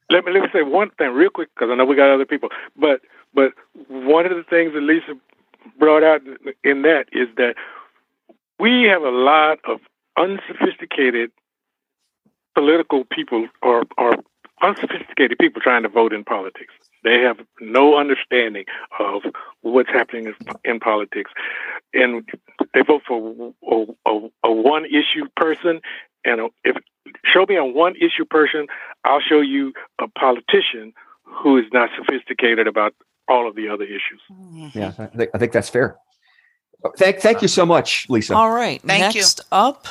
Let 0.09 0.25
me 0.25 0.33
let 0.33 0.43
me 0.43 0.49
say 0.53 0.61
one 0.61 0.91
thing 0.91 1.11
real 1.11 1.29
quick 1.29 1.49
because 1.55 1.69
I 1.71 1.75
know 1.75 1.85
we 1.85 1.95
got 1.95 2.13
other 2.13 2.25
people, 2.25 2.49
but 2.75 3.01
but 3.33 3.53
one 3.87 4.25
of 4.25 4.35
the 4.35 4.43
things 4.43 4.73
that 4.73 4.81
Lisa 4.81 5.13
brought 5.79 6.03
out 6.03 6.21
in 6.63 6.83
that 6.83 7.05
is 7.11 7.27
that 7.37 7.55
we 8.59 8.83
have 8.83 9.01
a 9.01 9.09
lot 9.09 9.59
of 9.65 9.79
unsophisticated 10.17 11.31
political 12.53 13.05
people 13.05 13.47
or 13.61 13.83
or 13.97 14.17
unsophisticated 14.61 15.37
people 15.39 15.61
trying 15.61 15.83
to 15.83 15.89
vote 15.89 16.13
in 16.13 16.23
politics. 16.23 16.73
They 17.05 17.21
have 17.21 17.37
no 17.61 17.97
understanding 17.97 18.65
of 18.99 19.21
what's 19.61 19.89
happening 19.89 20.33
in 20.63 20.79
politics, 20.79 21.29
and 21.93 22.27
they 22.73 22.81
vote 22.81 23.03
for 23.07 23.53
a, 23.71 23.85
a, 24.09 24.29
a 24.43 24.51
one 24.51 24.85
issue 24.85 25.27
person. 25.37 25.81
And 26.25 26.49
if 26.63 26.75
show 27.23 27.45
me 27.47 27.57
a 27.57 27.63
one 27.63 27.95
issue 27.95 28.25
person, 28.25 28.65
I'll 29.05 29.21
show 29.21 29.39
you 29.39 29.71
a 30.01 30.07
politician 30.07 30.93
who 31.23 31.57
is 31.57 31.65
not 31.71 31.91
sophisticated 31.95 32.65
about 32.65 32.95
all 33.29 33.47
of 33.47 33.55
the 33.55 33.69
other 33.69 33.83
issues. 33.83 34.21
Mm-hmm. 34.31 34.77
Yeah, 34.77 34.91
I 34.97 35.05
think, 35.05 35.29
I 35.35 35.37
think 35.37 35.51
that's 35.51 35.69
fair. 35.69 35.97
Thank, 36.97 37.19
thank 37.19 37.43
you 37.43 37.47
so 37.47 37.67
much, 37.67 38.07
Lisa. 38.09 38.35
All 38.35 38.51
right. 38.51 38.81
Thank 38.81 39.15
Next 39.15 39.39
you. 39.39 39.45
up, 39.51 39.87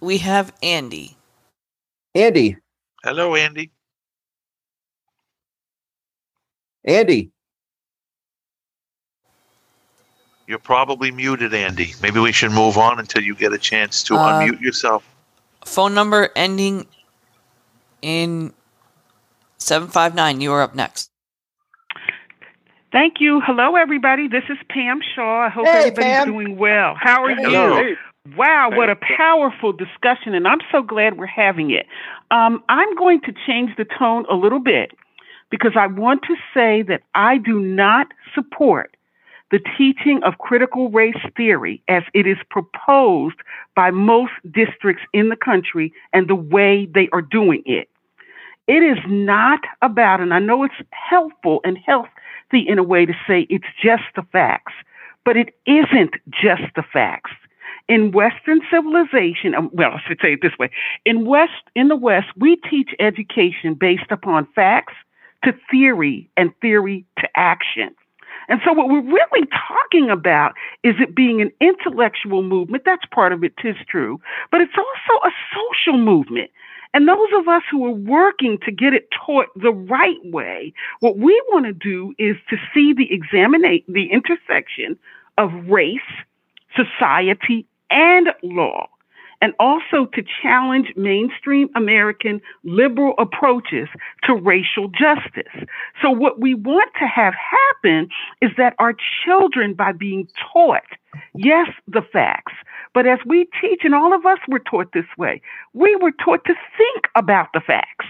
we 0.00 0.18
have 0.18 0.52
Andy. 0.62 1.16
Andy. 2.14 2.58
Hello, 3.02 3.34
Andy. 3.34 3.70
Andy. 6.84 7.30
You're 10.46 10.58
probably 10.58 11.10
muted, 11.10 11.52
Andy. 11.52 11.92
Maybe 12.00 12.20
we 12.20 12.32
should 12.32 12.52
move 12.52 12.78
on 12.78 12.98
until 12.98 13.22
you 13.22 13.34
get 13.34 13.52
a 13.52 13.58
chance 13.58 14.02
to 14.04 14.14
uh, 14.14 14.40
unmute 14.40 14.60
yourself. 14.60 15.04
Phone 15.66 15.94
number 15.94 16.30
ending 16.34 16.86
in 18.00 18.54
759. 19.58 20.40
You 20.40 20.52
are 20.52 20.62
up 20.62 20.74
next. 20.74 21.10
Thank 22.90 23.16
you. 23.20 23.42
Hello, 23.44 23.76
everybody. 23.76 24.28
This 24.28 24.44
is 24.48 24.56
Pam 24.70 25.00
Shaw. 25.14 25.46
I 25.46 25.50
hope 25.50 25.66
hey, 25.66 25.90
everybody's 25.90 26.04
Pam. 26.04 26.32
doing 26.32 26.56
well. 26.56 26.94
How 26.98 27.22
are 27.24 27.34
Hello. 27.34 27.80
you? 27.80 27.96
Wow, 28.36 28.70
what 28.72 28.90
a 28.90 28.96
powerful 28.96 29.72
discussion, 29.72 30.34
and 30.34 30.46
I'm 30.46 30.58
so 30.70 30.82
glad 30.82 31.16
we're 31.16 31.26
having 31.26 31.70
it. 31.70 31.86
Um, 32.30 32.62
I'm 32.68 32.94
going 32.94 33.20
to 33.22 33.32
change 33.46 33.70
the 33.76 33.86
tone 33.98 34.26
a 34.30 34.34
little 34.34 34.60
bit 34.60 34.92
because 35.50 35.72
I 35.76 35.86
want 35.86 36.22
to 36.22 36.36
say 36.54 36.82
that 36.82 37.02
I 37.14 37.38
do 37.38 37.60
not 37.60 38.08
support 38.34 38.96
the 39.50 39.60
teaching 39.78 40.22
of 40.24 40.38
critical 40.38 40.90
race 40.90 41.16
theory 41.36 41.82
as 41.88 42.02
it 42.12 42.26
is 42.26 42.36
proposed 42.50 43.36
by 43.74 43.90
most 43.90 44.32
districts 44.50 45.02
in 45.12 45.30
the 45.30 45.36
country 45.36 45.92
and 46.12 46.28
the 46.28 46.34
way 46.34 46.86
they 46.94 47.08
are 47.12 47.22
doing 47.22 47.62
it. 47.64 47.88
It 48.66 48.82
is 48.82 48.98
not 49.06 49.60
about, 49.80 50.20
and 50.20 50.34
I 50.34 50.38
know 50.38 50.62
it's 50.64 50.74
helpful 50.90 51.60
and 51.64 51.78
healthy 51.78 52.10
in 52.52 52.78
a 52.78 52.82
way 52.82 53.06
to 53.06 53.14
say 53.26 53.46
it's 53.48 53.64
just 53.82 54.02
the 54.14 54.22
facts, 54.30 54.74
but 55.24 55.38
it 55.38 55.54
isn't 55.66 56.14
just 56.30 56.74
the 56.76 56.82
facts. 56.82 57.32
In 57.88 58.12
Western 58.12 58.60
civilization, 58.70 59.54
um, 59.54 59.70
well, 59.72 59.92
I 59.94 60.00
should 60.06 60.18
say 60.20 60.34
it 60.34 60.40
this 60.42 60.58
way: 60.58 60.70
in 61.06 61.24
West, 61.24 61.62
in 61.74 61.88
the 61.88 61.96
West, 61.96 62.26
we 62.36 62.56
teach 62.56 62.90
education 63.00 63.72
based 63.72 64.10
upon 64.10 64.46
facts, 64.54 64.92
to 65.44 65.52
theory 65.70 66.28
and 66.36 66.52
theory 66.60 67.04
to 67.18 67.28
action. 67.36 67.94
And 68.48 68.60
so, 68.64 68.72
what 68.72 68.88
we're 68.88 69.02
really 69.02 69.46
talking 69.68 70.10
about 70.10 70.52
is 70.82 70.94
it 70.98 71.14
being 71.14 71.42
an 71.42 71.52
intellectual 71.60 72.42
movement. 72.42 72.84
That's 72.84 73.04
part 73.12 73.32
of 73.32 73.44
it, 73.44 73.52
tis 73.60 73.76
true, 73.88 74.20
but 74.50 74.60
it's 74.60 74.72
also 74.76 75.26
a 75.26 75.30
social 75.52 75.98
movement. 75.98 76.50
And 76.94 77.06
those 77.06 77.28
of 77.36 77.46
us 77.46 77.62
who 77.70 77.84
are 77.86 77.90
working 77.90 78.58
to 78.64 78.72
get 78.72 78.94
it 78.94 79.08
taught 79.26 79.48
the 79.54 79.72
right 79.72 80.18
way, 80.24 80.72
what 81.00 81.18
we 81.18 81.40
want 81.50 81.66
to 81.66 81.72
do 81.74 82.14
is 82.18 82.36
to 82.48 82.56
see 82.72 82.94
the 82.94 83.12
examinate 83.12 83.84
the 83.86 84.10
intersection 84.10 84.98
of 85.36 85.50
race, 85.68 86.00
society, 86.74 87.66
and 87.90 88.28
law 88.42 88.88
and 89.40 89.54
also 89.58 90.06
to 90.14 90.22
challenge 90.42 90.92
mainstream 90.96 91.68
American 91.74 92.40
liberal 92.64 93.14
approaches 93.18 93.88
to 94.24 94.34
racial 94.34 94.88
justice. 94.88 95.68
So, 96.02 96.10
what 96.10 96.40
we 96.40 96.54
want 96.54 96.90
to 97.00 97.06
have 97.06 97.34
happen 97.34 98.08
is 98.40 98.50
that 98.56 98.74
our 98.78 98.94
children, 99.24 99.74
by 99.74 99.92
being 99.92 100.28
taught, 100.52 100.82
yes, 101.34 101.68
the 101.86 102.02
facts, 102.02 102.54
but 102.94 103.06
as 103.06 103.18
we 103.26 103.48
teach, 103.60 103.82
and 103.84 103.94
all 103.94 104.14
of 104.14 104.26
us 104.26 104.38
were 104.48 104.58
taught 104.58 104.92
this 104.92 105.06
way, 105.16 105.40
we 105.72 105.96
were 105.96 106.12
taught 106.12 106.44
to 106.46 106.54
think 106.76 107.04
about 107.14 107.48
the 107.54 107.60
facts 107.60 108.06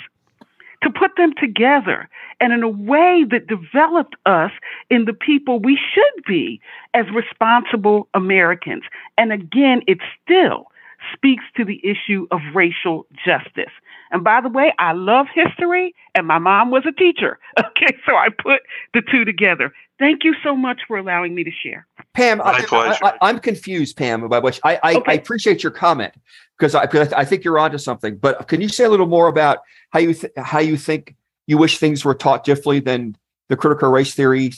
to 0.83 0.91
put 0.91 1.17
them 1.17 1.33
together 1.37 2.09
and 2.41 2.53
in 2.53 2.63
a 2.63 2.69
way 2.69 3.25
that 3.29 3.49
developed 3.49 4.15
us 4.27 4.53
in 4.91 5.05
the 5.07 5.13
people 5.13 5.59
we 5.59 5.77
should 5.93 6.25
be 6.25 6.61
as 6.95 7.05
responsible 7.13 8.09
Americans. 8.15 8.85
And 9.17 9.33
again, 9.33 9.83
it's 9.87 10.05
still 10.23 10.69
speaks 11.15 11.45
to 11.57 11.65
the 11.65 11.81
issue 11.85 12.27
of 12.31 12.41
racial 12.55 13.07
justice. 13.25 13.73
And 14.11 14.25
by 14.25 14.41
the 14.41 14.49
way, 14.49 14.73
I 14.79 14.93
love 14.93 15.27
history, 15.35 15.95
and 16.15 16.27
my 16.27 16.39
mom 16.39 16.71
was 16.71 16.85
a 16.87 16.93
teacher. 16.93 17.39
Okay, 17.59 17.97
so 18.07 18.17
I 18.17 18.29
put 18.31 18.63
the 18.93 19.03
two 19.03 19.25
together. 19.25 19.73
Thank 19.99 20.25
you 20.25 20.35
so 20.43 20.57
much 20.57 20.81
for 20.89 20.97
allowing 20.97 21.35
me 21.35 21.45
to 21.45 21.51
share. 21.51 21.87
Pam, 22.15 22.41
I, 22.43 23.19
am 23.21 23.39
confused, 23.39 23.97
Pam, 23.97 24.25
about 24.25 24.43
which 24.43 24.61
I, 24.65 24.81
I, 24.83 24.95
okay. 24.95 25.13
I 25.13 25.15
appreciate 25.15 25.63
your 25.63 25.71
comment 25.71 26.15
because 26.59 26.75
I, 26.75 26.89
I 27.17 27.25
think 27.25 27.45
you're 27.45 27.59
onto 27.59 27.79
something. 27.79 28.17
But 28.17 28.49
can 28.49 28.61
you 28.61 28.69
say 28.69 28.85
a 28.85 28.89
little 28.89 29.07
more 29.07 29.29
about 29.29 29.59
how 29.91 30.01
you 30.01 30.15
th- 30.15 30.33
how 30.37 30.59
you 30.59 30.77
think 30.77 31.15
you 31.47 31.59
wish 31.59 31.79
things 31.79 32.05
were 32.05 32.15
taught 32.15 32.45
differently 32.45 32.81
than 32.81 33.17
the 33.49 33.57
critical 33.57 33.91
race 33.91 34.15
theory 34.15 34.53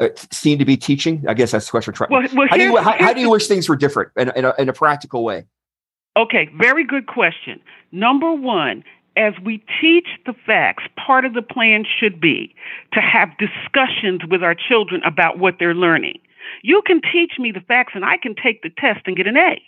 uh, 0.00 0.08
seem 0.30 0.58
to 0.58 0.64
be 0.64 0.76
teaching? 0.76 1.24
I 1.28 1.34
guess 1.34 1.52
that's 1.52 1.66
the 1.66 1.70
question. 1.70 1.94
Well, 2.10 2.26
well, 2.34 2.48
how, 2.48 2.56
do 2.56 2.62
you, 2.62 2.76
how, 2.76 2.92
how, 2.98 3.12
do 3.12 3.20
you 3.20 3.30
wish 3.30 3.46
things 3.46 3.68
were 3.68 3.76
different 3.76 4.10
in, 4.16 4.30
in, 4.36 4.44
a, 4.44 4.54
in 4.58 4.68
a 4.68 4.72
practical 4.72 5.24
way? 5.24 5.44
Okay, 6.18 6.50
very 6.58 6.84
good 6.84 7.06
question. 7.06 7.60
Number 7.92 8.32
one, 8.32 8.82
as 9.16 9.34
we 9.44 9.62
teach 9.80 10.08
the 10.26 10.34
facts, 10.44 10.82
part 10.96 11.24
of 11.24 11.32
the 11.32 11.42
plan 11.42 11.84
should 11.84 12.20
be 12.20 12.54
to 12.92 13.00
have 13.00 13.38
discussions 13.38 14.22
with 14.28 14.42
our 14.42 14.56
children 14.56 15.00
about 15.06 15.38
what 15.38 15.54
they're 15.60 15.74
learning. 15.74 16.18
You 16.62 16.82
can 16.84 17.00
teach 17.00 17.32
me 17.38 17.52
the 17.52 17.60
facts 17.60 17.92
and 17.94 18.04
I 18.04 18.16
can 18.20 18.34
take 18.34 18.62
the 18.62 18.70
test 18.70 19.00
and 19.06 19.16
get 19.16 19.28
an 19.28 19.36
A. 19.36 19.62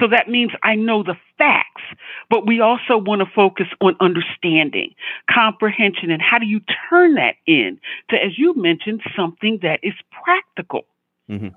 So 0.00 0.06
that 0.08 0.28
means 0.28 0.52
I 0.62 0.74
know 0.74 1.02
the 1.02 1.16
facts, 1.36 1.82
but 2.30 2.46
we 2.46 2.60
also 2.60 2.96
want 2.96 3.20
to 3.20 3.26
focus 3.34 3.66
on 3.82 3.96
understanding, 4.00 4.94
comprehension, 5.30 6.10
and 6.10 6.22
how 6.22 6.38
do 6.38 6.46
you 6.46 6.60
turn 6.88 7.14
that 7.16 7.34
in 7.46 7.78
to, 8.08 8.16
as 8.16 8.38
you 8.38 8.54
mentioned, 8.54 9.02
something 9.16 9.58
that 9.62 9.80
is 9.82 9.94
practical. 10.24 10.86
Mm-hmm. 11.28 11.48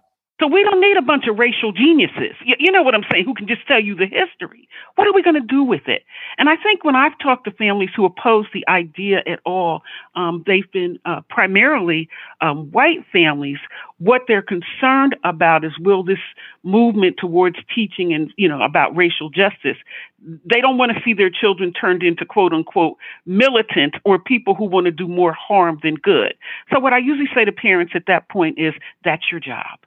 So 0.41 0.47
we 0.47 0.63
don't 0.63 0.81
need 0.81 0.97
a 0.97 1.03
bunch 1.03 1.27
of 1.27 1.37
racial 1.37 1.71
geniuses. 1.71 2.35
You, 2.43 2.55
you, 2.57 2.71
know 2.71 2.81
what 2.81 2.95
I'm 2.95 3.03
saying? 3.11 3.25
Who 3.25 3.35
can 3.35 3.47
just 3.47 3.67
tell 3.67 3.79
you 3.79 3.95
the 3.95 4.07
history? 4.07 4.67
What 4.95 5.07
are 5.07 5.13
we 5.13 5.21
going 5.21 5.35
to 5.35 5.39
do 5.39 5.63
with 5.63 5.87
it? 5.87 6.03
And 6.39 6.49
I 6.49 6.55
think 6.55 6.83
when 6.83 6.95
I've 6.95 7.17
talked 7.19 7.45
to 7.45 7.51
families 7.51 7.91
who 7.95 8.05
oppose 8.05 8.47
the 8.51 8.67
idea 8.67 9.19
at 9.27 9.39
all, 9.45 9.83
um, 10.15 10.43
they've 10.47 10.69
been 10.71 10.97
uh, 11.05 11.21
primarily 11.29 12.09
um, 12.41 12.71
white 12.71 13.05
families. 13.11 13.59
What 13.99 14.23
they're 14.27 14.41
concerned 14.41 15.15
about 15.23 15.63
is 15.63 15.73
will 15.79 16.03
this 16.03 16.17
movement 16.63 17.17
towards 17.19 17.57
teaching 17.75 18.11
and 18.11 18.33
you 18.35 18.47
know 18.47 18.63
about 18.63 18.95
racial 18.95 19.29
justice? 19.29 19.77
They 20.23 20.59
don't 20.59 20.79
want 20.79 20.91
to 20.91 21.01
see 21.05 21.13
their 21.13 21.29
children 21.29 21.71
turned 21.71 22.01
into 22.01 22.25
quote 22.25 22.51
unquote 22.51 22.97
militant 23.27 23.93
or 24.05 24.17
people 24.17 24.55
who 24.55 24.65
want 24.65 24.85
to 24.85 24.91
do 24.91 25.07
more 25.07 25.33
harm 25.33 25.79
than 25.83 25.95
good. 25.95 26.33
So 26.73 26.79
what 26.79 26.93
I 26.93 26.97
usually 26.97 27.29
say 27.35 27.45
to 27.45 27.51
parents 27.51 27.93
at 27.95 28.07
that 28.07 28.27
point 28.27 28.57
is 28.57 28.73
that's 29.03 29.29
your 29.29 29.39
job 29.39 29.77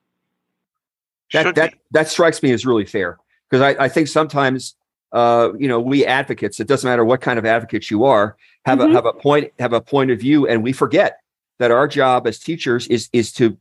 that 1.35 1.55
that 1.55 1.75
that 1.91 2.09
strikes 2.09 2.43
me 2.43 2.53
as 2.53 2.65
really 2.65 2.87
fair 2.87 3.19
because 3.51 3.61
I, 3.61 3.85
I 3.85 3.89
think 3.89 4.09
sometimes 4.09 4.75
uh, 5.13 5.51
you 5.59 5.69
know 5.69 5.81
we 5.81 6.05
advocates 6.05 6.61
it 6.61 6.67
doesn't 6.67 6.89
matter 6.89 7.05
what 7.05 7.21
kind 7.21 7.39
of 7.39 7.45
advocates 7.45 7.91
you 7.91 8.05
are 8.05 8.37
have 8.65 8.79
mm-hmm. 8.79 8.93
a 8.93 8.95
have 8.95 9.07
a 9.07 9.13
point 9.13 9.53
have 9.59 9.73
a 9.73 9.81
point 9.81 10.11
of 10.11 10.19
view 10.19 10.47
and 10.47 10.63
we 10.63 10.73
forget 10.73 11.21
that 11.59 11.71
our 11.71 11.87
job 11.87 12.27
as 12.27 12.39
teachers 12.39 12.87
is 12.89 13.09
is 13.13 13.33
to 13.33 13.57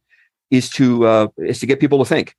is 0.52 0.70
to 0.70 1.06
uh, 1.06 1.28
is 1.38 1.60
to 1.60 1.66
get 1.66 1.80
people 1.80 2.00
to 2.00 2.06
think. 2.06 2.36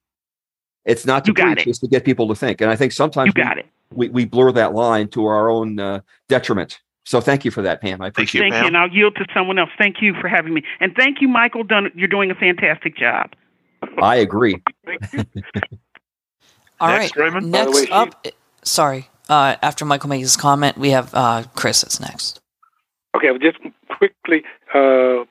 It's 0.85 1.07
not 1.07 1.25
to 1.25 1.31
you 1.31 1.35
preach 1.35 1.67
it. 1.67 1.69
it's 1.69 1.79
to 1.79 1.89
get 1.89 2.05
people 2.05 2.29
to 2.29 2.35
think 2.35 2.61
and 2.61 2.71
i 2.71 2.77
think 2.77 2.93
sometimes 2.93 3.29
you 3.29 3.43
got 3.43 3.57
we, 3.57 3.61
it. 3.63 3.67
We, 3.93 4.09
we 4.11 4.25
blur 4.25 4.53
that 4.53 4.75
line 4.75 5.09
to 5.09 5.27
our 5.27 5.49
own 5.49 5.79
uh, 5.79 6.01
detriment. 6.29 6.81
So 7.07 7.21
thank 7.21 7.45
you 7.45 7.51
for 7.51 7.63
that 7.63 7.81
pam. 7.81 8.01
I 8.01 8.09
appreciate 8.09 8.41
thank 8.41 8.53
you, 8.53 8.59
thank 8.59 8.63
you 8.63 8.67
and 8.69 8.77
i'll 8.77 8.91
yield 8.91 9.15
to 9.17 9.27
someone 9.33 9.59
else. 9.59 9.71
Thank 9.79 10.03
you 10.03 10.15
for 10.21 10.29
having 10.29 10.53
me. 10.53 10.63
And 10.81 10.95
thank 10.95 11.21
you 11.21 11.29
michael 11.29 11.65
Done, 11.65 11.91
you're 11.95 12.09
doing 12.09 12.31
a 12.31 12.35
fantastic 12.35 12.97
job 12.97 13.35
I 14.03 14.17
agree. 14.17 14.63
All 16.81 16.89
next, 16.89 17.17
right. 17.17 17.17
Raymond? 17.17 17.51
Next 17.51 17.75
way, 17.75 17.89
up, 17.91 18.27
sorry. 18.63 19.09
Uh, 19.29 19.57
after 19.63 19.85
Michael 19.85 20.11
makes 20.11 20.23
his 20.23 20.37
comment, 20.37 20.77
we 20.77 20.91
have 20.91 21.15
uh, 21.15 21.45
Chris. 21.55 21.83
That's 21.83 22.01
next. 22.01 22.41
Okay, 23.17 23.31
well, 23.31 23.39
just 23.39 23.59
quickly 23.89 24.43
uh, 24.75 25.23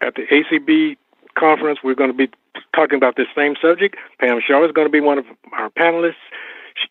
at 0.00 0.14
the 0.16 0.26
ACB 0.30 0.96
conference, 1.38 1.78
we're 1.82 1.94
going 1.94 2.10
to 2.10 2.16
be 2.16 2.28
talking 2.74 2.96
about 2.96 3.16
this 3.16 3.28
same 3.34 3.54
subject. 3.60 3.96
Pam 4.18 4.40
Shaw 4.46 4.64
is 4.64 4.72
going 4.72 4.86
to 4.86 4.92
be 4.92 5.00
one 5.00 5.18
of 5.18 5.24
our 5.52 5.70
panelists. 5.70 6.14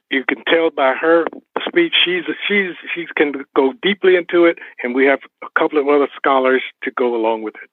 You 0.09 0.23
can 0.27 0.43
tell 0.45 0.69
by 0.69 0.93
her 0.93 1.25
speech 1.67 1.93
she's 2.05 2.23
she's 2.47 2.75
she 2.93 3.07
can 3.15 3.33
go 3.55 3.73
deeply 3.81 4.15
into 4.15 4.45
it, 4.45 4.59
and 4.83 4.95
we 4.95 5.05
have 5.05 5.19
a 5.43 5.59
couple 5.59 5.79
of 5.79 5.87
other 5.87 6.07
scholars 6.15 6.61
to 6.83 6.91
go 6.91 7.15
along 7.15 7.41
with 7.41 7.55
it. 7.61 7.69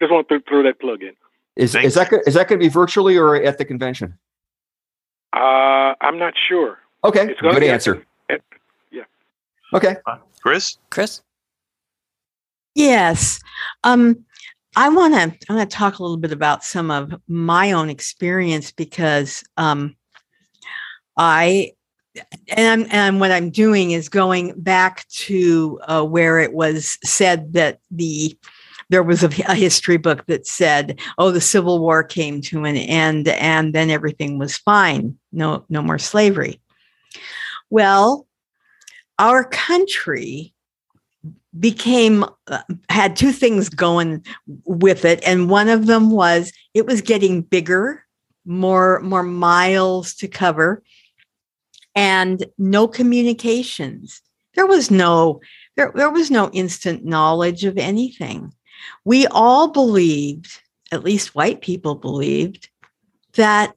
Just 0.00 0.12
want 0.12 0.28
to 0.28 0.40
throw 0.48 0.62
that 0.64 0.80
plug 0.80 1.02
in. 1.02 1.14
Is 1.56 1.74
is 1.74 1.94
that 1.94 2.12
is 2.26 2.34
that 2.34 2.48
going 2.48 2.58
to 2.58 2.64
be 2.64 2.68
virtually 2.68 3.16
or 3.16 3.36
at 3.36 3.58
the 3.58 3.64
convention? 3.64 4.18
Uh, 5.32 5.94
I'm 6.00 6.18
not 6.18 6.34
sure. 6.48 6.78
Okay, 7.04 7.30
it's 7.30 7.40
good 7.40 7.62
answer. 7.62 8.04
At, 8.28 8.40
yeah. 8.90 9.04
Okay, 9.72 9.96
uh, 10.06 10.16
Chris. 10.42 10.78
Chris. 10.90 11.22
Yes. 12.74 13.40
Um, 13.84 14.24
I 14.74 14.88
want 14.88 15.14
to. 15.14 15.20
I'm 15.20 15.56
going 15.56 15.60
to 15.60 15.66
talk 15.66 15.98
a 15.98 16.02
little 16.02 16.16
bit 16.16 16.32
about 16.32 16.64
some 16.64 16.90
of 16.90 17.14
my 17.28 17.70
own 17.72 17.88
experience 17.88 18.72
because 18.72 19.44
um, 19.56 19.96
I 21.16 21.72
and 22.48 22.82
I'm, 22.82 22.88
and 22.90 23.20
what 23.20 23.30
I'm 23.30 23.50
doing 23.50 23.92
is 23.92 24.08
going 24.08 24.60
back 24.60 25.06
to 25.08 25.80
uh, 25.84 26.04
where 26.04 26.38
it 26.38 26.52
was 26.52 26.98
said 27.04 27.52
that 27.54 27.78
the 27.90 28.36
there 28.90 29.02
was 29.02 29.22
a, 29.22 29.28
a, 29.46 29.54
history 29.54 29.96
book 29.96 30.26
that 30.26 30.46
said, 30.46 30.98
"Oh, 31.18 31.30
the 31.30 31.40
Civil 31.40 31.78
War 31.78 32.02
came 32.02 32.40
to 32.42 32.64
an 32.64 32.76
end, 32.76 33.28
and 33.28 33.74
then 33.74 33.90
everything 33.90 34.38
was 34.38 34.56
fine. 34.56 35.16
No, 35.32 35.64
no 35.68 35.82
more 35.82 35.98
slavery." 35.98 36.60
Well, 37.70 38.26
our 39.18 39.44
country 39.44 40.54
became 41.58 42.24
uh, 42.48 42.62
had 42.88 43.16
two 43.16 43.32
things 43.32 43.68
going 43.68 44.24
with 44.64 45.04
it, 45.04 45.22
and 45.26 45.50
one 45.50 45.68
of 45.68 45.86
them 45.86 46.10
was 46.10 46.52
it 46.74 46.86
was 46.86 47.00
getting 47.00 47.42
bigger, 47.42 48.04
more 48.44 49.00
more 49.00 49.22
miles 49.22 50.14
to 50.14 50.28
cover, 50.28 50.82
and 51.94 52.46
no 52.58 52.88
communications. 52.88 54.20
There 54.54 54.66
was 54.66 54.90
no 54.90 55.40
there, 55.76 55.92
there 55.94 56.10
was 56.10 56.30
no 56.30 56.50
instant 56.52 57.04
knowledge 57.04 57.64
of 57.64 57.78
anything 57.78 58.52
we 59.04 59.26
all 59.28 59.68
believed, 59.68 60.60
at 60.92 61.04
least 61.04 61.34
white 61.34 61.60
people 61.60 61.94
believed, 61.94 62.68
that 63.34 63.74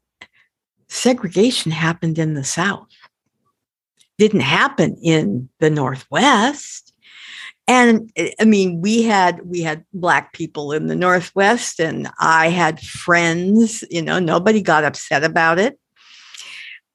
segregation 0.87 1.71
happened 1.71 2.17
in 2.19 2.33
the 2.33 2.43
South, 2.43 2.87
didn't 4.17 4.41
happen 4.41 4.97
in 5.01 5.49
the 5.59 5.69
Northwest. 5.69 6.93
And 7.67 8.11
I 8.39 8.45
mean, 8.45 8.79
we 8.81 9.03
had 9.03 9.41
we 9.43 9.61
had 9.61 9.83
black 9.93 10.31
people 10.31 10.71
in 10.71 10.87
the 10.87 10.95
Northwest, 10.95 11.81
and 11.81 12.09
I 12.17 12.47
had 12.47 12.79
friends. 12.79 13.83
You 13.89 14.01
know, 14.01 14.19
nobody 14.19 14.61
got 14.61 14.85
upset 14.85 15.25
about 15.25 15.59
it. 15.59 15.77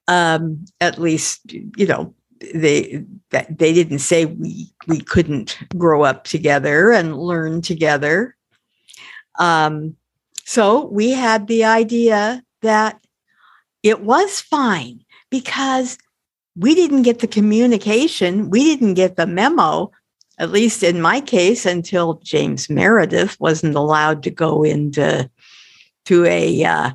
Um, 0.09 0.65
at 0.81 0.99
least, 0.99 1.41
you 1.53 1.87
know, 1.87 2.15
they 2.55 3.05
that 3.31 3.59
they 3.59 3.73
didn't 3.73 4.01
say 4.01 4.27
we 4.27 4.71
we 4.87 5.01
couldn't 5.01 5.59
grow 5.77 6.03
up 6.03 6.25
together 6.25 6.93
and 6.93 7.19
learn 7.19 7.63
together. 7.63 8.37
Um, 9.39 9.97
so 10.45 10.87
we 10.87 11.11
had 11.11 11.47
the 11.47 11.65
idea 11.65 12.43
that 12.63 13.01
it 13.83 14.03
was 14.03 14.41
fine 14.41 15.05
because 15.31 15.99
we 16.57 16.75
didn't 16.75 17.03
get 17.03 17.21
the 17.21 17.27
communication, 17.27 18.51
we 18.51 18.65
didn't 18.65 18.95
get 18.95 19.17
the 19.17 19.27
memo, 19.27 19.91
at 20.39 20.51
least 20.51 20.83
in 20.83 21.01
my 21.01 21.21
case, 21.21 21.65
until 21.65 22.21
James 22.23 22.69
Meredith 22.69 23.41
wasn't 23.41 23.75
allowed 23.75 24.23
to 24.25 24.31
go 24.31 24.63
into 24.63 25.31
to 26.05 26.25
a 26.27 26.65
uh, 26.65 26.91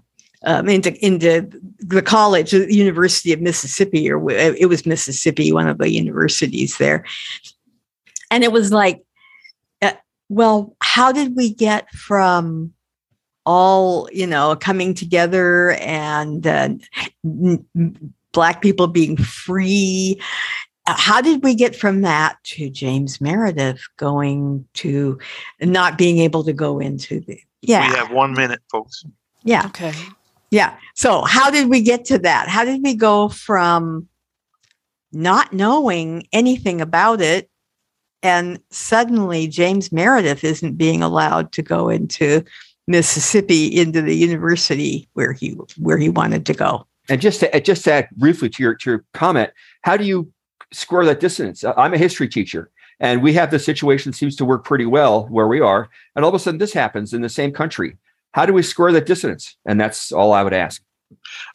um, 0.48 0.70
into 0.70 0.94
into 1.06 1.48
the 1.80 2.02
college, 2.02 2.52
the 2.52 2.74
University 2.74 3.34
of 3.34 3.42
Mississippi, 3.42 4.10
or 4.10 4.32
it 4.32 4.70
was 4.70 4.86
Mississippi, 4.86 5.52
one 5.52 5.68
of 5.68 5.78
the 5.78 5.92
universities 5.92 6.78
there, 6.78 7.04
and 8.32 8.46
it 8.46 8.54
was 8.54 8.72
like, 8.72 9.04
uh, 9.82 9.92
well, 10.30 10.74
how 10.82 11.12
did 11.12 11.36
we 11.36 11.54
get 11.54 11.92
from 11.92 12.74
all 13.46 14.10
you 14.14 14.26
know 14.26 14.56
coming 14.56 14.94
together 14.94 15.72
and 15.82 16.48
uh, 16.48 16.70
n- 17.26 18.14
black 18.32 18.62
people 18.62 18.88
being 18.88 19.18
free? 19.18 20.20
How 20.86 21.20
did 21.20 21.44
we 21.44 21.56
get 21.56 21.76
from 21.76 22.02
that 22.04 22.38
to 22.46 22.70
James 22.70 23.20
Meredith 23.20 23.82
going 23.98 24.66
to 24.76 25.20
not 25.60 25.98
being 25.98 26.20
able 26.20 26.46
to 26.46 26.54
go 26.54 26.80
into 26.80 27.20
the? 27.20 27.38
Yeah, 27.62 27.90
we 27.90 27.98
have 27.98 28.12
one 28.12 28.32
minute, 28.32 28.62
folks. 28.72 29.04
Yeah. 29.44 29.66
Okay. 29.66 29.94
Yeah. 30.52 30.78
So, 30.96 31.24
how 31.24 31.52
did 31.52 31.70
we 31.70 31.82
get 31.82 32.06
to 32.06 32.20
that? 32.20 32.48
How 32.48 32.64
did 32.64 32.82
we 32.84 32.96
go 32.96 33.30
from 33.30 34.08
not 35.12 35.54
knowing 35.54 36.28
anything 36.32 36.82
about 36.82 37.22
it 37.22 37.50
and 38.24 38.60
suddenly 38.72 39.48
James 39.48 39.92
Meredith 39.92 40.44
isn't 40.44 40.78
being 40.78 41.04
allowed 41.04 41.52
to 41.54 41.62
go 41.62 41.90
into 41.90 42.44
Mississippi 42.88 43.68
into 43.80 44.02
the 44.02 44.16
university 44.16 45.08
where 45.14 45.34
he 45.34 45.52
where 45.78 45.98
he 45.98 46.10
wanted 46.10 46.46
to 46.46 46.54
go. 46.54 46.88
And 47.10 47.22
just 47.22 47.42
to 47.42 47.62
just 47.62 47.84
to 47.84 47.94
add 47.94 48.10
briefly 48.16 48.50
to 48.50 48.64
your 48.64 48.76
to 48.76 48.90
your 48.92 49.06
comment, 49.14 49.52
how 49.82 49.98
do 49.98 50.06
you 50.06 50.32
square 50.72 51.06
that 51.06 51.20
dissonance? 51.20 51.64
I'm 51.64 51.94
a 51.94 51.98
history 51.98 52.28
teacher, 52.28 52.72
and 53.00 53.22
we 53.22 53.34
have 53.34 53.52
the 53.52 53.60
situation 53.60 54.14
seems 54.14 54.36
to 54.38 54.46
work 54.46 54.64
pretty 54.64 54.86
well 54.86 55.28
where 55.28 55.48
we 55.48 55.60
are, 55.60 55.90
and 56.16 56.24
all 56.24 56.30
of 56.30 56.36
a 56.36 56.40
sudden 56.40 56.60
this 56.60 56.74
happens 56.74 57.14
in 57.14 57.22
the 57.22 57.30
same 57.30 57.52
country. 57.52 57.98
How 58.34 58.46
do 58.46 58.54
we 58.54 58.62
square 58.62 58.92
that 58.92 59.06
dissonance? 59.06 59.56
And 59.66 59.80
that's 59.80 60.12
all 60.12 60.34
I 60.34 60.44
would 60.44 60.54
ask. 60.54 60.82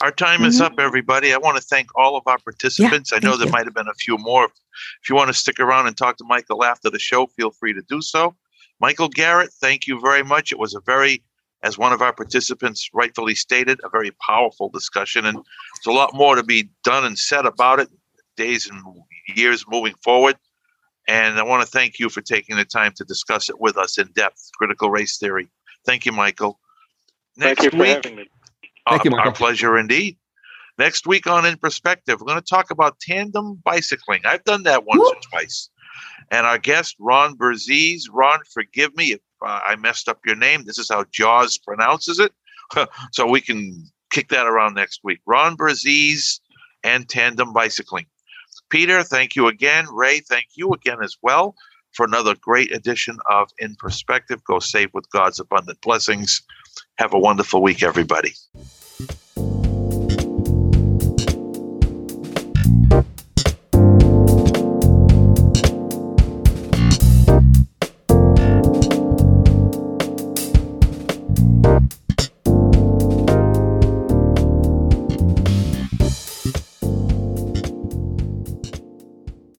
Our 0.01 0.11
time 0.11 0.41
mm-hmm. 0.41 0.47
is 0.47 0.61
up, 0.61 0.75
everybody. 0.79 1.33
I 1.33 1.39
want 1.39 1.57
to 1.57 1.63
thank 1.63 1.89
all 1.97 2.17
of 2.17 2.23
our 2.27 2.39
participants. 2.39 3.13
Yeah, 3.13 3.19
I 3.19 3.21
know 3.25 3.37
there 3.37 3.47
you. 3.47 3.53
might 3.53 3.67
have 3.67 3.75
been 3.75 3.89
a 3.89 3.95
few 3.95 4.17
more. 4.19 4.45
If 4.45 5.09
you 5.09 5.15
want 5.15 5.29
to 5.29 5.35
stick 5.35 5.61
around 5.61 5.87
and 5.87 5.97
talk 5.97 6.17
to 6.19 6.25
Michael 6.25 6.65
after 6.65 6.91
the 6.91 6.99
show, 6.99 7.27
feel 7.27 7.51
free 7.51 7.75
to 7.75 7.83
do 7.89 8.01
so. 8.01 8.35
Michael 8.81 9.09
Garrett, 9.09 9.53
thank 9.53 9.87
you 9.87 10.01
very 10.01 10.25
much. 10.25 10.51
It 10.51 10.59
was 10.59 10.75
a 10.75 10.81
very, 10.81 11.23
as 11.63 11.79
one 11.79 11.93
of 11.93 12.03
our 12.03 12.13
participants 12.13 12.89
rightfully 12.93 13.35
stated, 13.35 13.79
a 13.85 13.89
very 13.89 14.11
powerful 14.27 14.71
discussion. 14.71 15.27
And 15.27 15.37
there's 15.37 15.87
a 15.87 15.93
lot 15.93 16.15
more 16.15 16.35
to 16.35 16.43
be 16.43 16.71
done 16.83 17.05
and 17.05 17.19
said 17.19 17.47
about 17.47 17.79
it, 17.79 17.89
days 18.37 18.69
and 18.69 18.83
years 19.37 19.65
moving 19.69 19.95
forward. 20.03 20.37
And 21.09 21.39
I 21.39 21.43
want 21.43 21.63
to 21.63 21.69
thank 21.69 21.99
you 21.99 22.09
for 22.09 22.23
taking 22.23 22.57
the 22.57 22.65
time 22.65 22.93
to 22.97 23.05
discuss 23.05 23.51
it 23.51 23.61
with 23.61 23.77
us 23.77 23.99
in 23.99 24.09
depth, 24.15 24.51
critical 24.57 24.91
race 24.91 25.19
theory. 25.19 25.49
Thank 25.85 26.07
you, 26.07 26.13
Michael. 26.13 26.59
Next 27.37 27.61
Thank 27.61 27.73
you 27.73 27.79
for 27.79 27.83
week, 27.83 27.97
having 27.97 28.17
me. 28.17 28.29
Thank 28.89 29.05
you, 29.05 29.11
Michael. 29.11 29.29
Our 29.29 29.33
pleasure 29.33 29.79
indeed. 29.79 30.17
Next 30.79 31.07
week 31.07 31.27
on 31.27 31.45
In 31.45 31.57
Perspective, 31.59 32.21
we're 32.21 32.27
going 32.27 32.41
to 32.41 32.45
talk 32.45 32.71
about 32.71 32.99
tandem 32.99 33.61
bicycling. 33.65 34.23
I've 34.25 34.45
done 34.45 34.63
that 34.65 34.85
once 34.85 35.01
Whoop. 35.01 35.17
or 35.17 35.21
twice. 35.31 35.69
And 36.31 36.47
our 36.47 36.59
guest, 36.59 36.97
Ron 36.99 37.37
Berzies. 37.37 38.03
Ron, 38.11 38.41
forgive 38.53 38.95
me 38.97 39.13
if 39.13 39.21
uh, 39.45 39.61
I 39.67 39.77
messed 39.77 40.09
up 40.09 40.21
your 40.25 40.37
name. 40.37 40.65
This 40.65 40.79
is 40.79 40.89
how 40.89 41.05
Jaws 41.13 41.59
pronounces 41.59 42.19
it. 42.19 42.33
so 43.13 43.27
we 43.27 43.41
can 43.41 43.87
kick 44.11 44.29
that 44.29 44.47
around 44.47 44.75
next 44.75 45.01
week. 45.05 45.21
Ron 45.27 45.57
Berzies 45.57 46.41
and 46.83 47.09
tandem 47.09 47.53
bicycling. 47.53 48.07
Peter, 48.71 49.03
thank 49.03 49.37
you 49.37 49.49
again. 49.49 49.87
Ray, 49.93 50.21
thank 50.21 50.47
you 50.55 50.73
again 50.73 50.99
as 51.03 51.17
well 51.23 51.55
for 51.93 52.05
another 52.07 52.35
great 52.41 52.73
edition 52.73 53.19
of 53.31 53.51
In 53.59 53.77
Perspective. 53.77 54.43
Go 54.45 54.59
save 54.59 54.93
with 54.95 55.11
God's 55.11 55.41
abundant 55.41 55.81
blessings. 55.81 56.43
Have 56.99 57.15
a 57.15 57.19
wonderful 57.19 57.63
week, 57.63 57.83
everybody. 57.83 58.33